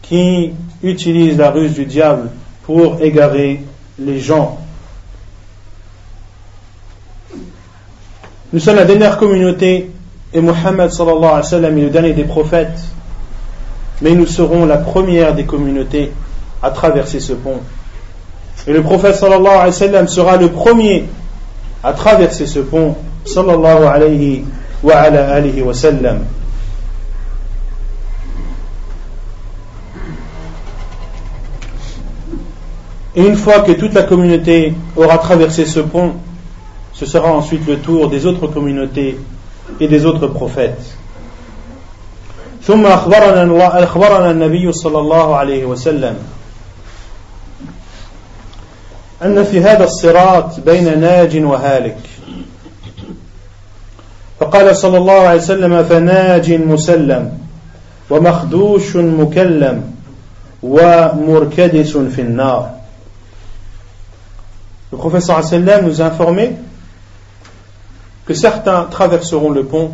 qui 0.00 0.52
utilise 0.82 1.36
la 1.36 1.50
ruse 1.50 1.74
du 1.74 1.84
diable 1.84 2.30
pour 2.64 3.00
égarer 3.00 3.62
les 3.98 4.18
gens. 4.18 4.58
Nous 8.52 8.58
sommes 8.58 8.76
la 8.76 8.84
dernière 8.84 9.18
communauté 9.18 9.90
et 10.32 10.40
Mohammed 10.40 10.90
sallallahu 10.90 11.24
alayhi 11.24 11.36
wa 11.36 11.42
sallam 11.42 11.78
est 11.78 11.82
le 11.82 11.90
dernier 11.90 12.12
des 12.12 12.24
prophètes, 12.24 12.80
mais 14.00 14.12
nous 14.12 14.26
serons 14.26 14.66
la 14.66 14.78
première 14.78 15.34
des 15.34 15.44
communautés 15.44 16.12
à 16.62 16.70
traverser 16.70 17.20
ce 17.20 17.32
pont. 17.32 17.60
Et 18.66 18.72
le 18.72 18.82
prophète 18.82 19.16
sera 19.16 20.36
le 20.36 20.48
premier 20.48 21.04
à 21.82 21.92
traverser 21.92 22.46
ce 22.46 22.60
pont 22.60 22.96
alayhi 23.36 24.44
wa. 24.82 25.10
Et 33.14 33.26
une 33.26 33.36
fois 33.36 33.60
que 33.60 33.72
toute 33.72 33.92
la 33.92 34.04
communauté 34.04 34.72
aura 34.96 35.18
traversé 35.18 35.66
ce 35.66 35.80
pont, 35.80 36.14
ce 36.94 37.04
sera 37.04 37.30
ensuite 37.32 37.66
le 37.66 37.78
tour 37.78 38.08
des 38.08 38.24
autres 38.26 38.46
communautés 38.46 39.18
et 39.80 39.88
des 39.88 40.06
autres 40.06 40.28
prophètes. 40.28 40.96
ثم 42.66 42.86
أخبرنا, 42.86 43.84
أخبرنا 43.84 44.30
النبي 44.30 44.72
صلى 44.72 44.98
الله 44.98 45.36
عليه 45.36 45.64
وسلم 45.64 46.16
أن 49.22 49.44
في 49.44 49.60
هذا 49.60 49.84
الصراط 49.84 50.60
بين 50.60 51.00
ناج 51.00 51.44
وهالك. 51.44 51.98
فقال 54.40 54.76
صلى 54.76 54.98
الله 54.98 55.20
عليه 55.20 55.40
وسلم 55.40 55.84
فناج 55.84 56.52
مسلم 56.52 57.38
ومخدوش 58.10 58.96
مكلم 58.96 59.94
ومركدس 60.62 61.96
في 61.96 62.20
النار. 62.20 62.70
Le 64.92 64.98
professeur 64.98 65.40
nous 65.82 66.00
a 66.02 66.04
informé 66.04 66.56
que 68.26 68.34
certains 68.34 68.84
traverseront 68.90 69.50
le 69.50 69.64
pont, 69.64 69.92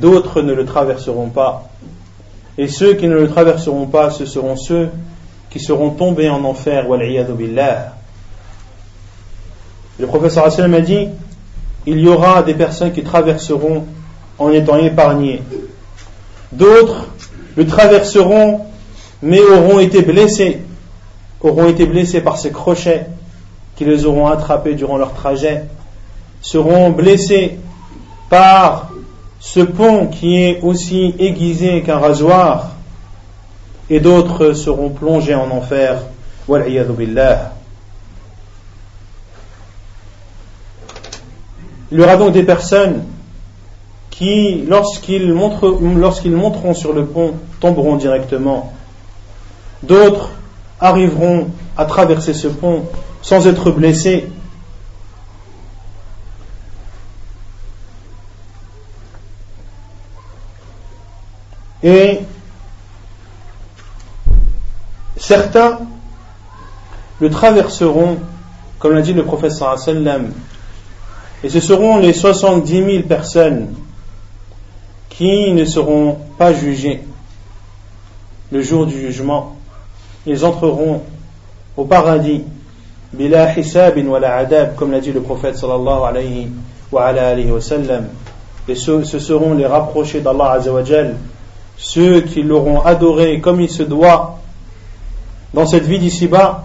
d'autres 0.00 0.42
ne 0.42 0.52
le 0.52 0.64
traverseront 0.64 1.28
pas. 1.28 1.68
Et 2.56 2.68
ceux 2.68 2.94
qui 2.94 3.06
ne 3.06 3.14
le 3.14 3.28
traverseront 3.28 3.86
pas, 3.86 4.10
ce 4.10 4.26
seront 4.26 4.56
ceux 4.56 4.90
qui 5.50 5.60
seront 5.60 5.90
tombés 5.90 6.28
en 6.28 6.44
enfer, 6.44 6.86
billah. 7.36 7.94
Le 9.98 10.06
professeur 10.06 10.50
sallam 10.52 10.74
a 10.74 10.80
dit 10.80 11.08
il 11.86 12.00
y 12.00 12.08
aura 12.08 12.42
des 12.42 12.54
personnes 12.54 12.92
qui 12.92 13.02
traverseront 13.02 13.84
en 14.38 14.50
étant 14.50 14.76
épargnées. 14.76 15.42
D'autres 16.52 17.06
le 17.56 17.66
traverseront 17.66 18.60
mais 19.22 19.40
auront 19.40 19.78
été 19.78 20.02
blessés, 20.02 20.62
auront 21.40 21.66
été 21.66 21.86
blessés 21.86 22.20
par 22.20 22.38
ces 22.38 22.52
crochets 22.52 23.06
qui 23.76 23.84
les 23.84 24.04
auront 24.04 24.26
attrapés 24.26 24.74
durant 24.74 24.96
leur 24.96 25.14
trajet, 25.14 25.64
seront 26.40 26.90
blessés 26.90 27.58
par 28.28 28.87
ce 29.40 29.60
pont 29.60 30.08
qui 30.08 30.42
est 30.42 30.60
aussi 30.62 31.14
aiguisé 31.18 31.82
qu'un 31.82 31.98
rasoir, 31.98 32.72
et 33.90 34.00
d'autres 34.00 34.52
seront 34.52 34.90
plongés 34.90 35.34
en 35.34 35.50
enfer. 35.50 36.02
billah. 36.48 37.52
Il 41.90 41.98
y 41.98 42.02
aura 42.02 42.16
donc 42.16 42.32
des 42.32 42.42
personnes 42.42 43.04
qui, 44.10 44.64
lorsqu'ils, 44.68 45.32
monteront 45.32 46.74
sur 46.74 46.92
le 46.92 47.06
pont, 47.06 47.34
tomberont 47.60 47.96
directement. 47.96 48.72
D'autres 49.82 50.30
arriveront 50.80 51.48
à 51.76 51.84
traverser 51.84 52.34
ce 52.34 52.48
pont 52.48 52.82
sans 53.22 53.46
être 53.46 53.70
blessés. 53.70 54.26
Et 61.82 62.20
certains 65.16 65.80
le 67.20 67.30
traverseront, 67.30 68.18
comme 68.78 68.94
l'a 68.94 69.02
dit 69.02 69.12
le 69.12 69.24
professeur 69.24 69.78
sallam, 69.78 70.32
et 71.42 71.48
ce 71.48 71.60
seront 71.60 71.98
les 71.98 72.12
70 72.12 72.84
000 72.84 73.02
personnes 73.04 73.74
qui 75.08 75.52
ne 75.52 75.64
seront 75.64 76.18
pas 76.36 76.52
jugées 76.52 77.02
le 78.50 78.62
jour 78.62 78.86
du 78.86 79.00
jugement. 79.00 79.56
Ils 80.26 80.44
entreront 80.44 81.02
au 81.76 81.84
paradis, 81.84 82.42
bila 83.12 83.52
adab, 83.52 84.74
comme 84.74 84.90
l'a 84.90 85.00
dit 85.00 85.12
le 85.12 85.20
prophète. 85.20 85.56
Et 88.68 88.74
ce 88.74 89.02
seront 89.02 89.54
les 89.54 89.66
rapprochés 89.66 90.20
d'Allah 90.20 90.52
azawajal, 90.52 91.16
ceux 91.77 92.21
qui 92.21 92.43
l'auront 92.43 92.81
adoré 92.81 93.39
comme 93.39 93.61
il 93.61 93.69
se 93.69 93.83
doit 93.83 94.39
dans 95.53 95.65
cette 95.65 95.85
vie 95.85 95.99
d'ici-bas, 95.99 96.63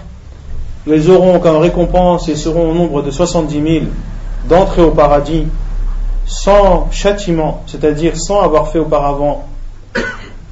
ils 0.87 1.11
auront 1.11 1.39
comme 1.41 1.57
récompense 1.57 2.29
et 2.29 2.37
seront 2.37 2.71
au 2.71 2.75
nombre 2.75 3.03
de 3.03 3.11
70 3.11 3.55
000 3.55 3.85
d'entrer 4.49 4.83
au 4.83 4.93
paradis 4.93 5.47
sans 6.27 6.89
châtiment, 6.91 7.63
c'est-à-dire 7.67 8.17
sans 8.17 8.41
avoir 8.41 8.69
fait 8.69 8.79
auparavant 8.79 9.47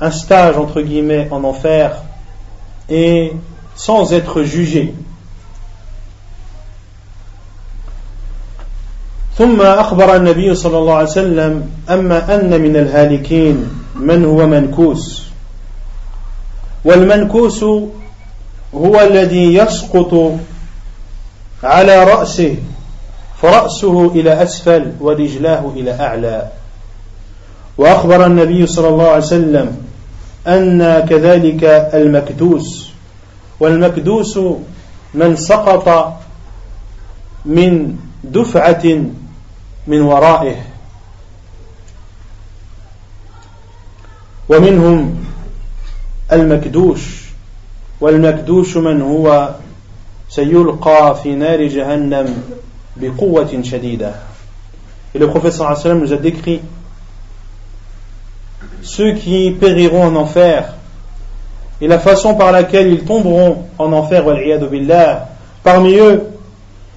un 0.01 0.11
stage 0.11 0.59
entre 0.59 0.83
guillemets 0.83 1.29
en 1.31 1.45
enfer 1.45 2.03
et 2.89 3.33
sans 3.75 4.13
être 4.13 4.43
jugé. 4.43 4.95
ثم 9.37 9.61
أخبر 9.61 10.17
النبي 10.17 10.55
صلى 10.55 10.79
الله 10.79 10.95
عليه 10.95 11.09
وسلم 11.09 11.71
أما 11.91 12.35
أن 12.35 12.61
من 12.61 12.77
الهالكين 12.77 13.80
من 13.96 14.26
هو 14.26 14.48
منكوس. 14.48 15.24
والمنكوس 16.86 17.64
هو 18.74 19.00
الذي 19.00 19.54
يسقط 19.54 20.32
على 21.64 22.04
رأسه 22.04 22.56
فرأسه 23.42 24.12
إلى 24.12 24.44
أسفل 24.44 24.92
ورجلاه 25.00 25.72
إلى 25.76 25.92
أعلى. 26.00 26.48
وأخبر 27.78 28.26
النبي 28.26 28.68
صلى 28.68 28.88
الله 28.88 29.08
عليه 29.08 29.26
وسلم 29.26 29.78
أن 30.48 31.06
كذلك 31.10 31.64
المكدوس. 31.94 32.92
والمكدوس 33.60 34.40
من 35.14 35.36
سقط 35.36 36.18
من 37.46 37.96
دفعة 38.24 38.86
من 39.88 40.02
ورائه. 40.02 40.71
ومنهم 44.51 45.25
المكدوش 46.33 47.01
والمكدوش 48.01 48.77
من 48.77 49.03
هو 49.03 49.55
سيلقى 50.29 51.17
في 51.23 51.35
نار 51.35 51.67
جهنم 51.67 52.35
Et 55.15 55.19
le 55.19 55.27
prophète 55.27 55.53
sallam 55.53 56.01
nous 56.01 56.13
a 56.15 56.17
décrit 56.17 56.61
ceux 58.81 59.13
qui 59.13 59.51
périront 59.51 60.07
en 60.07 60.17
enfer 60.17 60.77
et 61.81 61.89
la 61.89 61.99
façon 61.99 62.35
par 62.35 62.53
laquelle 62.53 62.91
ils 62.91 63.05
tomberont 63.05 63.65
en 63.79 63.93
enfer, 63.93 64.25
billah. 64.71 65.29
Parmi 65.63 65.97
eux, 65.97 66.23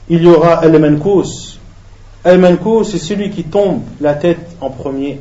il 0.10 0.24
y 0.24 0.28
aura 0.28 0.60
Al-Mankous. 0.60 1.60
Al-Mankous, 2.24 2.86
c'est 2.86 2.97
celui 2.97 3.30
qui 3.30 3.43
tombe 3.43 3.82
la 3.99 4.14
tête 4.14 4.55
en 4.62 4.70
premier. 4.70 5.20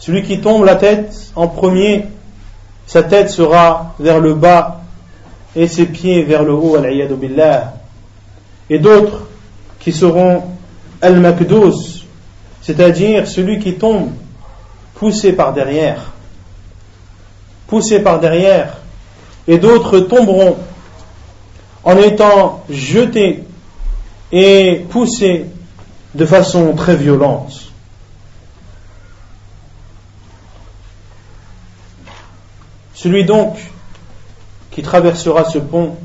Celui 0.00 0.22
qui 0.22 0.40
tombe 0.40 0.64
la 0.64 0.76
tête 0.76 1.14
en 1.36 1.46
premier, 1.46 2.06
sa 2.86 3.02
tête 3.02 3.28
sera 3.28 3.94
vers 4.00 4.18
le 4.18 4.34
bas 4.34 4.80
et 5.54 5.68
ses 5.68 5.86
pieds 5.86 6.22
vers 6.22 6.42
le 6.42 6.52
haut, 6.52 6.76
billah 7.16 7.74
et 8.70 8.78
d'autres 8.78 9.26
qui 9.78 9.92
seront 9.92 10.42
al-makdous, 11.02 12.06
c'est-à-dire 12.62 13.28
celui 13.28 13.58
qui 13.58 13.74
tombe 13.74 14.10
poussé 14.94 15.32
par 15.32 15.52
derrière, 15.52 16.12
poussé 17.66 18.00
par 18.00 18.20
derrière, 18.20 18.78
et 19.46 19.58
d'autres 19.58 20.00
tomberont 20.00 20.56
en 21.84 21.96
étant 21.98 22.64
jetés 22.70 23.44
et 24.32 24.84
poussés 24.88 25.46
de 26.14 26.24
façon 26.24 26.74
très 26.74 26.96
violente. 26.96 27.69
Celui 33.02 33.24
donc 33.24 33.56
qui 34.70 34.82
traversera 34.82 35.44
ce 35.44 35.58
pont 35.58 35.96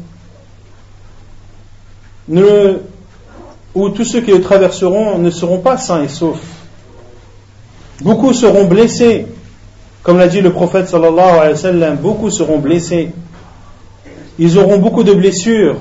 où 2.30 3.90
tous 3.90 4.06
ceux 4.06 4.22
qui 4.22 4.32
le 4.32 4.40
traverseront 4.40 5.18
ne 5.18 5.30
seront 5.30 5.58
pas 5.58 5.76
sains 5.76 6.04
et 6.04 6.08
saufs. 6.08 6.40
Beaucoup 8.00 8.32
seront 8.32 8.64
blessés, 8.64 9.28
comme 10.04 10.18
l'a 10.20 10.30
dit 10.30 10.40
le 10.40 10.54
prophète 10.54 10.88
sallallahu 10.88 11.20
alayhi 11.20 11.52
wa 11.52 11.58
sallam, 11.58 11.98
beaucoup 11.98 12.32
seront 12.32 12.60
blessés. 12.60 13.12
Ils 14.40 14.58
auront 14.58 14.78
beaucoup 14.78 15.04
de 15.04 15.14
blessures, 15.14 15.76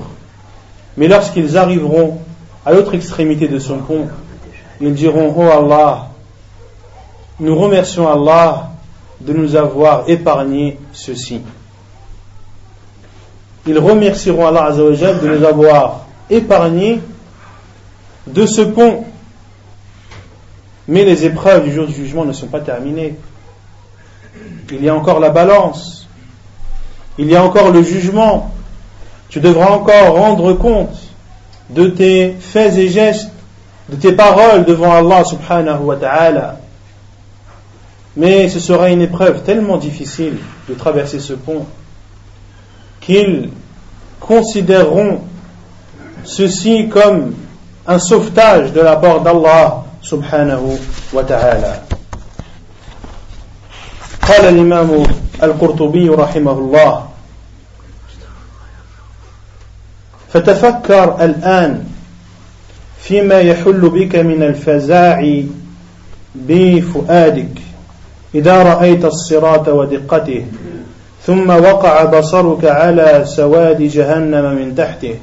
mais 0.97 1.07
lorsqu'ils 1.07 1.55
arriveront 1.55 2.17
à 2.65 2.73
l'autre 2.73 2.93
extrémité 2.93 3.47
de 3.47 3.59
son 3.59 3.77
pont, 3.77 4.09
ils 4.81 4.93
diront 4.93 5.33
Oh 5.37 5.43
Allah, 5.43 6.09
nous 7.39 7.55
remercions 7.57 8.05
Allah 8.05 8.71
de 9.21 9.33
nous 9.33 9.55
avoir 9.55 10.09
épargné 10.09 10.77
ceci. 10.91 11.41
Ils 13.67 13.79
remercieront 13.79 14.47
Allah 14.47 14.71
de 14.71 15.27
nous 15.27 15.43
avoir 15.43 16.05
épargnés 16.29 17.01
de 18.27 18.45
ce 18.45 18.61
pont. 18.61 19.05
Mais 20.87 21.03
les 21.03 21.25
épreuves 21.25 21.63
du 21.63 21.73
jour 21.73 21.87
du 21.87 21.93
jugement 21.93 22.25
ne 22.25 22.33
sont 22.33 22.47
pas 22.47 22.59
terminées. 22.59 23.15
Il 24.71 24.83
y 24.83 24.89
a 24.89 24.95
encore 24.95 25.19
la 25.19 25.31
balance. 25.31 26.07
Il 27.17 27.27
y 27.27 27.35
a 27.35 27.43
encore 27.43 27.71
le 27.71 27.81
jugement. 27.81 28.51
Tu 29.29 29.39
devras 29.39 29.71
encore 29.71 30.15
rendre 30.15 30.53
compte 30.53 30.95
de 31.69 31.87
tes 31.87 32.35
faits 32.39 32.77
et 32.77 32.89
gestes, 32.89 33.31
de 33.89 33.95
tes 33.95 34.11
paroles 34.11 34.65
devant 34.65 34.93
Allah 34.93 35.23
subhanahu 35.23 35.83
wa 35.83 35.95
ta'ala. 35.95 36.59
Mais 38.16 38.48
ce 38.48 38.60
sera 38.60 38.90
une 38.90 39.02
épreuve 39.02 39.42
tellement 39.42 39.76
difficile 39.76 40.38
de 40.68 40.74
traverser 40.74 41.20
ce 41.20 41.32
pont 41.32 41.64
qu'ils 43.00 43.50
considéreront 44.18 45.20
ceci 46.24 46.88
comme 46.88 47.34
un 47.86 47.98
sauvetage 47.98 48.72
de 48.72 48.80
la 48.80 48.96
part 48.96 49.20
d'Allah 49.20 49.84
subhanahu 50.02 50.78
wa 51.12 51.24
ta'ala. 51.24 51.82
قال 54.30 54.46
الإمام 54.46 55.02
القرطبي 55.42 56.08
رحمه 56.08 56.52
الله 56.52 57.08
فتفكر 60.32 61.24
الآن 61.24 61.84
فيما 63.02 63.40
يحل 63.40 63.80
بك 63.90 64.16
من 64.16 64.42
الفزاع 64.42 65.42
بفؤادك 66.34 67.63
إذا 68.35 68.63
رأيت 68.63 69.05
الصراط 69.05 69.67
ودقته 69.67 70.45
ثم 71.25 71.49
وقع 71.49 72.03
بصرك 72.03 72.65
على 72.65 73.23
سواد 73.25 73.81
جهنم 73.81 74.55
من 74.55 74.75
تحته 74.75 75.15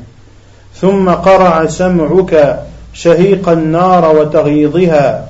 ثم 0.81 1.11
قرع 1.11 1.67
سمعك 1.67 2.59
شهيق 2.93 3.49
النار 3.49 4.17
وتغيظها 4.17 5.29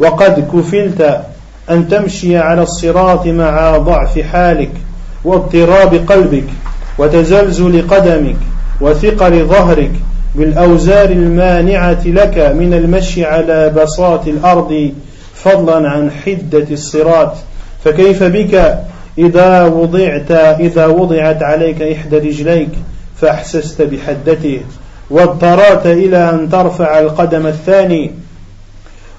وقد 0.00 0.48
كفلت 0.52 1.20
أن 1.70 1.88
تمشي 1.88 2.38
على 2.38 2.62
الصراط 2.62 3.26
مع 3.26 3.76
ضعف 3.78 4.18
حالك 4.18 4.70
واضطراب 5.24 5.94
قلبك 5.94 6.46
وتزلزل 6.98 7.88
قدمك 7.88 8.36
وثقل 8.80 9.44
ظهرك 9.44 9.90
بالأوزار 10.34 11.10
المانعة 11.10 12.02
لك 12.06 12.38
من 12.38 12.74
المشي 12.74 13.24
على 13.24 13.70
بساط 13.70 14.28
الأرض 14.28 14.92
فضلا 15.44 15.88
عن 15.88 16.10
حدة 16.10 16.66
الصراط. 16.70 17.32
فكيف 17.84 18.22
بك؟ 18.22 18.78
إذا 19.18 19.64
وضعت 19.64 20.30
إذا 20.60 20.86
وضعت 20.86 21.42
عليك 21.42 21.82
إحدى 21.82 22.18
رجليك 22.18 22.68
فأحسست 23.16 23.82
بحدته. 23.82 24.60
واضطررت 25.10 25.86
إلى 25.86 26.30
أن 26.30 26.50
ترفع 26.50 26.98
القدم 26.98 27.46
الثاني. 27.46 28.10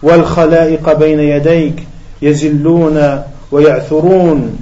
والخلائق 0.04 0.94
بين 0.94 1.20
يديك 1.20 1.84
يزلون 2.22 3.22
ويعثرون. 3.52 4.58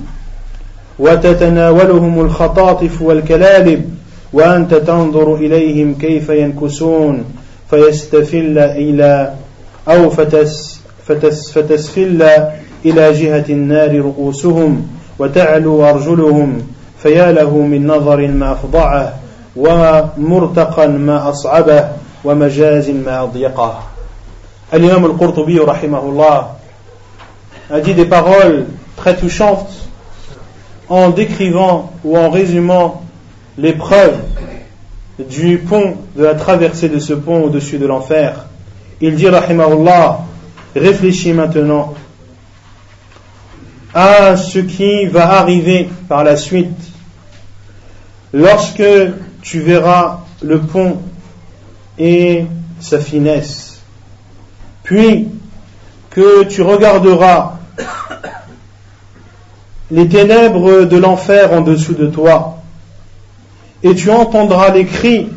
وتتناولهم 1.00 2.22
الخطاطف 2.22 3.02
والكلالب 3.02 3.96
وأنت 4.34 4.74
تنظر 4.74 5.36
إليهم 5.36 5.96
كيف 5.96 6.30
ينكسون 6.30 7.24
فيستفل 7.70 8.60
إلى 8.60 9.34
أو 9.88 10.10
فتس 10.10 10.73
فتس 10.73 10.73
فتسفل 11.07 12.23
إلى 12.85 13.13
جهة 13.13 13.45
النار 13.49 13.99
رؤوسهم 13.99 14.87
وتعلو 15.19 15.85
أرجلهم 15.85 16.63
فيا 17.03 17.33
له 17.33 17.57
من 17.57 17.87
نظر 17.87 18.27
ما 18.27 18.53
أفضعه 18.53 19.15
ومرتقا 19.57 20.87
ما 20.87 21.29
أصعبه 21.29 21.89
ومجاز 22.25 22.91
ما 22.91 23.23
أضيقه 23.23 23.83
الإمام 24.75 25.05
القرطبي 25.05 25.59
رحمه 25.59 26.03
الله 26.03 26.47
a 27.71 27.81
dit 27.81 27.93
des 27.93 28.07
paroles 28.07 28.65
très 28.97 29.15
touchantes 29.15 29.89
en 30.89 31.11
décrivant 31.11 31.93
ou 32.03 32.17
en 32.17 32.31
résumant 32.31 33.03
l'épreuve 33.59 34.17
du 35.19 35.59
pont, 35.59 35.97
de 36.17 36.25
la 36.25 36.35
traversée 36.35 36.89
de 36.89 36.99
ce 36.99 37.13
pont 37.13 37.43
au-dessus 37.43 37.79
de 37.79 37.87
l'enfer. 37.87 38.47
Il 39.01 39.17
dit, 39.17 39.29
rahimahullah, 39.29 40.21
réfléchis 40.76 41.34
maintenant 41.34 41.94
à 43.94 44.36
ce 44.38 44.60
qui 44.60 45.06
va 45.06 45.40
arriver 45.40 45.90
par 46.10 46.24
la 46.24 46.36
suite. 46.36 46.78
Lorsque 48.34 48.84
tu 49.42 49.60
verras 49.60 50.22
le 50.42 50.60
pont 50.60 50.98
et 51.98 52.46
sa 52.80 53.00
finesse, 53.00 53.82
puis 54.84 55.28
que 56.10 56.44
tu 56.46 56.62
regarderas 56.62 57.60
les 59.92 60.08
ténèbres 60.08 60.86
de 60.86 60.98
l'enfer 60.98 61.54
en 61.54 61.62
dessous 61.62 61.94
de 61.94 62.08
toi, 62.08 62.58
et 63.84 63.94
tu 63.94 64.10
entendras 64.10 64.72
les 64.72 64.86
cris 64.86 65.28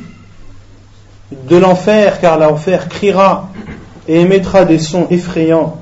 de 1.30 1.56
l'enfer, 1.56 2.20
car 2.20 2.38
l'enfer 2.38 2.88
criera 2.88 3.50
et 4.08 4.20
émettra 4.20 4.64
des 4.64 4.78
sons 4.78 5.06
effrayants, 5.10 5.78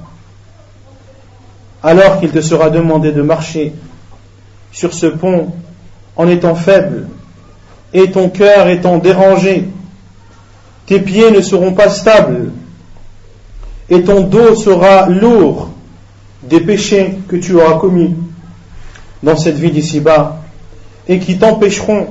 alors 1.82 2.20
qu'il 2.20 2.30
te 2.30 2.40
sera 2.40 2.70
demandé 2.70 3.12
de 3.12 3.22
marcher 3.22 3.74
sur 4.72 4.94
ce 4.94 5.06
pont 5.06 5.52
en 6.16 6.28
étant 6.28 6.54
faible 6.54 7.08
et 7.92 8.10
ton 8.10 8.28
cœur 8.28 8.68
étant 8.68 8.98
dérangé, 8.98 9.68
tes 10.86 11.00
pieds 11.00 11.30
ne 11.30 11.40
seront 11.40 11.72
pas 11.72 11.88
stables 11.88 12.50
et 13.88 14.02
ton 14.02 14.22
dos 14.22 14.54
sera 14.54 15.08
lourd 15.08 15.70
des 16.42 16.60
péchés 16.60 17.18
que 17.28 17.36
tu 17.36 17.54
auras 17.54 17.78
commis 17.78 18.14
dans 19.22 19.36
cette 19.36 19.56
vie 19.56 19.70
d'ici-bas 19.70 20.42
et 21.08 21.18
qui 21.18 21.38
t'empêcheront 21.38 22.08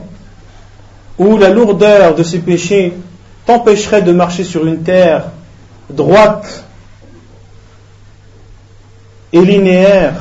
ou 1.17 1.37
la 1.37 1.49
lourdeur 1.49 2.15
de 2.15 2.23
ces 2.23 2.39
péchés 2.39 2.93
t'empêcherait 3.45 4.01
de 4.01 4.11
marcher 4.11 4.43
sur 4.43 4.65
une 4.65 4.83
terre 4.83 5.25
droite 5.89 6.65
et 9.31 9.41
linéaire, 9.41 10.13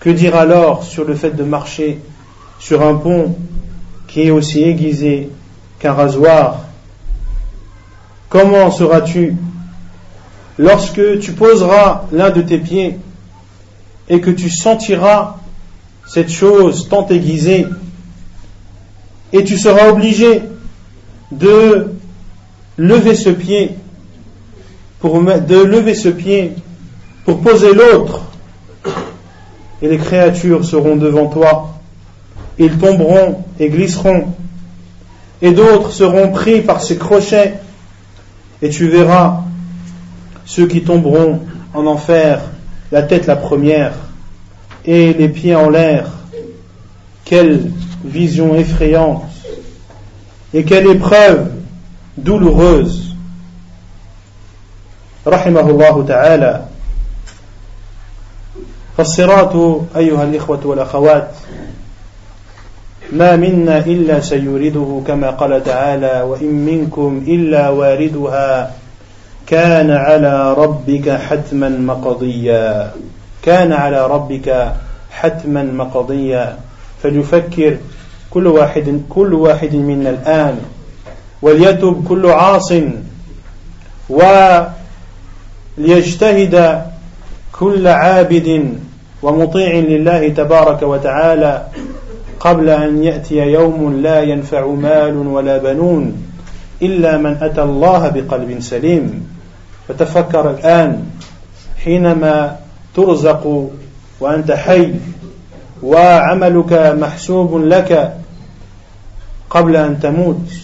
que 0.00 0.10
dire 0.10 0.36
alors 0.36 0.84
sur 0.84 1.04
le 1.04 1.14
fait 1.14 1.30
de 1.30 1.44
marcher 1.44 1.98
sur 2.58 2.82
un 2.82 2.94
pont 2.94 3.36
qui 4.06 4.22
est 4.22 4.30
aussi 4.30 4.62
aiguisé 4.62 5.30
qu'un 5.78 5.92
rasoir? 5.92 6.60
Comment 8.28 8.70
seras-tu 8.70 9.36
lorsque 10.58 11.20
tu 11.20 11.32
poseras 11.32 12.04
l'un 12.12 12.30
de 12.30 12.42
tes 12.42 12.58
pieds 12.58 12.98
et 14.08 14.20
que 14.20 14.30
tu 14.30 14.50
sentiras 14.50 15.36
cette 16.06 16.30
chose 16.30 16.88
tant 16.88 17.06
aiguisée? 17.08 17.66
Et 19.32 19.42
tu 19.42 19.56
seras 19.56 19.88
obligé 19.88 20.42
de 21.32 21.92
lever 22.76 23.14
ce 23.14 23.30
pied 23.30 23.76
de 25.04 25.62
lever 25.62 25.94
ce 25.94 26.08
pied 26.08 26.52
pour 27.24 27.40
poser 27.40 27.74
l'autre. 27.74 28.22
Et 29.82 29.88
les 29.88 29.98
créatures 29.98 30.64
seront 30.64 30.96
devant 30.96 31.26
toi. 31.26 31.74
Ils 32.58 32.78
tomberont 32.78 33.44
et 33.58 33.68
glisseront. 33.68 34.28
Et 35.42 35.52
d'autres 35.52 35.92
seront 35.92 36.30
pris 36.30 36.62
par 36.62 36.80
ces 36.80 36.96
crochets. 36.96 37.54
Et 38.62 38.70
tu 38.70 38.88
verras 38.88 39.42
ceux 40.46 40.66
qui 40.66 40.82
tomberont 40.82 41.40
en 41.74 41.86
enfer 41.86 42.40
la 42.90 43.02
tête 43.02 43.26
la 43.26 43.36
première 43.36 43.92
et 44.86 45.12
les 45.12 45.28
pieds 45.28 45.54
en 45.54 45.68
l'air. 45.68 46.06
Quelle 47.24 47.70
vision 48.04 48.54
effrayante. 48.54 49.24
Et 50.54 50.64
quelle 50.64 50.86
épreuve 50.86 51.50
douloureuse. 52.16 53.03
رحمه 55.26 55.60
الله 55.60 56.04
تعالى. 56.08 56.64
فالصراط 58.96 59.56
أيها 59.96 60.24
الإخوة 60.24 60.60
والأخوات 60.66 61.28
ما 63.12 63.36
منا 63.36 63.78
إلا 63.78 64.20
سيورده 64.20 65.02
كما 65.06 65.30
قال 65.30 65.64
تعالى 65.64 66.22
وإن 66.22 66.52
منكم 66.66 67.24
إلا 67.26 67.68
واردها 67.68 68.72
كان 69.46 69.90
على 69.90 70.54
ربك 70.54 71.10
حتما 71.10 71.68
مقضيا. 71.68 72.92
كان 73.42 73.72
على 73.72 74.06
ربك 74.06 74.72
حتما 75.10 75.62
مقضيا. 75.62 76.58
فليفكر 77.02 77.76
كل 78.30 78.46
واحد 78.46 79.00
كل 79.08 79.34
واحد 79.34 79.74
منا 79.74 80.10
الآن 80.10 80.58
وليتب 81.42 82.04
كل 82.08 82.26
عاص 82.26 82.72
وليجتهد 85.78 86.82
كل 87.52 87.88
عابد 87.88 88.78
ومطيع 89.22 89.74
لله 89.74 90.28
تبارك 90.28 90.82
وتعالى 90.82 91.66
قبل 92.40 92.68
أن 92.70 93.04
يأتي 93.04 93.36
يوم 93.36 94.00
لا 94.02 94.22
ينفع 94.22 94.66
مال 94.66 95.16
ولا 95.16 95.58
بنون 95.58 96.22
إلا 96.82 97.18
من 97.18 97.36
أتى 97.42 97.62
الله 97.62 98.08
بقلب 98.08 98.60
سليم. 98.60 99.28
فتفكر 99.88 100.50
الآن 100.50 101.06
حينما 101.84 102.56
ترزق 102.94 103.70
وأنت 104.20 104.52
حي 104.52 104.94
وعملك 105.82 106.72
محسوب 106.72 107.64
لك 107.64 108.14
قبل 109.50 109.76
أن 109.76 110.00
تموت. 110.00 110.63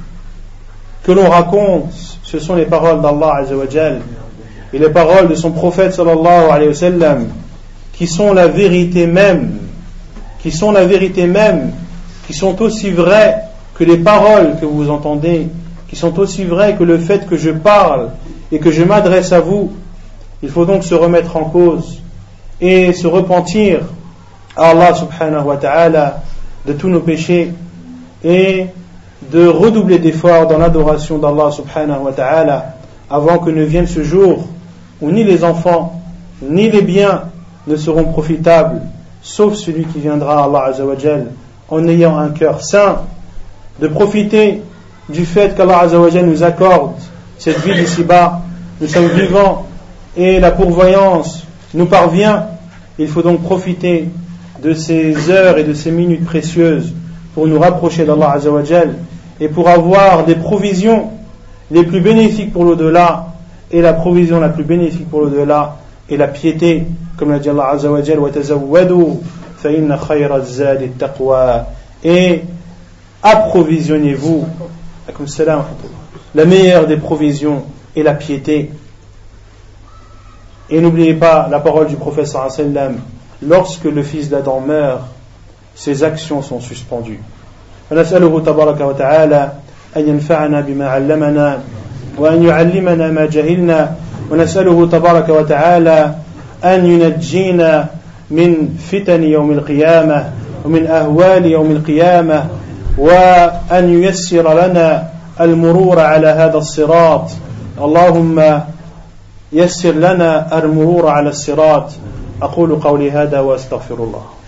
que 1.03 1.11
l'on 1.11 1.29
raconte, 1.29 1.91
ce 2.23 2.39
sont 2.39 2.55
les 2.55 2.65
paroles 2.65 3.01
d'Allah 3.01 3.37
Azzawajal 3.41 4.01
et 4.73 4.79
les 4.79 4.89
paroles 4.89 5.27
de 5.27 5.35
son 5.35 5.51
prophète 5.51 5.93
sallallahu 5.93 6.49
alayhi 6.51 6.69
wa 6.69 6.73
sallam 6.73 7.27
qui 7.93 8.07
sont 8.07 8.33
la 8.33 8.47
vérité 8.47 9.05
même, 9.05 9.57
qui 10.39 10.51
sont 10.51 10.71
la 10.71 10.85
vérité 10.85 11.27
même, 11.27 11.71
qui 12.25 12.33
sont 12.33 12.59
aussi 12.61 12.89
vraies 12.89 13.35
que 13.75 13.83
les 13.83 13.97
paroles 13.97 14.55
que 14.59 14.65
vous 14.65 14.89
entendez, 14.89 15.47
qui 15.87 15.95
sont 15.95 16.17
aussi 16.19 16.45
vraies 16.45 16.75
que 16.75 16.83
le 16.83 16.97
fait 16.97 17.27
que 17.27 17.37
je 17.37 17.51
parle 17.51 18.09
et 18.51 18.59
que 18.59 18.71
je 18.71 18.83
m'adresse 18.83 19.31
à 19.33 19.39
vous. 19.39 19.73
Il 20.41 20.49
faut 20.49 20.65
donc 20.65 20.83
se 20.83 20.95
remettre 20.95 21.37
en 21.37 21.45
cause 21.45 22.01
et 22.59 22.93
se 22.93 23.07
repentir 23.07 23.81
à 24.55 24.69
Allah 24.69 24.95
subhanahu 24.95 25.45
wa 25.45 25.57
ta'ala 25.57 26.23
de 26.65 26.73
tous 26.73 26.89
nos 26.89 27.01
péchés 27.01 27.51
et 28.23 28.65
de 29.31 29.47
redoubler 29.47 29.99
d'efforts 29.99 30.47
dans 30.47 30.57
l'adoration 30.57 31.17
d'Allah 31.17 31.51
subhanahu 31.51 32.03
wa 32.03 32.11
ta'ala 32.11 32.75
avant 33.09 33.39
que 33.39 33.49
ne 33.49 33.63
vienne 33.63 33.87
ce 33.87 34.03
jour 34.03 34.45
où 35.01 35.09
ni 35.09 35.23
les 35.23 35.43
enfants 35.43 36.01
ni 36.41 36.69
les 36.69 36.81
biens 36.81 37.23
ne 37.67 37.75
seront 37.75 38.05
profitables 38.05 38.81
sauf 39.21 39.53
celui 39.53 39.85
qui 39.85 39.99
viendra 39.99 40.43
Allah 40.43 40.65
azawajal 40.65 41.27
en 41.69 41.87
ayant 41.87 42.17
un 42.17 42.29
cœur 42.29 42.61
sain 42.61 43.03
de 43.79 43.87
profiter 43.87 44.61
du 45.09 45.25
fait 45.25 45.55
qu'Allah 45.55 45.79
azawajal 45.79 46.25
nous 46.25 46.43
accorde 46.43 46.93
cette 47.37 47.59
vie 47.59 47.73
d'ici-bas. 47.73 48.41
Nous 48.79 48.87
sommes 48.87 49.07
vivants 49.07 49.65
et 50.15 50.39
la 50.39 50.51
pourvoyance 50.51 51.43
nous 51.73 51.85
parvient. 51.85 52.47
Il 52.99 53.07
faut 53.07 53.21
donc 53.21 53.41
profiter 53.41 54.09
de 54.61 54.73
ces 54.73 55.29
heures 55.29 55.57
et 55.57 55.63
de 55.63 55.73
ces 55.73 55.91
minutes 55.91 56.25
précieuses 56.25 56.93
pour 57.33 57.47
nous 57.47 57.59
rapprocher 57.59 58.05
d'Allah 58.05 58.33
Azzawajal 58.33 58.95
et 59.41 59.49
pour 59.49 59.67
avoir 59.67 60.23
des 60.23 60.35
provisions 60.35 61.09
les 61.71 61.83
plus 61.83 61.99
bénéfiques 61.99 62.53
pour 62.53 62.63
l'au-delà 62.63 63.33
et 63.71 63.81
la 63.81 63.93
provision 63.93 64.39
la 64.39 64.49
plus 64.49 64.63
bénéfique 64.63 65.09
pour 65.09 65.21
l'au-delà 65.21 65.77
et 66.07 66.15
la 66.15 66.27
piété 66.27 66.85
comme 67.17 67.31
l'a 67.31 67.39
dit 67.39 67.49
Allah 67.49 67.69
Azzawajal 67.71 68.19
et 72.03 72.41
approvisionnez-vous. 73.21 74.45
La 76.33 76.45
meilleure 76.45 76.87
des 76.87 76.97
provisions 76.97 77.63
est 77.95 78.03
la 78.03 78.13
piété. 78.13 78.71
Et 80.69 80.79
n'oubliez 80.79 81.13
pas 81.13 81.47
la 81.51 81.59
parole 81.59 81.87
du 81.87 81.95
prophète 81.95 82.35
lorsque 83.41 83.83
le 83.83 84.03
fils 84.03 84.29
d'Adam 84.29 84.61
meurt 84.61 85.01
ses 85.75 86.03
actions 86.03 86.41
sont 86.41 86.59
suspendues. 86.59 87.19
فنسأله 87.91 88.39
تبارك 88.39 88.81
وتعالى 88.81 89.51
أن 89.97 90.07
ينفعنا 90.07 90.61
بما 90.61 90.87
علمنا 90.87 91.59
وأن 92.17 92.43
يعلمنا 92.43 93.07
ما 93.11 93.25
جهلنا 93.25 93.95
ونسأله 94.31 94.89
تبارك 94.91 95.29
وتعالى 95.29 96.15
أن 96.63 96.85
ينجينا 96.85 97.85
من 98.31 98.77
فتن 98.91 99.23
يوم 99.23 99.51
القيامة 99.51 100.29
ومن 100.65 100.87
أهوال 100.87 101.45
يوم 101.45 101.71
القيامة 101.71 102.45
وأن 102.97 104.03
ييسر 104.03 104.67
لنا 104.67 105.07
المرور 105.41 105.99
على 105.99 106.27
هذا 106.27 106.57
الصراط. 106.57 107.29
اللهم 107.81 108.61
يسر 109.53 109.91
لنا 109.91 110.59
المرور 110.59 111.09
على 111.09 111.29
الصراط. 111.29 111.89
أقول 112.41 112.75
قولي 112.75 113.11
هذا 113.11 113.39
وأستغفر 113.39 113.95
الله. 113.95 114.40